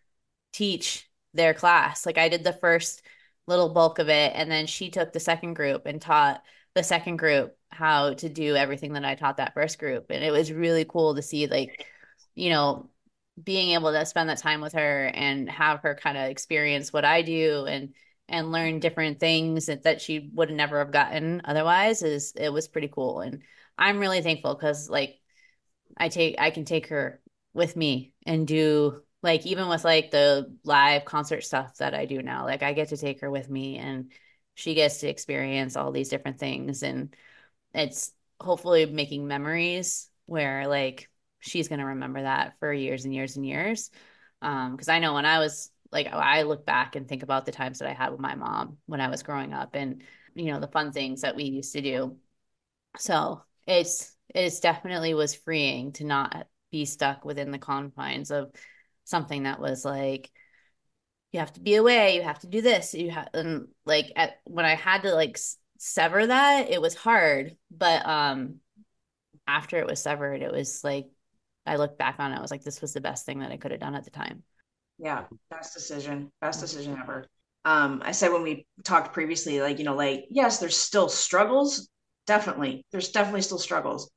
teach 0.53 1.09
their 1.33 1.53
class 1.53 2.05
like 2.05 2.17
i 2.17 2.29
did 2.29 2.43
the 2.43 2.53
first 2.53 3.01
little 3.47 3.69
bulk 3.69 3.99
of 3.99 4.09
it 4.09 4.31
and 4.35 4.49
then 4.49 4.65
she 4.67 4.89
took 4.89 5.13
the 5.13 5.19
second 5.19 5.53
group 5.53 5.85
and 5.85 6.01
taught 6.01 6.41
the 6.75 6.83
second 6.83 7.17
group 7.17 7.55
how 7.75 8.13
to 8.13 8.29
do 8.29 8.55
everything 8.55 8.93
that 8.93 9.05
I 9.05 9.15
taught 9.15 9.37
that 9.37 9.53
first 9.53 9.79
group. 9.79 10.07
And 10.09 10.23
it 10.23 10.31
was 10.31 10.51
really 10.51 10.85
cool 10.85 11.15
to 11.15 11.21
see 11.21 11.47
like, 11.47 11.85
you 12.35 12.49
know, 12.49 12.89
being 13.41 13.71
able 13.71 13.91
to 13.91 14.05
spend 14.05 14.29
that 14.29 14.37
time 14.37 14.61
with 14.61 14.73
her 14.73 15.05
and 15.13 15.49
have 15.49 15.81
her 15.81 15.95
kind 15.95 16.17
of 16.17 16.29
experience 16.29 16.93
what 16.93 17.05
I 17.05 17.21
do 17.21 17.65
and 17.65 17.93
and 18.27 18.51
learn 18.51 18.79
different 18.79 19.19
things 19.19 19.67
that, 19.67 19.83
that 19.83 20.01
she 20.01 20.29
would 20.33 20.49
never 20.51 20.79
have 20.79 20.91
gotten 20.91 21.41
otherwise 21.45 22.01
is 22.01 22.33
it 22.35 22.49
was 22.49 22.67
pretty 22.67 22.87
cool. 22.87 23.19
And 23.21 23.43
I'm 23.77 23.99
really 23.99 24.21
thankful 24.21 24.55
because 24.55 24.89
like 24.89 25.19
I 25.97 26.09
take 26.09 26.35
I 26.39 26.49
can 26.49 26.65
take 26.65 26.87
her 26.87 27.21
with 27.53 27.75
me 27.75 28.13
and 28.25 28.47
do 28.47 29.01
like 29.21 29.45
even 29.45 29.67
with 29.67 29.83
like 29.83 30.11
the 30.11 30.55
live 30.63 31.05
concert 31.05 31.43
stuff 31.43 31.77
that 31.77 31.93
I 31.93 32.05
do 32.05 32.21
now, 32.21 32.45
like 32.45 32.63
I 32.63 32.73
get 32.73 32.89
to 32.89 32.97
take 32.97 33.21
her 33.21 33.29
with 33.29 33.49
me 33.49 33.77
and 33.77 34.11
she 34.55 34.73
gets 34.73 34.99
to 34.99 35.07
experience 35.07 35.75
all 35.75 35.91
these 35.91 36.09
different 36.09 36.39
things 36.39 36.83
and 36.83 37.15
it's 37.73 38.11
hopefully 38.39 38.85
making 38.85 39.27
memories 39.27 40.09
where 40.25 40.67
like 40.67 41.09
she's 41.39 41.67
going 41.67 41.79
to 41.79 41.85
remember 41.85 42.21
that 42.21 42.55
for 42.59 42.73
years 42.73 43.05
and 43.05 43.13
years 43.13 43.35
and 43.35 43.45
years 43.45 43.91
um 44.41 44.71
because 44.71 44.89
i 44.89 44.99
know 44.99 45.13
when 45.13 45.25
i 45.25 45.39
was 45.39 45.71
like 45.95 46.07
i 46.07 46.43
look 46.43 46.65
back 46.65 46.95
and 46.95 47.07
think 47.07 47.23
about 47.23 47.47
the 47.47 47.51
times 47.51 47.79
that 47.79 47.89
i 47.89 47.93
had 47.93 48.11
with 48.11 48.19
my 48.19 48.35
mom 48.35 48.77
when 48.85 49.01
i 49.01 49.07
was 49.09 49.23
growing 49.23 49.53
up 49.53 49.71
and 49.73 50.03
you 50.35 50.51
know 50.51 50.59
the 50.59 50.67
fun 50.67 50.91
things 50.91 51.21
that 51.21 51.35
we 51.35 51.45
used 51.45 51.73
to 51.73 51.81
do. 51.81 52.17
So 52.97 53.41
it's 53.65 54.15
it's 54.33 54.59
definitely 54.59 55.13
was 55.13 55.33
freeing 55.33 55.93
to 55.93 56.03
not 56.03 56.47
be 56.71 56.85
stuck 56.85 57.25
within 57.25 57.51
the 57.51 57.57
confines 57.57 58.31
of 58.31 58.51
something 59.05 59.43
that 59.43 59.59
was 59.59 59.85
like 59.85 60.29
you 61.31 61.39
have 61.39 61.53
to 61.53 61.59
be 61.59 61.75
away 61.75 62.15
you 62.15 62.23
have 62.23 62.39
to 62.39 62.47
do 62.47 62.61
this 62.61 62.93
you 62.93 63.11
have 63.11 63.27
and 63.33 63.67
like 63.85 64.11
at 64.15 64.39
when 64.45 64.65
i 64.65 64.73
had 64.73 65.03
to 65.03 65.13
like 65.13 65.37
sever 65.77 66.25
that 66.25 66.69
it 66.69 66.81
was 66.81 66.95
hard 66.95 67.55
but 67.69 68.05
um 68.05 68.55
after 69.47 69.77
it 69.77 69.85
was 69.85 70.01
severed 70.01 70.41
it 70.41 70.51
was 70.51 70.83
like 70.83 71.07
i 71.65 71.75
looked 71.75 71.99
back 71.99 72.15
on 72.19 72.31
it 72.31 72.37
i 72.37 72.41
was 72.41 72.51
like 72.51 72.63
this 72.63 72.81
was 72.81 72.93
the 72.93 73.01
best 73.01 73.25
thing 73.25 73.39
that 73.39 73.51
i 73.51 73.57
could 73.57 73.71
have 73.71 73.79
done 73.79 73.95
at 73.95 74.05
the 74.05 74.09
time 74.09 74.43
yeah 74.97 75.23
best 75.49 75.73
decision 75.73 76.31
best 76.41 76.61
decision 76.61 76.97
ever 77.01 77.25
um 77.65 78.01
i 78.05 78.11
said 78.11 78.31
when 78.31 78.43
we 78.43 78.65
talked 78.83 79.13
previously 79.13 79.61
like 79.61 79.79
you 79.79 79.85
know 79.85 79.95
like 79.95 80.25
yes 80.29 80.59
there's 80.59 80.77
still 80.77 81.09
struggles 81.09 81.89
definitely 82.27 82.85
there's 82.91 83.09
definitely 83.09 83.41
still 83.41 83.59
struggles 83.59 84.09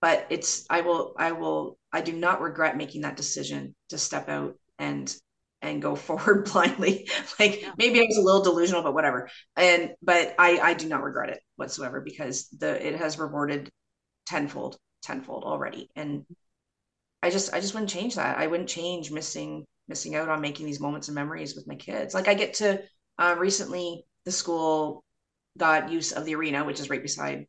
but 0.00 0.26
it's 0.30 0.66
i 0.70 0.80
will 0.80 1.14
i 1.18 1.32
will 1.32 1.78
i 1.92 2.00
do 2.00 2.12
not 2.12 2.40
regret 2.40 2.76
making 2.76 3.02
that 3.02 3.16
decision 3.16 3.74
to 3.88 3.98
step 3.98 4.28
out 4.28 4.54
and 4.78 5.14
and 5.64 5.82
go 5.82 5.94
forward 6.08 6.48
blindly. 6.52 7.08
like 7.40 7.62
yeah. 7.62 7.72
maybe 7.76 8.00
I 8.00 8.04
was 8.04 8.18
a 8.18 8.22
little 8.22 8.42
delusional, 8.42 8.82
but 8.82 8.94
whatever. 8.94 9.28
And 9.56 9.94
but 10.02 10.34
I 10.38 10.58
I 10.58 10.74
do 10.74 10.88
not 10.88 11.02
regret 11.02 11.30
it 11.30 11.40
whatsoever 11.56 12.00
because 12.00 12.48
the 12.48 12.86
it 12.86 12.96
has 12.96 13.18
rewarded 13.18 13.70
tenfold, 14.26 14.76
tenfold 15.02 15.44
already. 15.44 15.88
And 15.96 16.24
I 17.22 17.30
just 17.30 17.52
I 17.52 17.60
just 17.60 17.74
wouldn't 17.74 17.90
change 17.90 18.16
that. 18.16 18.38
I 18.38 18.46
wouldn't 18.46 18.68
change 18.68 19.10
missing 19.10 19.64
missing 19.88 20.14
out 20.14 20.28
on 20.28 20.40
making 20.40 20.66
these 20.66 20.80
moments 20.80 21.08
and 21.08 21.14
memories 21.14 21.54
with 21.54 21.66
my 21.66 21.74
kids. 21.74 22.14
Like 22.14 22.28
I 22.28 22.34
get 22.34 22.54
to 22.54 22.82
uh, 23.18 23.36
recently 23.38 24.04
the 24.24 24.32
school 24.32 25.04
got 25.58 25.90
use 25.90 26.12
of 26.12 26.24
the 26.24 26.34
arena, 26.34 26.64
which 26.64 26.80
is 26.80 26.90
right 26.90 27.02
beside 27.02 27.46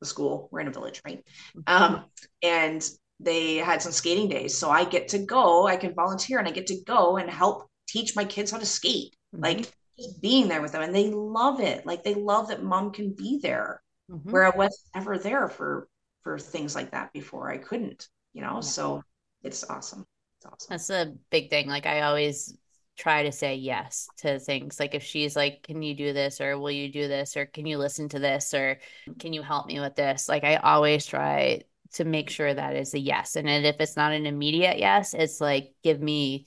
the 0.00 0.06
school. 0.06 0.48
We're 0.50 0.60
in 0.60 0.68
a 0.68 0.72
village, 0.72 1.00
right? 1.04 1.24
Mm-hmm. 1.56 1.94
Um, 1.94 2.04
and 2.42 2.88
they 3.20 3.56
had 3.56 3.80
some 3.80 3.92
skating 3.92 4.28
days. 4.28 4.56
So 4.56 4.70
I 4.70 4.84
get 4.84 5.08
to 5.08 5.18
go, 5.18 5.66
I 5.66 5.76
can 5.76 5.94
volunteer 5.94 6.38
and 6.38 6.46
I 6.46 6.50
get 6.50 6.66
to 6.68 6.82
go 6.84 7.16
and 7.16 7.30
help 7.30 7.68
teach 7.88 8.14
my 8.14 8.24
kids 8.24 8.50
how 8.50 8.58
to 8.58 8.66
skate. 8.66 9.16
Mm-hmm. 9.34 9.44
Like 9.44 9.72
just 9.98 10.20
being 10.20 10.48
there 10.48 10.60
with 10.60 10.72
them. 10.72 10.82
And 10.82 10.94
they 10.94 11.10
love 11.10 11.60
it. 11.60 11.86
Like 11.86 12.02
they 12.02 12.14
love 12.14 12.48
that 12.48 12.62
mom 12.62 12.92
can 12.92 13.12
be 13.12 13.38
there 13.42 13.82
mm-hmm. 14.10 14.30
where 14.30 14.44
I 14.44 14.56
was 14.56 14.84
ever 14.94 15.18
there 15.18 15.48
for 15.48 15.88
for 16.22 16.38
things 16.38 16.74
like 16.74 16.90
that 16.90 17.12
before. 17.12 17.50
I 17.50 17.58
couldn't, 17.58 18.08
you 18.34 18.42
know. 18.42 18.56
Yeah. 18.56 18.60
So 18.60 19.02
it's 19.42 19.64
awesome. 19.70 20.04
Awesome. 20.52 20.66
That's 20.70 20.90
a 20.90 21.14
big 21.30 21.50
thing. 21.50 21.68
Like 21.68 21.86
I 21.86 22.02
always 22.02 22.56
try 22.96 23.24
to 23.24 23.32
say 23.32 23.56
yes 23.56 24.08
to 24.16 24.38
things 24.38 24.80
like 24.80 24.94
if 24.94 25.02
she's 25.02 25.36
like 25.36 25.62
can 25.62 25.82
you 25.82 25.94
do 25.94 26.14
this 26.14 26.40
or 26.40 26.58
will 26.58 26.70
you 26.70 26.90
do 26.90 27.06
this 27.08 27.36
or 27.36 27.44
can 27.44 27.66
you 27.66 27.76
listen 27.76 28.08
to 28.08 28.18
this 28.18 28.54
or 28.54 28.78
can 29.18 29.34
you 29.34 29.42
help 29.42 29.66
me 29.66 29.78
with 29.78 29.94
this 29.96 30.30
like 30.30 30.44
i 30.44 30.56
always 30.56 31.04
try 31.04 31.60
to 31.96 32.04
make 32.04 32.30
sure 32.30 32.52
that 32.52 32.76
is 32.76 32.94
a 32.94 32.98
yes. 32.98 33.36
And 33.36 33.48
if 33.48 33.76
it's 33.80 33.96
not 33.96 34.12
an 34.12 34.26
immediate 34.26 34.78
yes, 34.78 35.14
it's 35.14 35.40
like, 35.40 35.72
give 35.82 36.00
me, 36.00 36.46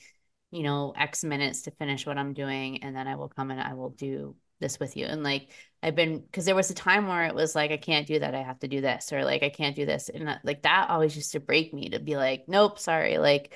you 0.51 0.63
know, 0.63 0.93
X 0.97 1.23
minutes 1.23 1.63
to 1.63 1.71
finish 1.71 2.05
what 2.05 2.17
I'm 2.17 2.33
doing. 2.33 2.83
And 2.83 2.95
then 2.95 3.07
I 3.07 3.15
will 3.15 3.29
come 3.29 3.51
and 3.51 3.59
I 3.59 3.73
will 3.73 3.89
do 3.89 4.35
this 4.59 4.77
with 4.77 4.97
you 4.97 5.05
and 5.05 5.23
like 5.23 5.53
I've 5.81 5.95
been 5.95 6.19
because 6.19 6.43
there 6.43 6.53
was 6.53 6.69
a 6.69 6.73
time 6.73 7.07
where 7.07 7.23
it 7.23 7.33
was 7.33 7.55
like 7.55 7.71
I 7.71 7.77
can't 7.77 8.05
do 8.05 8.19
that 8.19 8.35
I 8.35 8.41
have 8.41 8.59
to 8.59 8.67
do 8.67 8.81
this 8.81 9.13
or 9.13 9.23
like 9.23 9.41
I 9.41 9.47
can't 9.47 9.73
do 9.73 9.85
this 9.85 10.09
and 10.09 10.27
that, 10.27 10.41
like 10.43 10.63
that 10.63 10.89
always 10.89 11.15
used 11.15 11.31
to 11.31 11.39
break 11.39 11.73
me 11.73 11.91
to 11.91 11.99
be 11.99 12.17
like 12.17 12.43
nope 12.49 12.77
sorry 12.77 13.19
like 13.19 13.53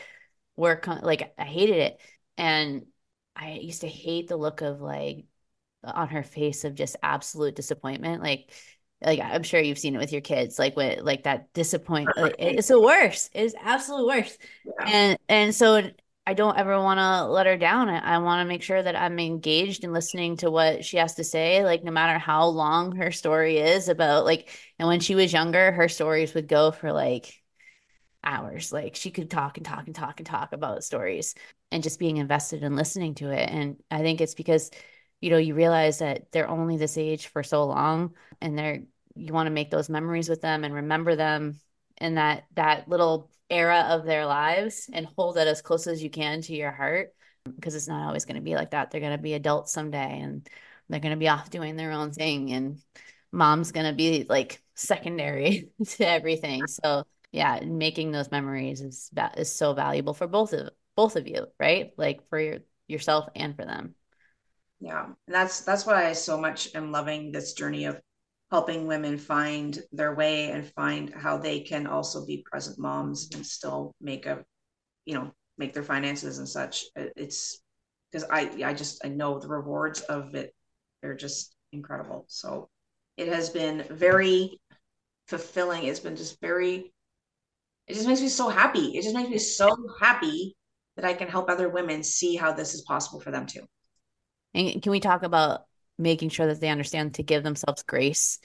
work 0.56 0.88
on 0.88 1.02
like 1.02 1.34
I 1.38 1.44
hated 1.44 1.78
it 1.78 2.02
and 2.38 2.86
I 3.36 3.54
used 3.54 3.82
to 3.82 3.88
hate 3.88 4.28
the 4.28 4.38
look 4.38 4.62
of 4.62 4.82
like 4.82 5.26
on 5.84 6.10
her 6.10 6.24
face 6.24 6.64
of 6.64 6.76
just 6.76 6.96
absolute 7.02 7.56
disappointment 7.56 8.22
like 8.22 8.52
like 9.04 9.20
I'm 9.20 9.44
sure 9.44 9.60
you've 9.60 9.80
seen 9.80 9.96
it 9.96 10.00
with 10.00 10.12
your 10.12 10.22
kids 10.22 10.58
like 10.58 10.76
when 10.78 11.04
like 11.04 11.24
that 11.24 11.52
disappointment 11.54 12.18
like, 12.18 12.36
it's 12.40 12.68
the 12.68 12.80
worst 12.80 13.32
it's 13.34 13.56
absolute 13.62 14.08
worst 14.08 14.38
yeah. 14.66 14.86
and 14.88 15.20
and 15.28 15.56
so 15.56 15.92
I 16.26 16.34
don't 16.34 16.58
ever 16.58 16.80
want 16.80 17.00
to 17.00 17.26
let 17.26 17.48
her 17.48 17.58
down. 17.58 17.90
I, 17.90 18.16
I 18.16 18.18
want 18.20 18.40
to 18.40 18.48
make 18.48 18.64
sure 18.64 18.82
that 18.82 18.96
I'm 18.96 19.20
engaged 19.20 19.84
and 19.84 19.92
listening 19.92 20.38
to 20.38 20.50
what 20.50 20.86
she 20.86 20.96
has 20.96 21.16
to 21.16 21.24
say, 21.24 21.66
like 21.66 21.84
no 21.84 21.92
matter 21.92 22.18
how 22.18 22.46
long 22.46 22.96
her 22.96 23.12
story 23.12 23.58
is 23.58 23.90
about 23.90 24.24
like 24.24 24.50
and 24.80 24.88
when 24.88 25.02
she 25.02 25.16
was 25.16 25.34
younger, 25.34 25.74
her 25.74 25.90
stories 25.90 26.34
would 26.34 26.48
go 26.48 26.72
for 26.72 26.94
like 26.94 27.43
hours. 28.24 28.72
Like 28.72 28.96
she 28.96 29.12
could 29.12 29.30
talk 29.30 29.58
and 29.58 29.66
talk 29.66 29.88
and 29.88 29.96
talk 29.96 30.20
and 30.20 30.28
talk 30.28 30.54
about 30.54 30.84
stories 30.84 31.36
and 31.72 31.84
just 31.84 32.00
being 32.00 32.18
invested 32.18 32.64
in 32.64 32.76
listening 32.76 33.16
to 33.16 33.32
it. 33.32 33.50
And 33.50 33.78
I 33.92 34.00
think 34.00 34.22
it's 34.22 34.36
because, 34.36 34.72
you 35.22 35.30
know, 35.30 35.38
you 35.38 35.56
realize 35.56 36.00
that 36.00 36.32
they're 36.32 36.50
only 36.50 36.78
this 36.78 36.98
age 36.98 37.28
for 37.28 37.44
so 37.44 37.66
long 37.66 38.16
and 38.42 38.58
they're 38.58 38.84
you 39.16 39.32
want 39.32 39.48
to 39.48 39.52
make 39.52 39.70
those 39.70 39.90
memories 39.90 40.28
with 40.28 40.42
them 40.42 40.64
and 40.64 40.74
remember 40.74 41.16
them 41.16 41.60
in 41.98 42.16
that 42.16 42.46
that 42.56 42.88
little 42.88 43.30
era 43.50 43.86
of 43.90 44.06
their 44.06 44.26
lives 44.26 44.90
and 44.92 45.08
hold 45.16 45.38
it 45.38 45.48
as 45.48 45.62
close 45.62 45.86
as 45.86 46.02
you 46.02 46.10
can 46.10 46.42
to 46.42 46.56
your 46.56 46.72
heart 46.72 47.14
because 47.56 47.76
it's 47.76 47.88
not 47.88 48.08
always 48.08 48.26
going 48.26 48.36
to 48.36 48.42
be 48.42 48.56
like 48.56 48.72
that. 48.72 48.90
They're 48.90 49.02
going 49.02 49.16
to 49.16 49.22
be 49.22 49.34
adults 49.34 49.74
someday 49.74 50.20
and 50.22 50.48
they're 50.90 51.00
going 51.00 51.14
to 51.14 51.18
be 51.20 51.30
off 51.30 51.50
doing 51.50 51.76
their 51.76 51.92
own 51.92 52.12
thing 52.12 52.52
and 52.52 52.80
mom's 53.32 53.72
going 53.72 53.86
to 53.86 53.94
be 53.94 54.26
like 54.28 54.62
secondary 54.76 55.70
to 55.86 56.08
everything. 56.08 56.68
So, 56.68 57.04
yeah, 57.34 57.60
making 57.66 58.12
those 58.12 58.32
memories 58.32 58.80
is 58.80 59.10
is 59.36 59.52
so 59.52 59.74
valuable 59.74 60.14
for 60.14 60.28
both 60.28 60.54
of 60.54 60.70
both 60.96 61.16
of 61.16 61.28
you, 61.28 61.48
right? 61.60 61.92
Like 61.98 62.30
for 62.30 62.40
your, 62.40 62.60
yourself 62.88 63.28
and 63.36 63.56
for 63.56 63.66
them. 63.66 63.96
Yeah. 64.80 65.06
And 65.06 65.36
that's 65.36 65.62
that's 65.62 65.86
why 65.86 66.08
I 66.08 66.14
so 66.14 66.40
much 66.40 66.70
am 66.76 66.92
loving 66.92 67.32
this 67.32 67.54
journey 67.54 67.86
of 67.86 68.00
helping 68.52 68.86
women 68.86 69.18
find 69.18 69.82
their 69.92 70.14
way 70.14 70.52
and 70.52 70.72
find 70.74 71.12
how 71.12 71.40
they 71.40 71.60
can 71.62 71.88
also 71.88 72.24
be 72.24 72.46
present 72.46 72.78
moms 72.78 73.30
and 73.34 73.44
still 73.44 73.96
make 74.00 74.28
a 74.28 74.46
you 75.06 75.16
know 75.16 75.32
make 75.58 75.74
their 75.74 75.82
finances 75.82 76.38
and 76.38 76.48
such 76.48 76.86
it's 76.96 77.64
because 78.12 78.28
i 78.30 78.42
i 78.64 78.72
just 78.72 79.04
i 79.04 79.08
know 79.08 79.40
the 79.40 79.48
rewards 79.48 80.02
of 80.02 80.36
it 80.36 80.54
they're 81.02 81.16
just 81.16 81.56
incredible 81.72 82.26
so 82.28 82.70
it 83.18 83.28
has 83.28 83.50
been 83.50 83.84
very 83.90 84.60
fulfilling 85.28 85.86
it's 85.86 86.00
been 86.00 86.16
just 86.16 86.40
very 86.40 86.94
it 87.88 87.94
just 87.94 88.08
makes 88.08 88.22
me 88.22 88.30
so 88.30 88.50
happy. 88.50 88.98
It 88.98 89.04
just 89.04 89.16
makes 89.16 89.30
me 89.30 89.38
so 89.38 89.76
happy 90.00 90.56
that 90.96 91.06
i 91.06 91.14
can 91.14 91.28
help 91.28 91.50
other 91.50 91.70
women 91.70 92.04
see 92.04 92.36
how 92.36 92.54
this 92.54 92.74
is 92.74 92.82
possible 92.82 93.20
for 93.20 93.32
them 93.32 93.46
too. 93.46 93.68
And 94.54 94.82
can 94.82 94.92
we 94.92 95.00
talk 95.00 95.24
about 95.24 95.66
making 95.98 96.30
sure 96.30 96.48
that 96.48 96.62
they 96.62 96.70
understand 96.70 97.16
to 97.16 97.24
give 97.24 97.44
themselves 97.44 97.84
grace 97.84 98.40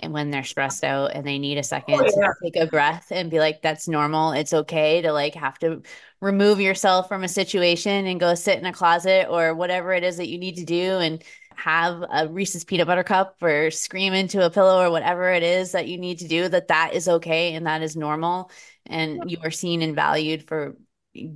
and 0.00 0.12
when 0.12 0.30
they're 0.30 0.44
stressed 0.44 0.84
out 0.84 1.12
and 1.14 1.26
they 1.26 1.38
need 1.38 1.58
a 1.58 1.62
second 1.62 1.94
oh, 1.94 2.04
yeah. 2.16 2.26
to 2.26 2.34
take 2.42 2.56
a 2.56 2.66
breath 2.66 3.08
and 3.10 3.30
be 3.30 3.38
like 3.38 3.62
that's 3.62 3.88
normal. 3.88 4.32
It's 4.32 4.52
okay 4.52 5.02
to 5.02 5.12
like 5.12 5.34
have 5.34 5.58
to 5.60 5.82
remove 6.20 6.60
yourself 6.60 7.08
from 7.08 7.22
a 7.22 7.28
situation 7.28 8.06
and 8.06 8.20
go 8.20 8.34
sit 8.34 8.58
in 8.58 8.66
a 8.66 8.72
closet 8.72 9.28
or 9.30 9.54
whatever 9.54 9.92
it 9.92 10.02
is 10.02 10.16
that 10.16 10.28
you 10.28 10.38
need 10.38 10.56
to 10.56 10.64
do 10.64 10.98
and 10.98 11.22
have 11.56 12.04
a 12.12 12.26
Reese's 12.26 12.64
peanut 12.64 12.88
butter 12.88 13.04
cup 13.04 13.36
or 13.40 13.70
scream 13.70 14.12
into 14.12 14.44
a 14.44 14.50
pillow 14.50 14.82
or 14.82 14.90
whatever 14.90 15.30
it 15.30 15.44
is 15.44 15.72
that 15.72 15.86
you 15.86 15.98
need 15.98 16.18
to 16.18 16.28
do 16.28 16.48
that 16.48 16.68
that 16.68 16.94
is 16.94 17.08
okay 17.08 17.54
and 17.54 17.66
that 17.66 17.82
is 17.82 17.94
normal 17.94 18.50
and 18.86 19.30
you 19.30 19.38
are 19.42 19.50
seen 19.50 19.82
and 19.82 19.94
valued 19.94 20.46
for 20.46 20.76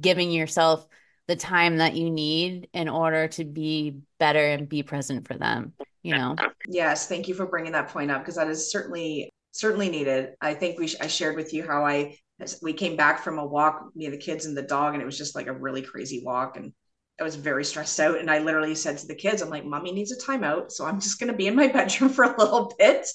giving 0.01 0.31
yourself 0.31 0.87
the 1.27 1.37
time 1.37 1.79
that 1.79 1.95
you 1.95 2.11
need 2.11 2.69
in 2.73 2.89
order 2.89 3.29
to 3.29 3.45
be 3.45 3.99
better 4.19 4.45
and 4.45 4.69
be 4.69 4.83
present 4.83 5.27
for 5.27 5.35
them 5.35 5.73
you 6.03 6.15
know 6.15 6.37
yes 6.69 7.07
thank 7.07 7.29
you 7.29 7.35
for 7.35 7.47
bringing 7.47 7.73
that 7.73 7.89
point 7.89 8.11
up 8.11 8.21
because 8.23 8.37
that 8.37 8.49
is 8.49 8.71
certainly 8.71 9.31
certainly 9.53 9.89
needed 9.89 10.31
i 10.41 10.55
think 10.55 10.79
we 10.79 10.87
sh- 10.87 10.97
i 11.01 11.07
shared 11.07 11.37
with 11.37 11.53
you 11.53 11.67
how 11.67 11.85
i 11.85 12.17
we 12.63 12.73
came 12.73 12.97
back 12.97 13.23
from 13.23 13.39
a 13.39 13.45
walk 13.45 13.91
me 13.95 14.09
the 14.09 14.17
kids 14.17 14.47
and 14.47 14.57
the 14.57 14.63
dog 14.63 14.95
and 14.95 15.03
it 15.03 15.07
was 15.07 15.19
just 15.19 15.35
like 15.35 15.47
a 15.47 15.53
really 15.53 15.83
crazy 15.83 16.23
walk 16.25 16.57
and 16.57 16.73
I 17.21 17.25
was 17.25 17.37
very 17.37 17.65
stressed 17.65 17.99
out. 17.99 18.19
And 18.19 18.31
I 18.31 18.39
literally 18.39 18.75
said 18.75 18.99
to 18.99 19.07
the 19.07 19.15
kids, 19.15 19.43
I'm 19.43 19.51
like, 19.51 19.65
mommy 19.65 19.93
needs 19.93 20.13
a 20.13 20.17
timeout. 20.17 20.71
So 20.71 20.87
I'm 20.87 21.01
just 21.01 21.19
going 21.19 21.31
to 21.31 21.37
be 21.37 21.49
in 21.49 21.57
my 21.57 21.67
bedroom 21.73 22.11
for 22.11 22.25
a 22.25 22.39
little 22.39 22.73
bit. 22.79 23.07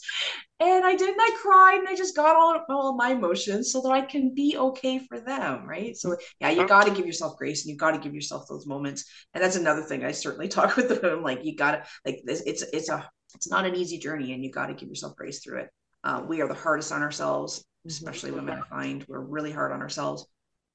And 0.64 0.86
I 0.86 0.95
did, 0.95 1.09
and 1.09 1.20
I 1.20 1.38
cried 1.41 1.80
and 1.80 1.89
I 1.89 1.95
just 1.95 2.16
got 2.16 2.36
all, 2.36 2.57
all 2.70 2.95
my 2.95 3.09
emotions 3.09 3.72
so 3.72 3.82
that 3.82 3.89
I 3.89 4.01
can 4.01 4.34
be 4.34 4.55
okay 4.57 4.99
for 4.99 5.20
them. 5.20 5.68
Right. 5.68 5.97
So, 5.97 6.16
yeah, 6.39 6.51
you 6.51 6.66
got 6.68 6.86
to 6.86 6.93
give 6.93 7.05
yourself 7.05 7.38
grace 7.38 7.66
and 7.66 7.72
you 7.72 7.78
got 7.78 7.91
to 7.91 7.97
give 7.97 8.14
yourself 8.14 8.47
those 8.47 8.66
moments. 8.66 9.05
And 9.34 9.43
that's 9.43 9.57
another 9.57 9.82
thing 9.82 10.05
I 10.05 10.11
certainly 10.11 10.47
talk 10.49 10.78
with 10.78 11.01
them. 11.01 11.22
Like, 11.22 11.43
you 11.43 11.55
got 11.55 11.72
to, 11.72 11.84
like, 12.05 12.22
this, 12.24 12.41
it's, 12.45 12.64
it's 12.72 12.89
a, 12.89 13.09
it's 13.36 13.49
not 13.49 13.66
an 13.66 13.76
easy 13.76 13.97
journey 13.97 14.34
and 14.34 14.43
you 14.43 14.51
got 14.51 14.68
to 14.68 14.74
give 14.74 14.89
yourself 14.89 15.16
grace 15.16 15.43
through 15.43 15.59
it. 15.59 15.70
Uh, 16.03 16.24
we 16.28 16.41
are 16.41 16.47
the 16.47 16.53
hardest 16.53 16.91
on 16.91 17.01
ourselves, 17.01 17.66
especially 17.86 18.32
women, 18.32 18.59
I 18.59 18.70
find 18.70 19.05
we're 19.07 19.20
really 19.20 19.51
hard 19.51 19.72
on 19.72 19.82
ourselves. 19.82 20.26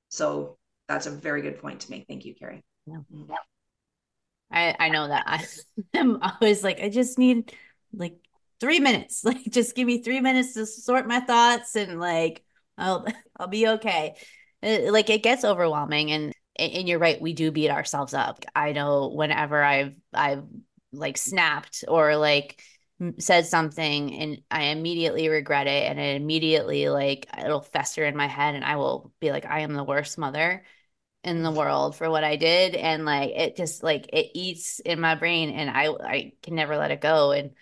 So 0.08 0.58
that's 0.88 1.06
a 1.06 1.10
very 1.10 1.42
good 1.42 1.60
point 1.60 1.80
to 1.80 1.90
make. 1.90 2.06
Thank 2.08 2.24
you, 2.24 2.34
Kerri. 2.34 2.62
Yeah. 2.86 3.36
I 4.50 4.74
I 4.78 4.88
know 4.88 5.08
that 5.08 5.24
I 5.26 5.44
am 5.98 6.18
always 6.22 6.64
like 6.64 6.80
I 6.80 6.88
just 6.88 7.18
need 7.18 7.52
like 7.92 8.16
three 8.60 8.80
minutes. 8.80 9.24
Like 9.24 9.44
just 9.50 9.74
give 9.74 9.86
me 9.86 10.02
three 10.02 10.20
minutes 10.20 10.54
to 10.54 10.66
sort 10.66 11.06
my 11.06 11.20
thoughts 11.20 11.76
and 11.76 12.00
like 12.00 12.44
I'll 12.76 13.06
I'll 13.38 13.48
be 13.48 13.68
okay. 13.68 14.16
It, 14.62 14.92
like 14.92 15.10
it 15.10 15.22
gets 15.22 15.44
overwhelming 15.44 16.10
and 16.12 16.32
and 16.56 16.88
you're 16.88 16.98
right 16.98 17.20
we 17.20 17.32
do 17.34 17.50
beat 17.52 17.70
ourselves 17.70 18.14
up. 18.14 18.44
I 18.54 18.72
know 18.72 19.08
whenever 19.08 19.62
I've 19.62 19.94
I've 20.12 20.44
like 20.92 21.16
snapped 21.18 21.84
or 21.86 22.16
like 22.16 22.60
said 23.18 23.46
something 23.46 24.12
and 24.14 24.42
I 24.50 24.64
immediately 24.64 25.28
regret 25.28 25.68
it 25.68 25.88
and 25.88 26.00
it 26.00 26.16
immediately 26.16 26.88
like 26.88 27.28
it'll 27.38 27.60
fester 27.60 28.04
in 28.04 28.16
my 28.16 28.26
head 28.26 28.56
and 28.56 28.64
I 28.64 28.74
will 28.76 29.12
be 29.20 29.30
like 29.30 29.46
I 29.46 29.60
am 29.60 29.72
the 29.74 29.84
worst 29.84 30.18
mother 30.18 30.64
in 31.24 31.42
the 31.42 31.50
world 31.52 31.96
for 31.96 32.10
what 32.10 32.24
I 32.24 32.36
did 32.36 32.74
and 32.74 33.04
like 33.04 33.30
it 33.30 33.56
just 33.56 33.82
like 33.82 34.08
it 34.12 34.30
eats 34.34 34.80
in 34.80 35.00
my 35.00 35.14
brain 35.16 35.50
and 35.50 35.70
I 35.70 35.88
I 35.88 36.32
can 36.42 36.54
never 36.54 36.76
let 36.76 36.90
it 36.92 37.00
go 37.00 37.32
and 37.32 37.52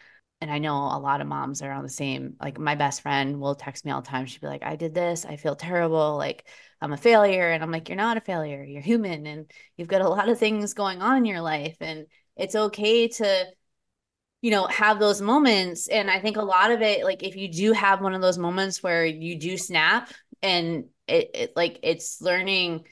and 0.41 0.51
I 0.51 0.59
know 0.59 0.77
a 0.77 0.99
lot 0.99 1.21
of 1.21 1.27
moms 1.27 1.63
are 1.63 1.73
on 1.73 1.83
the 1.83 1.89
same 1.89 2.37
like 2.41 2.59
my 2.59 2.75
best 2.75 3.03
friend 3.03 3.41
will 3.41 3.55
text 3.55 3.85
me 3.85 3.91
all 3.91 4.03
the 4.03 4.09
time 4.09 4.27
she'd 4.27 4.41
be 4.41 4.47
like 4.47 4.63
I 4.63 4.77
did 4.77 4.95
this 4.95 5.25
I 5.25 5.37
feel 5.37 5.57
terrible 5.57 6.17
like 6.17 6.47
I'm 6.81 6.93
a 6.93 6.97
failure 6.97 7.51
and 7.51 7.63
I'm 7.63 7.71
like 7.71 7.89
you're 7.89 7.97
not 7.97 8.17
a 8.17 8.21
failure 8.21 8.63
you're 8.63 8.83
human 8.83 9.27
and 9.27 9.51
you've 9.77 9.89
got 9.89 10.03
a 10.03 10.09
lot 10.09 10.29
of 10.29 10.39
things 10.39 10.75
going 10.75 11.03
on 11.03 11.19
in 11.19 11.25
your 11.25 11.41
life 11.41 11.77
and 11.81 12.07
it's 12.37 12.55
okay 12.55 13.09
to 13.09 13.47
you 14.43 14.51
know 14.51 14.67
have 14.67 14.99
those 14.99 15.21
moments 15.21 15.89
and 15.89 16.11
I 16.11 16.21
think 16.21 16.37
a 16.37 16.43
lot 16.43 16.71
of 16.71 16.83
it 16.83 17.05
like 17.05 17.23
if 17.23 17.37
you 17.37 17.49
do 17.49 17.73
have 17.73 18.01
one 18.03 18.15
of 18.15 18.21
those 18.21 18.39
moments 18.39 18.83
where 18.83 19.05
you 19.05 19.39
do 19.39 19.57
snap 19.57 20.13
and 20.43 20.85
it, 21.09 21.31
it 21.35 21.53
like 21.57 21.81
it's 21.83 22.21
learning 22.21 22.85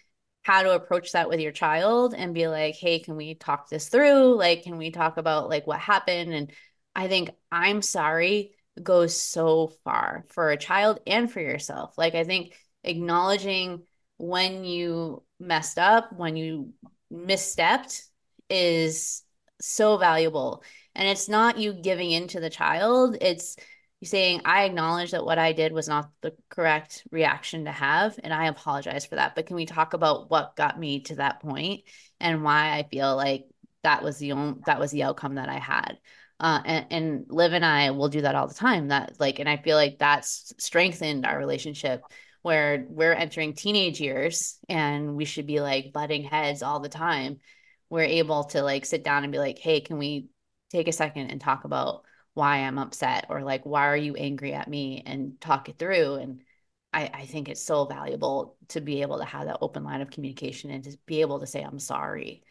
how 0.43 0.63
to 0.63 0.75
approach 0.75 1.13
that 1.13 1.29
with 1.29 1.41
your 1.41 1.53
child 1.53 2.15
and 2.15 2.35
be 2.35 2.47
like, 2.49 2.75
hey, 2.75 2.99
can 2.99 3.17
we 3.17 3.35
talk 3.35 3.69
this 3.71 3.89
through? 3.89 4.37
Like, 4.37 4.63
can 4.63 4.77
we 4.77 4.91
talk 4.91 5.17
about 5.17 5.49
like 5.49 5.67
what 5.67 5.81
happened? 5.81 6.35
And 6.35 6.53
I 6.95 7.09
think 7.09 7.31
I'm 7.51 7.83
sorry 7.83 8.53
goes 8.83 9.17
so 9.17 9.73
far 9.85 10.25
for 10.29 10.51
a 10.51 10.57
child 10.57 11.01
and 11.07 11.31
for 11.31 11.41
yourself. 11.41 11.97
Like, 11.97 12.15
I 12.15 12.25
think 12.25 12.55
acknowledging 12.83 13.83
when 14.17 14.65
you 14.65 15.23
messed 15.39 15.79
up, 15.79 16.13
when 16.13 16.37
you 16.37 16.73
misstepped 17.13 18.03
is 18.51 19.23
so 19.61 19.97
valuable. 19.97 20.63
And 20.95 21.09
it's 21.09 21.29
not 21.29 21.59
you 21.59 21.73
giving 21.73 22.11
in 22.11 22.29
to 22.29 22.41
the 22.41 22.51
child, 22.51 23.17
it's 23.21 23.57
saying, 24.03 24.43
I 24.45 24.65
acknowledge 24.65 25.13
that 25.13 25.25
what 25.25 25.39
I 25.39 25.53
did 25.53 25.73
was 25.73 25.89
not 25.89 26.11
the 26.21 26.35
correct 26.51 27.07
reaction 27.11 27.65
to 27.65 27.73
have, 27.73 28.19
and 28.23 28.35
I 28.35 28.47
apologize 28.47 29.07
for 29.07 29.15
that. 29.15 29.35
But 29.35 29.47
can 29.47 29.57
we 29.57 29.67
talk 29.67 29.95
about 29.95 30.31
what 30.31 30.57
got 30.57 30.79
me 30.79 31.01
to 31.05 31.17
that 31.17 31.41
point 31.41 31.85
and 32.21 32.45
why 32.45 32.77
I 32.77 32.87
feel 32.91 33.17
like 33.17 33.47
that 33.83 34.03
was 34.03 34.19
the 34.19 34.33
only 34.33 34.61
that 34.67 34.79
was 34.79 34.91
the 34.91 35.05
outcome 35.05 35.37
that 35.37 35.49
I 35.49 35.59
had? 35.59 35.99
Uh, 36.41 36.61
and, 36.65 36.87
and 36.91 37.27
Liv 37.29 37.53
and 37.53 37.65
I 37.65 37.91
will 37.91 38.09
do 38.09 38.23
that 38.23 38.35
all 38.35 38.49
the 38.49 38.55
time. 38.55 38.89
That 38.89 39.15
like, 39.19 39.39
and 39.39 39.49
I 39.49 39.57
feel 39.57 39.77
like 39.77 39.99
that's 39.99 40.53
strengthened 40.59 41.27
our 41.27 41.39
relationship 41.39 42.03
where 42.43 42.85
we're 42.89 43.15
entering 43.15 43.55
teenage 43.55 44.01
years 44.01 44.59
and 44.69 45.15
we 45.15 45.25
should 45.25 45.47
be 45.47 45.61
like 45.61 45.93
butting 45.93 46.25
heads 46.25 46.63
all 46.63 46.81
the 46.81 46.89
time. 46.89 47.39
We're 47.89 48.03
able 48.03 48.45
to 48.45 48.63
like 48.63 48.85
sit 48.85 49.05
down 49.05 49.23
and 49.23 49.33
be 49.33 49.39
like, 49.39 49.59
hey, 49.59 49.81
can 49.81 49.99
we 49.99 50.29
take 50.71 50.89
a 50.89 50.93
second 50.93 51.31
and 51.31 51.41
talk 51.41 51.65
about 51.65 52.03
why 52.35 52.59
I'm 52.59 52.79
upset 52.79 53.27
or 53.31 53.43
like 53.43 53.65
why 53.65 53.87
are 53.87 53.97
you 53.97 54.17
angry 54.17 54.53
at 54.53 54.69
me 54.69 55.03
and 55.07 55.41
talk 55.41 55.69
it 55.69 55.79
through 55.79 56.17
and 56.17 56.41
I, 56.93 57.11
I 57.13 57.27
think 57.27 57.49
it's 57.49 57.63
so 57.63 57.87
valuable 57.87 58.57
to 58.69 58.81
be 58.81 59.03
able 59.03 59.19
to 59.19 59.25
have 59.25 59.47
that 59.47 59.59
open 59.61 59.83
line 59.85 60.01
of 60.01 60.11
communication 60.11 60.71
and 60.71 60.85
to 60.85 60.97
be 61.07 61.23
able 61.23 61.41
to 61.41 61.47
say 61.47 61.63
I'm 61.63 61.79
sorry. 61.79 62.43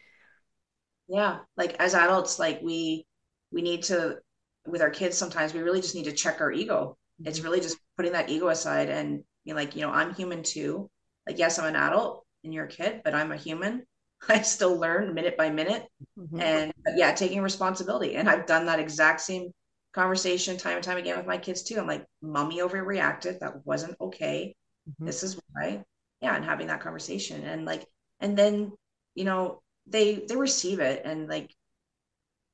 Yeah, 1.06 1.40
like 1.56 1.76
as 1.80 1.94
adults, 1.94 2.38
like 2.38 2.60
we 2.62 3.06
we 3.54 3.62
need 3.62 3.84
to 3.84 4.18
with 4.66 4.82
our 4.82 4.90
kids 4.90 5.16
sometimes 5.18 5.54
we 5.54 5.60
really 5.62 5.80
just 5.80 5.94
need 5.94 6.04
to 6.06 6.12
check 6.12 6.40
our 6.40 6.52
ego. 6.52 6.98
It's 7.24 7.40
really 7.40 7.60
just 7.60 7.78
putting 7.96 8.12
that 8.12 8.28
ego 8.30 8.48
aside 8.48 8.90
and 8.90 9.24
being 9.44 9.56
like 9.56 9.76
you 9.76 9.82
know 9.82 9.90
i'm 9.90 10.14
human 10.14 10.42
too. 10.42 10.90
Like 11.26 11.38
yes 11.38 11.58
i'm 11.58 11.66
an 11.66 11.76
adult 11.76 12.26
and 12.44 12.52
you're 12.52 12.66
a 12.66 12.68
kid 12.68 13.02
but 13.04 13.14
i'm 13.14 13.32
a 13.32 13.36
human. 13.36 13.86
I 14.28 14.42
still 14.42 14.76
learn 14.78 15.14
minute 15.14 15.36
by 15.36 15.50
minute. 15.50 15.86
Mhm. 16.18 16.42
and 16.42 16.72
yeah 16.96 17.14
taking 17.14 17.40
responsibility. 17.42 18.16
And 18.16 18.28
i've 18.28 18.46
done 18.46 18.66
that 18.66 18.80
exact 18.80 19.20
same 19.20 19.52
conversation 19.94 20.56
time 20.58 20.76
and 20.76 20.84
time 20.84 20.98
again 20.98 21.16
with 21.16 21.26
my 21.26 21.38
kids 21.38 21.62
too. 21.62 21.78
I'm 21.78 21.86
like 21.86 22.04
mommy 22.20 22.58
overreacted. 22.58 23.38
That 23.40 23.64
wasn't 23.64 23.96
okay. 24.00 24.54
Mhm. 24.88 25.06
this 25.06 25.22
is 25.22 25.38
why. 25.52 25.84
Yeah 26.20 26.34
and 26.36 26.44
having 26.44 26.66
that 26.68 26.80
conversation 26.80 27.44
and 27.44 27.64
like 27.64 27.86
and 28.20 28.36
then 28.36 28.72
you 29.14 29.24
know 29.24 29.62
they 29.86 30.24
they 30.28 30.36
receive 30.36 30.80
it 30.80 31.02
and 31.04 31.28
like 31.28 31.50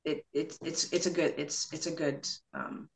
it 0.05 0.24
it's 0.32 0.59
it's 0.64 0.92
it's 0.92 1.07
a 1.07 1.11
good 1.11 1.34
it's 1.36 1.72
it's 1.72 1.86
a 1.86 1.90
good 1.90 2.28
um 2.55 2.88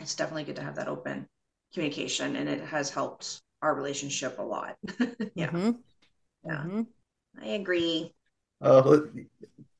it's 0.00 0.14
definitely 0.14 0.44
good 0.44 0.56
to 0.56 0.62
have 0.62 0.76
that 0.76 0.88
open 0.88 1.26
communication 1.74 2.36
and 2.36 2.48
it 2.48 2.60
has 2.62 2.90
helped 2.90 3.42
our 3.62 3.74
relationship 3.74 4.38
a 4.38 4.42
lot 4.42 4.76
yeah 5.34 5.50
Mhm. 5.50 5.82
Yeah. 6.44 6.66
Mhm. 6.66 6.86
i 7.42 7.48
agree 7.48 8.14
Uh, 8.60 9.00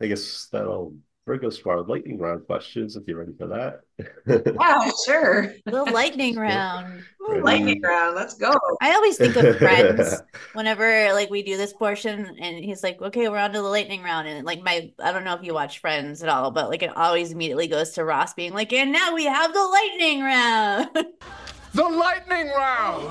I 0.01 0.07
guess 0.07 0.49
that'll 0.53 0.95
bring 1.29 1.45
us 1.45 1.59
to 1.59 1.69
our 1.69 1.83
lightning 1.83 2.19
round 2.19 2.47
questions 2.47 2.97
if 2.97 3.07
you're 3.07 3.19
ready 3.19 3.35
for 3.37 3.47
that. 3.49 3.83
yeah 4.59 4.91
sure 5.05 5.55
The 5.67 5.85
lightning 5.85 6.37
round. 6.39 7.05
Ready? 7.29 7.43
lightning 7.43 7.83
round 7.83 8.17
let's 8.17 8.33
go 8.33 8.55
I 8.81 8.95
always 8.95 9.19
think 9.19 9.37
of 9.37 9.57
friends 9.59 10.23
whenever 10.55 11.13
like 11.13 11.29
we 11.29 11.43
do 11.43 11.59
this 11.59 11.75
portion 11.75 12.35
and 12.41 12.65
he's 12.65 12.83
like, 12.83 13.03
okay, 13.03 13.29
we're 13.29 13.37
on 13.37 13.53
to 13.53 13.59
the 13.61 13.69
lightning 13.69 14.03
round. 14.03 14.27
And 14.27 14.47
like 14.47 14.63
my 14.63 14.91
I 14.99 15.13
don't 15.13 15.25
know 15.25 15.35
if 15.35 15.45
you 15.45 15.53
watch 15.53 15.81
Friends 15.81 16.23
at 16.23 16.31
all, 16.31 16.51
but 16.51 16.71
like 16.71 16.83
it 16.83 16.97
always 16.97 17.31
immediately 17.31 17.67
goes 17.67 17.91
to 17.91 18.05
Ross 18.05 18.33
being 18.33 18.55
like, 18.55 18.73
and 18.73 18.91
now 18.91 19.15
we 19.15 19.27
have 19.27 19.53
the 19.53 19.63
lightning 19.63 20.23
round. 20.23 20.89
The 21.75 21.83
lightning 21.83 22.49
round! 22.49 23.05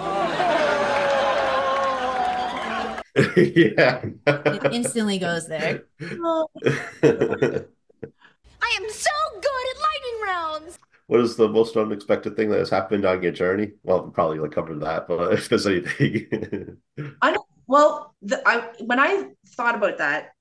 yeah. 3.37 4.01
it 4.25 4.73
instantly 4.73 5.19
goes 5.19 5.47
there. 5.47 5.83
I 8.61 8.79
am 8.81 8.89
so 8.89 9.09
good 9.33 9.75
at 9.75 9.81
lightning 9.81 10.21
rounds. 10.23 10.79
What 11.07 11.21
is 11.21 11.35
the 11.35 11.47
most 11.47 11.77
unexpected 11.77 12.35
thing 12.35 12.49
that 12.49 12.59
has 12.59 12.69
happened 12.69 13.05
on 13.05 13.23
your 13.23 13.31
journey? 13.31 13.71
Well, 13.83 14.05
we 14.05 14.11
probably 14.11 14.39
like 14.39 14.51
covered 14.51 14.81
that, 14.81 15.07
but 15.07 15.33
if 15.33 15.49
there's 15.49 15.67
anything. 15.67 16.77
I 17.21 17.31
don't. 17.31 17.47
well 17.65 18.15
the, 18.21 18.41
I 18.45 18.69
when 18.79 18.99
I 18.99 19.29
thought 19.55 19.75
about 19.75 19.99
that, 19.99 20.31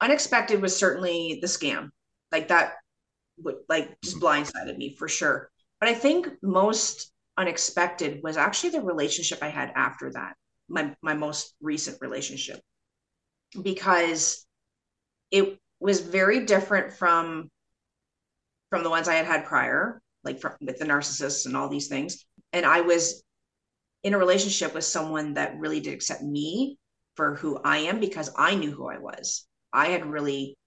unexpected 0.00 0.60
was 0.60 0.76
certainly 0.76 1.38
the 1.40 1.46
scam. 1.46 1.90
Like 2.32 2.48
that 2.48 2.74
would 3.42 3.56
like 3.68 4.00
just 4.02 4.18
blindsided 4.18 4.76
me 4.76 4.94
for 4.96 5.08
sure. 5.08 5.50
But 5.80 5.88
I 5.88 5.94
think 5.94 6.28
most 6.42 7.12
unexpected 7.36 8.22
was 8.22 8.36
actually 8.36 8.70
the 8.70 8.80
relationship 8.80 9.38
I 9.42 9.48
had 9.48 9.72
after 9.76 10.10
that, 10.12 10.34
my 10.68 10.94
my 11.02 11.14
most 11.14 11.54
recent 11.60 11.98
relationship. 12.00 12.60
Because 13.62 14.44
it 15.30 15.58
was 15.78 16.00
very 16.00 16.44
different 16.44 16.92
from 16.92 17.50
from 18.76 18.84
the 18.84 18.90
ones 18.90 19.08
I 19.08 19.14
had 19.14 19.24
had 19.24 19.46
prior, 19.46 20.02
like 20.22 20.38
from, 20.38 20.52
with 20.60 20.78
the 20.78 20.84
narcissists 20.84 21.46
and 21.46 21.56
all 21.56 21.70
these 21.70 21.88
things. 21.88 22.26
And 22.52 22.66
I 22.66 22.82
was 22.82 23.22
in 24.02 24.12
a 24.12 24.18
relationship 24.18 24.74
with 24.74 24.84
someone 24.84 25.32
that 25.34 25.58
really 25.58 25.80
did 25.80 25.94
accept 25.94 26.22
me 26.22 26.76
for 27.14 27.36
who 27.36 27.58
I 27.64 27.78
am 27.78 28.00
because 28.00 28.30
I 28.36 28.54
knew 28.54 28.70
who 28.70 28.86
I 28.86 28.98
was. 28.98 29.46
I 29.72 29.86
had 29.86 30.04
really 30.04 30.58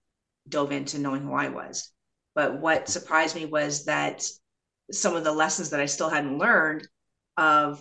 dove 0.48 0.72
into 0.72 0.98
knowing 0.98 1.22
who 1.22 1.34
I 1.34 1.50
was. 1.50 1.92
But 2.34 2.60
what 2.60 2.88
surprised 2.88 3.36
me 3.36 3.46
was 3.46 3.84
that 3.84 4.24
some 4.90 5.14
of 5.14 5.22
the 5.22 5.30
lessons 5.30 5.70
that 5.70 5.78
I 5.78 5.86
still 5.86 6.08
hadn't 6.08 6.36
learned 6.36 6.88
of 7.36 7.80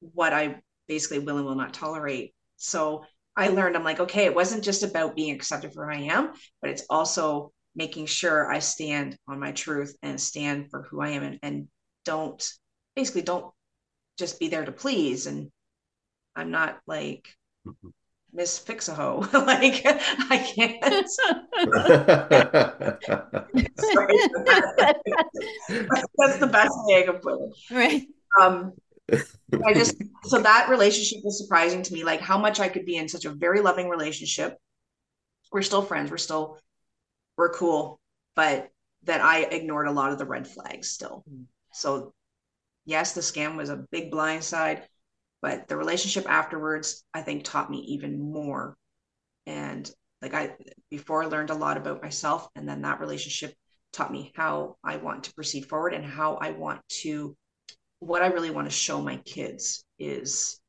what 0.00 0.32
I 0.32 0.62
basically 0.86 1.18
will 1.18 1.36
and 1.36 1.44
will 1.44 1.56
not 1.56 1.74
tolerate. 1.74 2.32
So 2.56 3.04
I 3.36 3.48
learned, 3.48 3.76
I'm 3.76 3.84
like, 3.84 4.00
okay, 4.00 4.24
it 4.24 4.34
wasn't 4.34 4.64
just 4.64 4.82
about 4.82 5.14
being 5.14 5.34
accepted 5.34 5.74
for 5.74 5.84
who 5.84 5.92
I 5.92 6.14
am, 6.14 6.32
but 6.62 6.70
it's 6.70 6.86
also 6.88 7.52
making 7.78 8.06
sure 8.06 8.52
I 8.52 8.58
stand 8.58 9.16
on 9.28 9.38
my 9.38 9.52
truth 9.52 9.96
and 10.02 10.20
stand 10.20 10.68
for 10.68 10.82
who 10.82 11.00
I 11.00 11.10
am 11.10 11.22
and, 11.22 11.38
and 11.44 11.68
don't 12.04 12.44
basically 12.96 13.22
don't 13.22 13.54
just 14.18 14.40
be 14.40 14.48
there 14.48 14.64
to 14.64 14.72
please. 14.72 15.28
And 15.28 15.48
I'm 16.34 16.50
not 16.50 16.80
like 16.88 17.28
Miss 18.32 18.58
Fix-a-Ho. 18.58 19.28
like 19.32 19.82
I 19.86 20.38
can't. 20.56 21.08
Sorry. 23.78 24.18
That's 26.18 26.38
the 26.38 26.50
best 26.50 26.72
way 26.84 26.98
I 26.98 27.02
can 27.06 27.18
put 27.20 27.40
it. 27.40 27.52
right. 27.70 28.02
Um, 28.40 28.72
I 29.64 29.72
just 29.72 30.02
so 30.24 30.40
that 30.40 30.68
relationship 30.68 31.20
was 31.24 31.38
surprising 31.38 31.82
to 31.84 31.94
me, 31.94 32.02
like 32.02 32.20
how 32.20 32.38
much 32.38 32.58
I 32.58 32.68
could 32.68 32.84
be 32.84 32.96
in 32.96 33.08
such 33.08 33.24
a 33.24 33.30
very 33.30 33.60
loving 33.60 33.88
relationship. 33.88 34.58
We're 35.52 35.62
still 35.62 35.82
friends. 35.82 36.10
We're 36.10 36.18
still 36.18 36.58
we're 37.38 37.52
cool, 37.52 37.98
but 38.36 38.68
that 39.04 39.22
I 39.22 39.44
ignored 39.44 39.86
a 39.86 39.92
lot 39.92 40.12
of 40.12 40.18
the 40.18 40.26
red 40.26 40.46
flags 40.46 40.90
still. 40.90 41.24
Hmm. 41.26 41.44
So 41.72 42.12
yes, 42.84 43.12
the 43.14 43.22
scam 43.22 43.56
was 43.56 43.70
a 43.70 43.86
big 43.90 44.10
blind 44.10 44.44
side, 44.44 44.86
but 45.40 45.68
the 45.68 45.76
relationship 45.76 46.28
afterwards, 46.28 47.04
I 47.14 47.22
think, 47.22 47.44
taught 47.44 47.70
me 47.70 47.78
even 47.78 48.20
more. 48.20 48.76
And 49.46 49.90
like 50.20 50.34
I 50.34 50.56
before 50.90 51.22
I 51.22 51.26
learned 51.26 51.50
a 51.50 51.54
lot 51.54 51.76
about 51.76 52.02
myself, 52.02 52.48
and 52.56 52.68
then 52.68 52.82
that 52.82 53.00
relationship 53.00 53.54
taught 53.92 54.12
me 54.12 54.32
how 54.34 54.76
I 54.84 54.96
want 54.96 55.24
to 55.24 55.34
proceed 55.34 55.66
forward 55.66 55.94
and 55.94 56.04
how 56.04 56.34
I 56.34 56.50
want 56.50 56.80
to 57.02 57.36
what 58.00 58.22
I 58.22 58.26
really 58.26 58.50
want 58.50 58.68
to 58.68 58.76
show 58.76 59.00
my 59.00 59.16
kids 59.18 59.84
is 59.98 60.60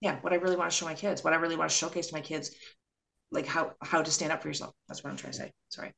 yeah, 0.00 0.20
what 0.20 0.32
I 0.32 0.36
really 0.36 0.56
want 0.56 0.70
to 0.70 0.76
show 0.76 0.86
my 0.86 0.94
kids, 0.94 1.24
what 1.24 1.32
I 1.32 1.36
really 1.36 1.56
want 1.56 1.70
to 1.70 1.76
showcase 1.76 2.08
to 2.08 2.14
my 2.14 2.20
kids, 2.20 2.52
like 3.30 3.46
how 3.46 3.72
how 3.82 4.02
to 4.02 4.10
stand 4.10 4.32
up 4.32 4.42
for 4.42 4.48
yourself. 4.48 4.74
That's 4.88 5.02
what 5.04 5.10
I'm 5.10 5.16
trying 5.16 5.32
to 5.32 5.38
say. 5.38 5.52
Sorry. 5.68 5.92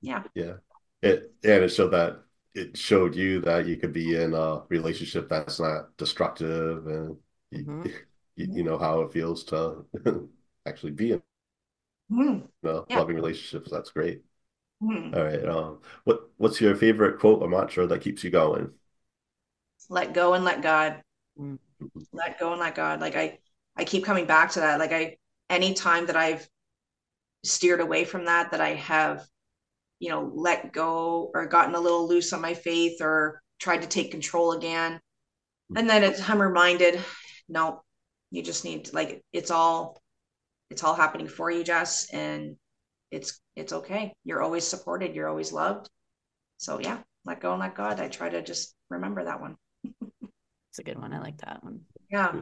Yeah. 0.00 0.22
Yeah. 0.34 0.54
It 1.02 1.32
and 1.44 1.64
it 1.64 1.68
showed 1.70 1.90
that 1.90 2.22
it 2.54 2.76
showed 2.76 3.14
you 3.14 3.40
that 3.42 3.66
you 3.66 3.76
could 3.76 3.92
be 3.92 4.16
in 4.16 4.34
a 4.34 4.62
relationship 4.68 5.28
that's 5.28 5.60
not 5.60 5.96
destructive 5.96 6.86
and 6.86 7.16
you, 7.50 7.66
Mhm. 7.66 7.84
you, 8.36 8.48
you 8.52 8.62
know 8.64 8.78
how 8.78 9.02
it 9.02 9.12
feels 9.12 9.44
to 9.44 9.86
actually 10.66 10.92
be 10.92 11.12
in 11.12 11.22
Hmm. 12.10 12.40
a 12.64 12.84
Yeah. 12.88 12.98
loving 12.98 13.16
relationship. 13.16 13.66
That's 13.70 13.90
great. 13.90 14.22
Hmm. 14.80 15.14
All 15.14 15.24
right. 15.24 15.44
Um, 15.48 15.80
what 16.04 16.30
what's 16.36 16.60
your 16.60 16.76
favorite 16.76 17.20
quote 17.20 17.42
or 17.42 17.48
mantra 17.48 17.86
that 17.88 18.02
keeps 18.02 18.24
you 18.24 18.30
going? 18.30 18.72
Let 19.88 20.12
go 20.14 20.34
and 20.34 20.44
let 20.44 20.62
God. 20.62 21.02
Mm. 21.38 21.58
Let 22.12 22.38
go 22.38 22.52
and 22.52 22.60
let 22.60 22.74
God. 22.74 23.00
Like 23.00 23.16
I 23.16 23.38
I 23.76 23.84
keep 23.84 24.04
coming 24.04 24.26
back 24.26 24.52
to 24.52 24.60
that. 24.60 24.78
Like 24.78 24.92
I 24.92 25.16
any 25.50 25.74
time 25.74 26.06
that 26.06 26.16
I've 26.16 26.48
steered 27.44 27.80
away 27.80 28.04
from 28.04 28.24
that, 28.26 28.50
that 28.50 28.60
I 28.60 28.74
have, 28.74 29.24
you 29.98 30.10
know, 30.10 30.30
let 30.34 30.72
go 30.72 31.30
or 31.34 31.46
gotten 31.46 31.74
a 31.74 31.80
little 31.80 32.08
loose 32.08 32.32
on 32.32 32.40
my 32.40 32.54
faith 32.54 33.00
or 33.00 33.42
tried 33.58 33.82
to 33.82 33.88
take 33.88 34.10
control 34.10 34.52
again. 34.52 35.00
And 35.76 35.88
then 35.88 36.02
it's 36.02 36.28
I'm 36.28 36.40
reminded, 36.40 37.02
no, 37.48 37.82
you 38.30 38.42
just 38.42 38.64
need 38.64 38.86
to, 38.86 38.94
like 38.94 39.22
it's 39.32 39.50
all 39.50 40.00
it's 40.70 40.84
all 40.84 40.94
happening 40.94 41.28
for 41.28 41.50
you, 41.50 41.64
Jess, 41.64 42.08
and 42.12 42.56
it's 43.10 43.40
it's 43.56 43.72
okay. 43.72 44.14
You're 44.24 44.42
always 44.42 44.66
supported, 44.66 45.14
you're 45.14 45.28
always 45.28 45.52
loved. 45.52 45.88
So 46.58 46.80
yeah, 46.80 46.98
let 47.24 47.40
go 47.40 47.52
and 47.52 47.60
let 47.60 47.74
God. 47.74 48.00
I 48.00 48.08
try 48.08 48.28
to 48.28 48.42
just 48.42 48.74
remember 48.90 49.24
that 49.24 49.40
one. 49.40 49.56
It's 50.70 50.78
a 50.78 50.82
good 50.82 50.98
one. 50.98 51.12
I 51.12 51.20
like 51.20 51.38
that 51.38 51.62
one. 51.62 51.80
Yeah. 52.10 52.32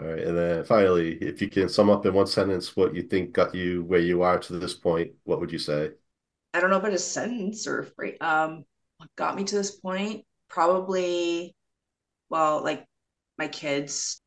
All 0.00 0.06
right. 0.06 0.22
And 0.22 0.36
then 0.36 0.64
finally, 0.64 1.14
if 1.14 1.40
you 1.40 1.48
can 1.48 1.68
sum 1.68 1.88
up 1.88 2.04
in 2.04 2.14
one 2.14 2.26
sentence 2.26 2.74
what 2.76 2.94
you 2.94 3.02
think 3.02 3.32
got 3.32 3.54
you 3.54 3.84
where 3.84 4.00
you 4.00 4.22
are 4.22 4.38
to 4.38 4.58
this 4.58 4.74
point, 4.74 5.12
what 5.24 5.40
would 5.40 5.52
you 5.52 5.58
say? 5.58 5.90
I 6.52 6.60
don't 6.60 6.70
know 6.70 6.78
about 6.78 6.92
a 6.92 6.98
sentence 6.98 7.66
or 7.66 7.88
a. 8.02 8.18
Um, 8.18 8.64
what 8.98 9.08
got 9.16 9.36
me 9.36 9.44
to 9.44 9.54
this 9.54 9.72
point? 9.72 10.24
Probably, 10.48 11.54
well, 12.28 12.62
like 12.62 12.84
my 13.38 13.48
kids 13.48 14.20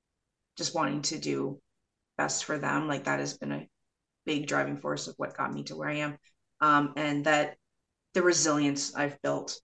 just 0.57 0.74
wanting 0.74 1.01
to 1.03 1.20
do 1.20 1.59
best 2.18 2.45
for 2.45 2.57
them. 2.57 2.88
Like 2.88 3.05
that 3.05 3.20
has 3.20 3.38
been 3.38 3.51
a 3.51 3.68
big 4.26 4.47
driving 4.47 4.78
force 4.78 5.07
of 5.07 5.15
what 5.18 5.38
got 5.38 5.53
me 5.53 5.63
to 5.63 5.76
where 5.76 5.89
I 5.89 5.97
am. 5.97 6.18
Um, 6.59 6.93
and 6.95 7.26
that 7.26 7.57
the 8.13 8.24
resilience 8.24 8.95
I've 8.95 9.22
built. 9.22 9.59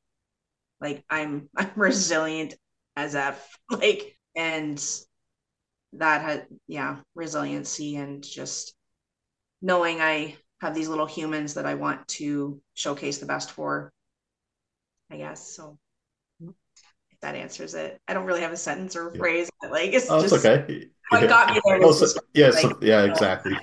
Like 0.80 1.04
I'm 1.10 1.50
I'm 1.56 1.72
resilient 1.76 2.56
as 2.96 3.16
F. 3.16 3.58
Like 3.70 4.18
and 4.36 4.84
that 5.98 6.22
had 6.22 6.48
yeah, 6.68 6.98
resiliency 7.16 7.96
and 7.98 8.24
just 8.24 8.74
knowing 9.62 10.02
I 10.02 10.36
have 10.62 10.74
these 10.76 10.88
little 10.88 11.06
humans 11.06 11.54
that 11.56 11.66
I 11.66 11.76
want 11.76 12.08
to 12.20 12.62
showcase 12.74 13.18
the 13.20 13.26
best 13.26 13.52
for. 13.52 13.92
I 15.12 15.18
guess 15.18 15.56
so. 15.56 15.78
If 16.42 17.20
that 17.22 17.36
answers 17.36 17.74
it, 17.76 18.00
I 18.08 18.14
don't 18.14 18.26
really 18.26 18.42
have 18.42 18.52
a 18.52 18.58
sentence 18.58 18.96
or 18.96 19.10
a 19.10 19.14
Yeah. 19.14 19.20
phrase, 19.20 19.50
but 19.62 19.72
like 19.72 19.94
it's 19.94 20.10
Oh, 20.10 20.20
it's 20.20 20.32
just 20.32 20.46
okay. 20.46 20.90
what 21.10 21.28
got 21.30 21.54
me 21.54 21.62
there 21.66 21.80
Oh, 21.84 21.92
so- 21.92 22.20
yeah, 22.34 22.48
like, 22.50 22.62
so- 22.62 22.80
yeah, 22.82 23.04
exactly. 23.04 23.54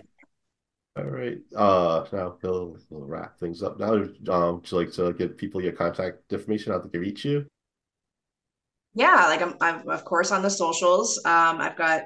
All 0.96 1.04
All 1.04 1.10
right. 1.10 1.38
Uh, 1.56 2.04
now 2.12 2.36
we'll, 2.42 2.76
we'll 2.90 3.06
wrap 3.06 3.38
things 3.38 3.62
up 3.62 3.78
now. 3.78 3.94
Um, 3.94 4.56
would 4.56 4.70
you 4.70 4.78
like 4.78 4.92
to 4.92 5.12
give 5.12 5.36
people 5.36 5.62
your 5.62 5.72
contact 5.72 6.32
information, 6.32 6.72
how 6.72 6.78
they 6.78 6.88
can 6.88 7.00
reach 7.00 7.24
you? 7.24 7.46
Yeah, 8.94 9.26
like 9.26 9.40
I'm, 9.40 9.54
I'm 9.60 9.88
of 9.88 10.04
course 10.04 10.32
on 10.32 10.42
the 10.42 10.50
socials. 10.50 11.18
Um, 11.24 11.60
I've 11.60 11.76
got 11.76 12.02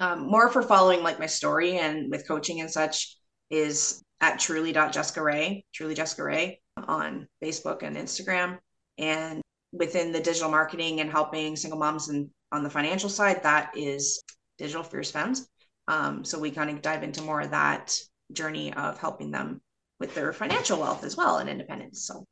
um, 0.00 0.26
more 0.26 0.50
for 0.50 0.62
following 0.62 1.02
like 1.02 1.20
my 1.20 1.26
story 1.26 1.78
and 1.78 2.10
with 2.10 2.26
coaching 2.26 2.60
and 2.60 2.70
such 2.70 3.16
is 3.50 4.02
at 4.20 4.38
truly.jessica 4.38 5.22
rae, 5.22 5.64
truly 5.72 5.94
jessica 5.94 6.24
rae 6.24 6.60
on 6.76 7.28
Facebook 7.42 7.82
and 7.82 7.96
Instagram. 7.96 8.58
And 8.98 9.42
within 9.72 10.10
the 10.12 10.20
digital 10.20 10.50
marketing 10.50 11.00
and 11.00 11.10
helping 11.10 11.54
single 11.54 11.78
moms 11.78 12.08
and 12.08 12.28
on 12.50 12.64
the 12.64 12.70
financial 12.70 13.08
side, 13.08 13.42
that 13.42 13.70
is 13.76 14.22
digital 14.58 14.82
fierce 14.82 15.10
femmes. 15.10 15.46
Um, 15.86 16.24
so 16.24 16.38
we 16.38 16.50
kind 16.50 16.70
of 16.70 16.82
dive 16.82 17.02
into 17.02 17.22
more 17.22 17.40
of 17.40 17.50
that 17.50 17.94
journey 18.32 18.72
of 18.74 18.98
helping 18.98 19.30
them 19.30 19.60
with 19.98 20.14
their 20.14 20.32
financial 20.32 20.78
wealth 20.80 21.04
as 21.04 21.16
well 21.16 21.38
and 21.38 21.48
independence. 21.48 22.06
So 22.06 22.24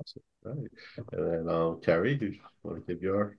awesome. 0.00 0.22
right. 0.44 0.56
And 1.12 1.32
then 1.32 1.54
um 1.54 1.80
Kerri, 1.80 2.18
do 2.18 2.26
you 2.26 2.38
want 2.62 2.86
to 2.86 2.92
give 2.92 3.02
your 3.02 3.36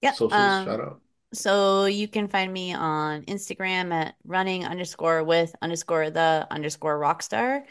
yeah, 0.00 0.12
socials 0.12 0.32
um, 0.32 0.64
shout 0.64 0.80
out? 0.80 1.00
So 1.32 1.84
you 1.84 2.08
can 2.08 2.26
find 2.28 2.52
me 2.52 2.74
on 2.74 3.22
Instagram 3.22 3.92
at 3.92 4.16
running 4.24 4.64
underscore 4.64 5.22
with 5.22 5.54
underscore 5.62 6.10
the 6.10 6.46
underscore 6.50 6.98
rockstar. 6.98 7.62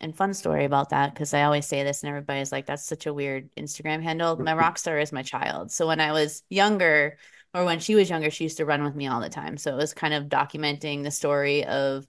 And 0.00 0.14
fun 0.14 0.34
story 0.34 0.64
about 0.64 0.90
that, 0.90 1.14
because 1.14 1.32
I 1.32 1.44
always 1.44 1.66
say 1.66 1.82
this 1.82 2.02
and 2.02 2.10
everybody's 2.10 2.52
like, 2.52 2.66
that's 2.66 2.84
such 2.84 3.06
a 3.06 3.14
weird 3.14 3.48
Instagram 3.56 4.02
handle. 4.02 4.36
My 4.36 4.54
rockstar 4.62 5.00
is 5.00 5.12
my 5.12 5.22
child. 5.22 5.70
So 5.70 5.86
when 5.86 6.00
I 6.00 6.12
was 6.12 6.42
younger, 6.50 7.16
or 7.54 7.64
when 7.64 7.78
she 7.78 7.94
was 7.94 8.10
younger, 8.10 8.30
she 8.30 8.44
used 8.44 8.58
to 8.58 8.66
run 8.66 8.84
with 8.84 8.94
me 8.94 9.06
all 9.06 9.20
the 9.20 9.30
time. 9.30 9.56
So 9.56 9.72
it 9.72 9.76
was 9.76 9.94
kind 9.94 10.12
of 10.12 10.24
documenting 10.24 11.02
the 11.02 11.10
story 11.10 11.64
of 11.64 12.06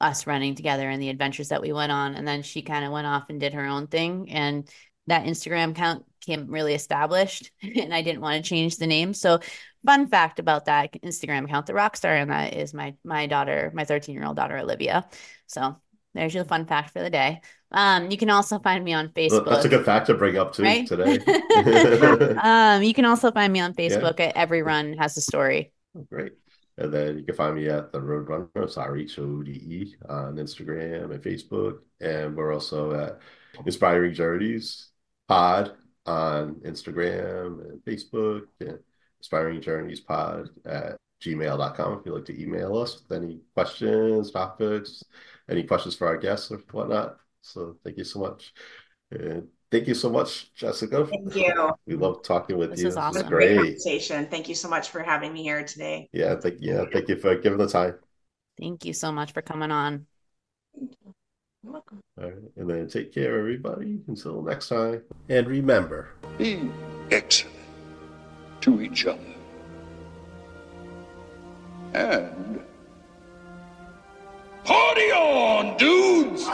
us 0.00 0.26
running 0.26 0.54
together 0.54 0.88
and 0.88 1.02
the 1.02 1.10
adventures 1.10 1.48
that 1.48 1.60
we 1.60 1.72
went 1.72 1.92
on. 1.92 2.14
And 2.14 2.26
then 2.26 2.42
she 2.42 2.62
kind 2.62 2.84
of 2.84 2.92
went 2.92 3.06
off 3.06 3.28
and 3.28 3.40
did 3.40 3.52
her 3.54 3.66
own 3.66 3.88
thing. 3.88 4.30
And 4.30 4.68
that 5.08 5.24
Instagram 5.24 5.72
account 5.72 6.04
came 6.20 6.46
really 6.46 6.74
established 6.74 7.50
and 7.62 7.94
I 7.94 8.02
didn't 8.02 8.20
want 8.20 8.42
to 8.42 8.48
change 8.48 8.76
the 8.76 8.86
name. 8.86 9.14
So 9.14 9.40
fun 9.84 10.08
fact 10.08 10.38
about 10.38 10.66
that 10.66 10.92
Instagram 11.02 11.44
account, 11.44 11.66
the 11.66 11.72
rockstar 11.72 12.20
and 12.20 12.30
that 12.30 12.54
is 12.54 12.72
my 12.74 12.94
my 13.04 13.26
daughter, 13.26 13.72
my 13.74 13.84
13 13.84 14.14
year 14.14 14.24
old 14.24 14.36
daughter 14.36 14.58
Olivia. 14.58 15.08
So 15.46 15.76
there's 16.14 16.34
your 16.34 16.44
fun 16.44 16.66
fact 16.66 16.90
for 16.90 17.00
the 17.00 17.10
day. 17.10 17.40
Um, 17.70 18.10
you 18.10 18.16
can 18.16 18.30
also 18.30 18.58
find 18.58 18.82
me 18.82 18.94
on 18.94 19.08
Facebook. 19.10 19.48
That's 19.48 19.66
a 19.66 19.68
good 19.68 19.84
fact 19.84 20.06
to 20.06 20.14
bring 20.14 20.38
up 20.38 20.54
too 20.54 20.62
right? 20.62 20.86
today. 20.86 21.18
um, 22.42 22.82
you 22.82 22.94
can 22.94 23.04
also 23.04 23.30
find 23.30 23.52
me 23.52 23.60
on 23.60 23.74
Facebook 23.74 24.18
yeah. 24.18 24.26
at 24.26 24.36
Every 24.36 24.62
Run 24.62 24.94
Has 24.94 25.16
a 25.16 25.20
Story. 25.20 25.72
Oh, 25.96 26.06
great. 26.10 26.32
And 26.78 26.92
then 26.92 27.18
you 27.18 27.24
can 27.24 27.34
find 27.34 27.56
me 27.56 27.68
at 27.68 27.92
the 27.92 28.00
Rhode 28.00 28.28
Runner, 28.28 28.68
sorry, 28.68 29.02
H 29.02 29.18
O 29.18 29.42
D 29.42 29.52
E 29.52 29.94
on 30.08 30.36
Instagram 30.36 31.12
and 31.12 31.22
Facebook. 31.22 31.78
And 32.00 32.36
we're 32.36 32.54
also 32.54 32.94
at 32.94 33.18
Inspiring 33.66 34.14
Journeys 34.14 34.87
Pod 35.28 35.72
on 36.06 36.54
Instagram 36.64 37.70
and 37.70 37.84
Facebook 37.84 38.46
and 38.60 38.78
Inspiring 39.20 39.60
Journeys 39.60 40.00
Pod 40.00 40.48
at 40.64 40.96
gmail.com 41.22 41.98
if 41.98 42.06
you'd 42.06 42.14
like 42.14 42.24
to 42.24 42.40
email 42.40 42.78
us 42.78 43.02
with 43.02 43.20
any 43.20 43.40
questions, 43.54 44.30
topics, 44.30 45.04
any 45.50 45.64
questions 45.64 45.96
for 45.96 46.06
our 46.06 46.16
guests 46.16 46.50
or 46.50 46.58
whatnot. 46.70 47.16
So 47.42 47.76
thank 47.84 47.98
you 47.98 48.04
so 48.04 48.20
much. 48.20 48.54
And 49.10 49.48
thank 49.70 49.88
you 49.88 49.94
so 49.94 50.10
much, 50.10 50.54
Jessica. 50.54 51.06
Thank 51.06 51.34
you. 51.34 51.72
We 51.86 51.96
love 51.96 52.22
talking 52.22 52.56
with 52.56 52.70
this 52.70 52.80
you. 52.80 52.86
Was 52.86 52.96
awesome. 52.96 53.14
This 53.14 53.22
was 53.22 53.30
great. 53.30 53.56
conversation. 53.56 54.26
Thank 54.26 54.48
you 54.48 54.54
so 54.54 54.68
much 54.68 54.90
for 54.90 55.02
having 55.02 55.32
me 55.32 55.42
here 55.42 55.64
today. 55.64 56.08
Yeah, 56.12 56.36
thank 56.36 56.56
yeah, 56.60 56.84
thank 56.92 57.08
you 57.08 57.16
for 57.16 57.36
giving 57.36 57.58
the 57.58 57.68
time. 57.68 57.94
Thank 58.60 58.84
you 58.84 58.92
so 58.92 59.12
much 59.12 59.32
for 59.32 59.42
coming 59.42 59.70
on. 59.70 60.06
You're 61.64 61.72
welcome. 61.72 62.00
All 62.20 62.24
right, 62.24 62.34
and 62.56 62.70
then 62.70 62.88
take 62.88 63.12
care, 63.12 63.38
everybody. 63.38 64.00
Until 64.06 64.42
next 64.42 64.68
time. 64.68 65.02
And 65.28 65.46
remember, 65.48 66.10
be 66.36 66.70
excellent 67.10 67.56
to 68.60 68.80
each 68.80 69.06
other. 69.06 69.18
And 71.94 72.60
party 74.64 75.10
on, 75.10 75.76
dudes! 75.78 76.44